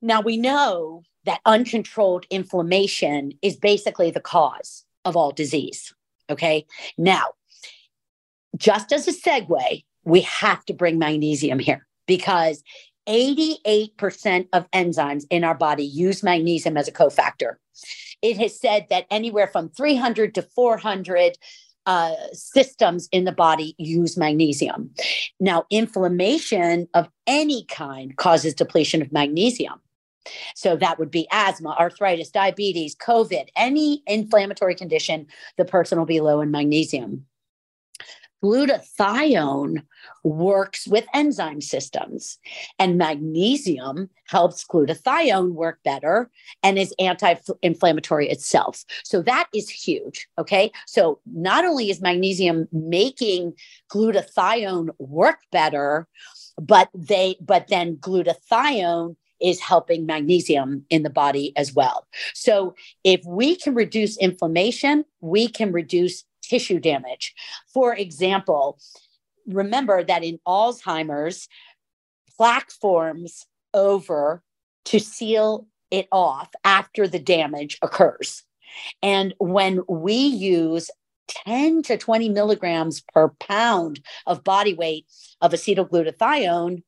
now 0.01 0.21
we 0.21 0.37
know 0.37 1.03
that 1.25 1.41
uncontrolled 1.45 2.25
inflammation 2.29 3.33
is 3.41 3.57
basically 3.57 4.11
the 4.11 4.21
cause 4.21 4.85
of 5.03 5.17
all 5.17 5.31
disease. 5.31 5.93
Okay. 6.29 6.65
Now, 6.97 7.25
just 8.55 8.93
as 8.93 9.07
a 9.07 9.11
segue, 9.11 9.83
we 10.03 10.21
have 10.21 10.63
to 10.65 10.73
bring 10.73 10.99
magnesium 10.99 11.59
here 11.59 11.85
because 12.05 12.63
88% 13.07 14.47
of 14.53 14.69
enzymes 14.71 15.25
in 15.29 15.43
our 15.43 15.55
body 15.55 15.83
use 15.83 16.23
magnesium 16.23 16.77
as 16.77 16.87
a 16.87 16.91
cofactor. 16.91 17.55
It 18.21 18.37
has 18.37 18.59
said 18.59 18.87
that 18.89 19.05
anywhere 19.11 19.47
from 19.47 19.69
300 19.69 20.35
to 20.35 20.41
400 20.41 21.37
uh, 21.85 22.13
systems 22.33 23.07
in 23.11 23.25
the 23.25 23.31
body 23.31 23.75
use 23.77 24.17
magnesium. 24.17 24.91
Now, 25.39 25.65
inflammation 25.69 26.87
of 26.93 27.09
any 27.27 27.65
kind 27.65 28.15
causes 28.17 28.55
depletion 28.55 29.01
of 29.01 29.11
magnesium. 29.11 29.79
So 30.55 30.75
that 30.77 30.97
would 30.97 31.11
be 31.11 31.27
asthma, 31.31 31.75
arthritis, 31.77 32.31
diabetes, 32.31 32.95
COVID, 32.95 33.49
any 33.55 34.01
inflammatory 34.07 34.73
condition, 34.73 35.27
the 35.57 35.65
person 35.65 35.99
will 35.99 36.07
be 36.07 36.21
low 36.21 36.41
in 36.41 36.49
magnesium 36.49 37.27
glutathione 38.45 39.83
works 40.23 40.87
with 40.87 41.07
enzyme 41.15 41.61
systems 41.61 42.37
and 42.77 42.97
magnesium 42.97 44.07
helps 44.27 44.63
glutathione 44.65 45.51
work 45.51 45.79
better 45.83 46.29
and 46.61 46.77
is 46.77 46.93
anti-inflammatory 46.99 48.29
itself 48.29 48.85
so 49.03 49.21
that 49.21 49.47
is 49.53 49.67
huge 49.69 50.27
okay 50.37 50.71
so 50.85 51.19
not 51.25 51.65
only 51.65 51.89
is 51.89 52.01
magnesium 52.01 52.67
making 52.71 53.51
glutathione 53.91 54.89
work 54.99 55.39
better 55.51 56.07
but 56.61 56.89
they 56.93 57.35
but 57.41 57.67
then 57.67 57.95
glutathione 57.97 59.15
is 59.41 59.59
helping 59.59 60.05
magnesium 60.05 60.85
in 60.89 61.03
the 61.03 61.09
body 61.09 61.51
as 61.57 61.73
well. 61.73 62.07
So, 62.33 62.73
if 63.03 63.19
we 63.27 63.57
can 63.57 63.75
reduce 63.75 64.17
inflammation, 64.17 65.03
we 65.19 65.49
can 65.49 65.73
reduce 65.73 66.23
tissue 66.47 66.79
damage. 66.79 67.33
For 67.73 67.95
example, 67.95 68.79
remember 69.47 70.03
that 70.03 70.23
in 70.23 70.39
Alzheimer's, 70.47 71.47
plaque 72.37 72.71
forms 72.71 73.45
over 73.73 74.43
to 74.85 74.99
seal 74.99 75.67
it 75.91 76.07
off 76.11 76.49
after 76.63 77.07
the 77.07 77.19
damage 77.19 77.77
occurs. 77.81 78.43
And 79.01 79.33
when 79.37 79.81
we 79.87 80.15
use 80.15 80.89
10 81.27 81.83
to 81.83 81.97
20 81.97 82.29
milligrams 82.29 83.01
per 83.13 83.29
pound 83.39 84.01
of 84.27 84.43
body 84.43 84.73
weight 84.73 85.05
of 85.41 85.51
acetylglutathione, 85.53 86.83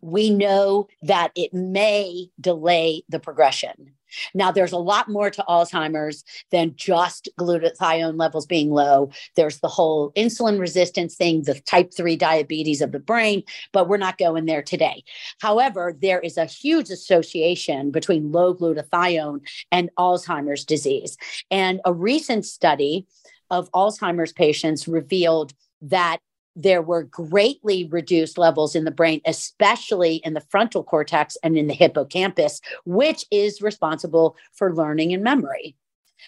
we 0.00 0.30
know 0.30 0.88
that 1.02 1.30
it 1.36 1.52
may 1.52 2.28
delay 2.40 3.02
the 3.08 3.20
progression. 3.20 3.94
Now, 4.34 4.50
there's 4.50 4.72
a 4.72 4.78
lot 4.78 5.08
more 5.08 5.30
to 5.30 5.44
Alzheimer's 5.48 6.24
than 6.50 6.74
just 6.76 7.28
glutathione 7.38 8.18
levels 8.18 8.46
being 8.46 8.70
low. 8.70 9.10
There's 9.36 9.60
the 9.60 9.68
whole 9.68 10.12
insulin 10.12 10.58
resistance 10.58 11.14
thing, 11.14 11.42
the 11.42 11.60
type 11.60 11.92
3 11.94 12.16
diabetes 12.16 12.80
of 12.80 12.92
the 12.92 12.98
brain, 12.98 13.42
but 13.72 13.88
we're 13.88 13.96
not 13.96 14.18
going 14.18 14.46
there 14.46 14.62
today. 14.62 15.04
However, 15.40 15.96
there 16.00 16.20
is 16.20 16.36
a 16.36 16.44
huge 16.44 16.90
association 16.90 17.90
between 17.90 18.32
low 18.32 18.54
glutathione 18.54 19.40
and 19.70 19.90
Alzheimer's 19.98 20.64
disease. 20.64 21.16
And 21.50 21.80
a 21.84 21.92
recent 21.92 22.46
study 22.46 23.06
of 23.50 23.70
Alzheimer's 23.72 24.32
patients 24.32 24.86
revealed 24.86 25.52
that 25.82 26.18
there 26.56 26.82
were 26.82 27.04
greatly 27.04 27.84
reduced 27.84 28.38
levels 28.38 28.74
in 28.74 28.84
the 28.84 28.90
brain, 28.90 29.20
especially 29.24 30.16
in 30.16 30.34
the 30.34 30.40
frontal 30.40 30.82
cortex 30.82 31.36
and 31.42 31.56
in 31.56 31.66
the 31.66 31.74
hippocampus, 31.74 32.60
which 32.84 33.24
is 33.30 33.62
responsible 33.62 34.36
for 34.52 34.74
learning 34.74 35.12
and 35.12 35.22
memory. 35.22 35.76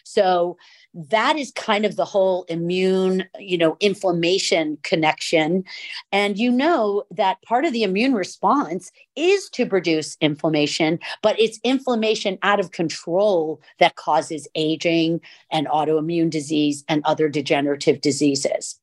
So 0.05 0.57
that 0.95 1.37
is 1.37 1.53
kind 1.53 1.85
of 1.85 1.97
the 1.97 2.05
whole 2.05 2.45
immune, 2.45 3.25
you 3.39 3.59
know, 3.59 3.77
inflammation 3.81 4.79
connection. 4.83 5.65
And 6.11 6.39
you 6.39 6.51
know 6.51 7.05
that 7.11 7.43
part 7.43 7.65
of 7.65 7.73
the 7.73 7.83
immune 7.83 8.15
response 8.15 8.91
is 9.17 9.49
to 9.51 9.67
produce 9.67 10.17
inflammation, 10.21 10.99
but 11.23 11.39
it's 11.39 11.61
inflammation 11.65 12.39
out 12.43 12.61
of 12.61 12.73
control 12.73 13.61
that 13.79 13.97
causes 13.97 14.49
aging 14.55 15.21
and 15.51 15.67
autoimmune 15.67 16.31
disease 16.31 16.85
and 16.89 17.03
other 17.05 17.29
degenerative 17.29 18.01
diseases. 18.01 18.79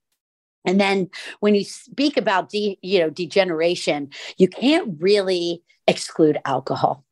And 0.66 0.80
then 0.80 1.10
when 1.39 1.55
you 1.55 1.64
speak 1.64 2.18
about 2.18 2.49
de, 2.49 2.78
you 2.82 2.99
know 2.99 3.10
degeneration, 3.10 4.10
you 4.38 4.47
can't 4.47 4.95
really 4.99 5.64
exclude 5.88 6.38
alcohol. 6.45 7.03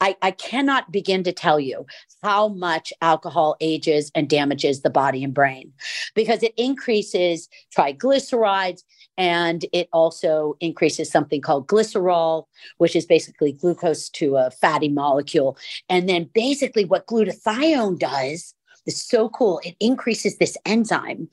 I, 0.00 0.16
I 0.22 0.30
cannot 0.30 0.92
begin 0.92 1.24
to 1.24 1.32
tell 1.32 1.58
you 1.58 1.86
how 2.22 2.48
much 2.48 2.92
alcohol 3.00 3.56
ages 3.60 4.10
and 4.14 4.28
damages 4.28 4.82
the 4.82 4.90
body 4.90 5.24
and 5.24 5.34
brain 5.34 5.72
because 6.14 6.42
it 6.42 6.54
increases 6.56 7.48
triglycerides 7.76 8.82
and 9.16 9.64
it 9.72 9.88
also 9.92 10.56
increases 10.60 11.10
something 11.10 11.40
called 11.40 11.66
glycerol, 11.66 12.44
which 12.78 12.94
is 12.94 13.06
basically 13.06 13.52
glucose 13.52 14.08
to 14.10 14.36
a 14.36 14.50
fatty 14.50 14.88
molecule. 14.88 15.56
And 15.88 16.08
then 16.08 16.30
basically, 16.34 16.84
what 16.84 17.06
glutathione 17.06 17.98
does 17.98 18.54
is 18.86 19.02
so 19.02 19.28
cool. 19.30 19.60
It 19.64 19.76
increases 19.80 20.38
this 20.38 20.56
enzyme 20.64 21.28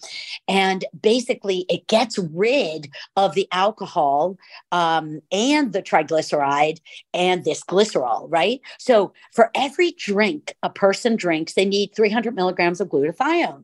and 0.47 0.85
basically 1.01 1.65
it 1.69 1.87
gets 1.87 2.17
rid 2.17 2.89
of 3.15 3.35
the 3.35 3.47
alcohol 3.51 4.37
um, 4.71 5.21
and 5.31 5.73
the 5.73 5.81
triglyceride 5.81 6.79
and 7.13 7.43
this 7.43 7.63
glycerol, 7.63 8.27
right? 8.29 8.61
So 8.79 9.13
for 9.33 9.51
every 9.55 9.91
drink 9.91 10.55
a 10.63 10.69
person 10.69 11.15
drinks, 11.15 11.53
they 11.53 11.65
need 11.65 11.95
300 11.95 12.35
milligrams 12.35 12.81
of 12.81 12.89
glutathione. 12.89 13.63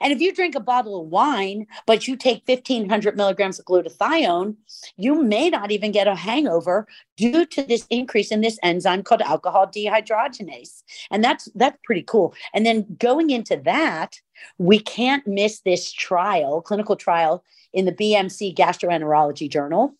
And 0.00 0.12
if 0.12 0.20
you 0.20 0.32
drink 0.32 0.54
a 0.54 0.60
bottle 0.60 1.02
of 1.02 1.08
wine, 1.08 1.66
but 1.86 2.06
you 2.08 2.16
take 2.16 2.42
1500 2.46 3.16
milligrams 3.16 3.58
of 3.58 3.64
glutathione, 3.66 4.56
you 4.96 5.22
may 5.22 5.50
not 5.50 5.70
even 5.70 5.92
get 5.92 6.08
a 6.08 6.14
hangover 6.14 6.86
due 7.16 7.46
to 7.46 7.62
this 7.62 7.86
increase 7.90 8.30
in 8.30 8.40
this 8.40 8.58
enzyme 8.62 9.02
called 9.02 9.22
alcohol 9.22 9.66
dehydrogenase. 9.66 10.82
And 11.10 11.22
that's 11.22 11.48
that's 11.54 11.78
pretty 11.84 12.02
cool. 12.02 12.34
And 12.54 12.64
then 12.64 12.86
going 12.98 13.30
into 13.30 13.56
that, 13.64 14.20
we 14.58 14.78
can't 14.78 15.26
miss 15.26 15.60
this 15.60 15.92
trial, 15.92 16.60
clinical 16.62 16.96
trial 16.96 17.44
in 17.72 17.84
the 17.84 17.92
BMC 17.92 18.54
Gastroenterology 18.54 19.50
Journal 19.50 19.94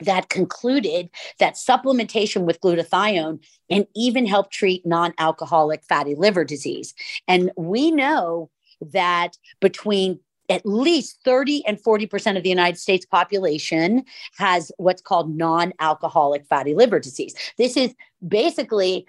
that 0.00 0.28
concluded 0.28 1.10
that 1.38 1.54
supplementation 1.54 2.44
with 2.44 2.60
glutathione 2.60 3.44
can 3.70 3.86
even 3.96 4.26
help 4.26 4.50
treat 4.50 4.86
non-alcoholic 4.86 5.82
fatty 5.84 6.14
liver 6.14 6.44
disease. 6.44 6.94
And 7.26 7.50
we 7.56 7.90
know 7.90 8.50
that 8.80 9.36
between 9.60 10.20
at 10.48 10.64
least 10.64 11.18
30 11.24 11.64
and 11.66 11.82
40% 11.82 12.36
of 12.36 12.42
the 12.42 12.48
United 12.48 12.78
States 12.78 13.04
population 13.04 14.04
has 14.36 14.72
what's 14.78 15.02
called 15.02 15.34
non 15.34 15.72
alcoholic 15.80 16.46
fatty 16.46 16.74
liver 16.74 16.98
disease. 16.98 17.34
This 17.58 17.76
is 17.76 17.94
basically 18.26 19.06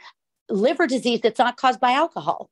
liver 0.50 0.88
disease 0.88 1.22
that's 1.22 1.40
not 1.40 1.58
caused 1.58 1.80
by 1.80 1.92
alcohol. 1.92 2.50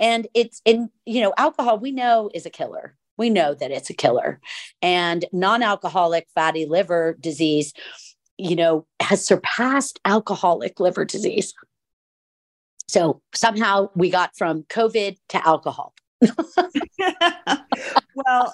And 0.00 0.26
it's 0.34 0.62
in, 0.64 0.90
you 1.04 1.20
know, 1.20 1.34
alcohol 1.36 1.78
we 1.78 1.92
know 1.92 2.30
is 2.34 2.46
a 2.46 2.50
killer. 2.50 2.96
We 3.16 3.28
know 3.28 3.54
that 3.54 3.70
it's 3.70 3.90
a 3.90 3.94
killer. 3.94 4.40
And 4.80 5.26
non 5.32 5.62
alcoholic 5.62 6.26
fatty 6.34 6.64
liver 6.64 7.16
disease, 7.20 7.74
you 8.38 8.56
know, 8.56 8.86
has 9.00 9.24
surpassed 9.24 10.00
alcoholic 10.04 10.80
liver 10.80 11.04
disease. 11.04 11.54
So 12.90 13.22
somehow 13.34 13.88
we 13.94 14.10
got 14.10 14.36
from 14.36 14.64
COVID 14.64 15.16
to 15.28 15.46
alcohol. 15.46 15.94
well, 16.20 16.34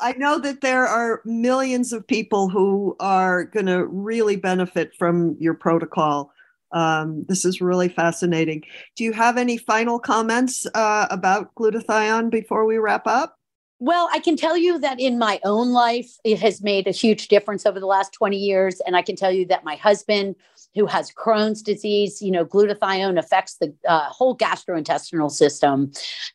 I 0.02 0.14
know 0.18 0.38
that 0.38 0.60
there 0.60 0.86
are 0.86 1.22
millions 1.24 1.94
of 1.94 2.06
people 2.06 2.50
who 2.50 2.94
are 3.00 3.44
going 3.44 3.66
to 3.66 3.86
really 3.86 4.36
benefit 4.36 4.92
from 4.98 5.36
your 5.40 5.54
protocol. 5.54 6.30
Um, 6.72 7.24
this 7.28 7.46
is 7.46 7.62
really 7.62 7.88
fascinating. 7.88 8.62
Do 8.94 9.04
you 9.04 9.14
have 9.14 9.38
any 9.38 9.56
final 9.56 9.98
comments 9.98 10.66
uh, 10.74 11.06
about 11.10 11.54
glutathione 11.54 12.30
before 12.30 12.66
we 12.66 12.76
wrap 12.76 13.06
up? 13.06 13.38
Well, 13.78 14.08
I 14.12 14.20
can 14.20 14.36
tell 14.36 14.56
you 14.56 14.78
that 14.78 15.00
in 15.00 15.18
my 15.18 15.38
own 15.44 15.70
life, 15.70 16.10
it 16.24 16.38
has 16.40 16.62
made 16.62 16.86
a 16.86 16.92
huge 16.92 17.28
difference 17.28 17.66
over 17.66 17.78
the 17.78 17.86
last 17.86 18.12
20 18.12 18.36
years. 18.36 18.80
And 18.86 18.96
I 18.96 19.02
can 19.02 19.16
tell 19.16 19.30
you 19.30 19.44
that 19.46 19.64
my 19.64 19.76
husband 19.76 20.36
who 20.76 20.86
has 20.86 21.10
Crohn's 21.10 21.62
disease, 21.62 22.20
you 22.20 22.30
know, 22.30 22.44
glutathione 22.44 23.18
affects 23.18 23.56
the 23.56 23.74
uh, 23.88 24.08
whole 24.10 24.36
gastrointestinal 24.36 25.30
system 25.30 25.90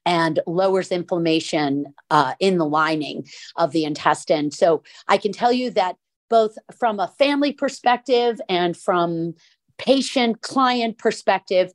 and 0.05 0.39
lowers 0.47 0.91
inflammation 0.91 1.85
uh, 2.09 2.33
in 2.39 2.57
the 2.57 2.65
lining 2.65 3.25
of 3.55 3.71
the 3.71 3.85
intestine. 3.85 4.51
So 4.51 4.83
I 5.07 5.17
can 5.17 5.31
tell 5.31 5.53
you 5.53 5.69
that 5.71 5.95
both 6.29 6.57
from 6.77 6.99
a 6.99 7.07
family 7.07 7.53
perspective 7.53 8.41
and 8.49 8.75
from 8.75 9.35
patient 9.77 10.41
client 10.41 10.97
perspective, 10.97 11.71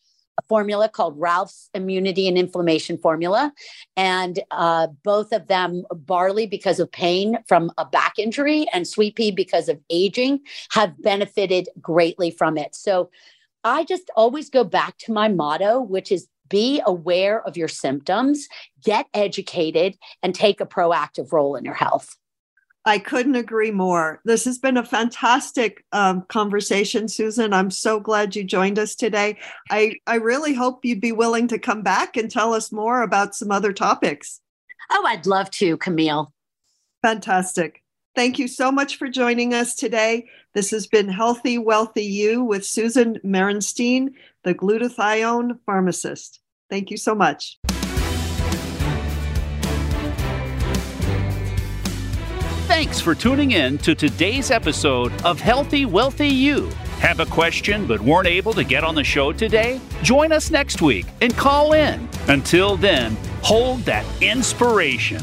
formula 0.48 0.88
called 0.88 1.18
Ralph's 1.18 1.70
Immunity 1.74 2.28
and 2.28 2.38
Inflammation 2.38 2.98
Formula. 2.98 3.52
And 3.96 4.40
uh, 4.50 4.88
both 5.02 5.32
of 5.32 5.48
them, 5.48 5.84
barley 5.90 6.46
because 6.46 6.80
of 6.80 6.90
pain 6.90 7.38
from 7.46 7.70
a 7.78 7.84
back 7.84 8.18
injury 8.18 8.66
and 8.72 8.86
sweet 8.86 9.16
pea 9.16 9.30
because 9.30 9.68
of 9.68 9.80
aging, 9.90 10.40
have 10.72 11.00
benefited 11.02 11.68
greatly 11.80 12.30
from 12.30 12.58
it. 12.58 12.74
So 12.74 13.10
I 13.64 13.84
just 13.84 14.10
always 14.16 14.50
go 14.50 14.64
back 14.64 14.98
to 14.98 15.12
my 15.12 15.28
motto, 15.28 15.80
which 15.80 16.10
is 16.10 16.28
be 16.48 16.82
aware 16.84 17.46
of 17.46 17.56
your 17.56 17.68
symptoms, 17.68 18.48
get 18.84 19.06
educated, 19.14 19.96
and 20.22 20.34
take 20.34 20.60
a 20.60 20.66
proactive 20.66 21.32
role 21.32 21.56
in 21.56 21.64
your 21.64 21.74
health. 21.74 22.16
I 22.84 22.98
couldn't 22.98 23.34
agree 23.34 23.70
more. 23.70 24.20
This 24.24 24.44
has 24.46 24.58
been 24.58 24.78
a 24.78 24.84
fantastic 24.84 25.84
um, 25.92 26.22
conversation, 26.28 27.08
Susan. 27.08 27.52
I'm 27.52 27.70
so 27.70 28.00
glad 28.00 28.34
you 28.34 28.42
joined 28.42 28.78
us 28.78 28.94
today. 28.94 29.38
I, 29.70 29.96
I 30.06 30.16
really 30.16 30.54
hope 30.54 30.84
you'd 30.84 31.00
be 31.00 31.12
willing 31.12 31.46
to 31.48 31.58
come 31.58 31.82
back 31.82 32.16
and 32.16 32.30
tell 32.30 32.54
us 32.54 32.72
more 32.72 33.02
about 33.02 33.34
some 33.34 33.50
other 33.50 33.72
topics. 33.72 34.40
Oh, 34.90 35.04
I'd 35.06 35.26
love 35.26 35.50
to, 35.52 35.76
Camille. 35.76 36.32
Fantastic. 37.02 37.82
Thank 38.16 38.38
you 38.38 38.48
so 38.48 38.72
much 38.72 38.96
for 38.96 39.08
joining 39.08 39.54
us 39.54 39.74
today. 39.74 40.28
This 40.54 40.70
has 40.72 40.86
been 40.86 41.08
Healthy, 41.08 41.58
Wealthy 41.58 42.04
You 42.04 42.42
with 42.42 42.66
Susan 42.66 43.20
Merenstein, 43.24 44.14
the 44.42 44.54
glutathione 44.54 45.58
pharmacist. 45.64 46.40
Thank 46.68 46.90
you 46.90 46.96
so 46.96 47.14
much. 47.14 47.58
Thanks 52.80 52.98
for 52.98 53.14
tuning 53.14 53.50
in 53.50 53.76
to 53.80 53.94
today's 53.94 54.50
episode 54.50 55.12
of 55.22 55.38
Healthy 55.38 55.84
Wealthy 55.84 56.28
You. 56.28 56.70
Have 57.00 57.20
a 57.20 57.26
question 57.26 57.86
but 57.86 58.00
weren't 58.00 58.26
able 58.26 58.54
to 58.54 58.64
get 58.64 58.84
on 58.84 58.94
the 58.94 59.04
show 59.04 59.34
today? 59.34 59.78
Join 60.02 60.32
us 60.32 60.50
next 60.50 60.80
week 60.80 61.04
and 61.20 61.36
call 61.36 61.74
in. 61.74 62.08
Until 62.28 62.78
then, 62.78 63.18
hold 63.42 63.80
that 63.80 64.06
inspiration. 64.22 65.22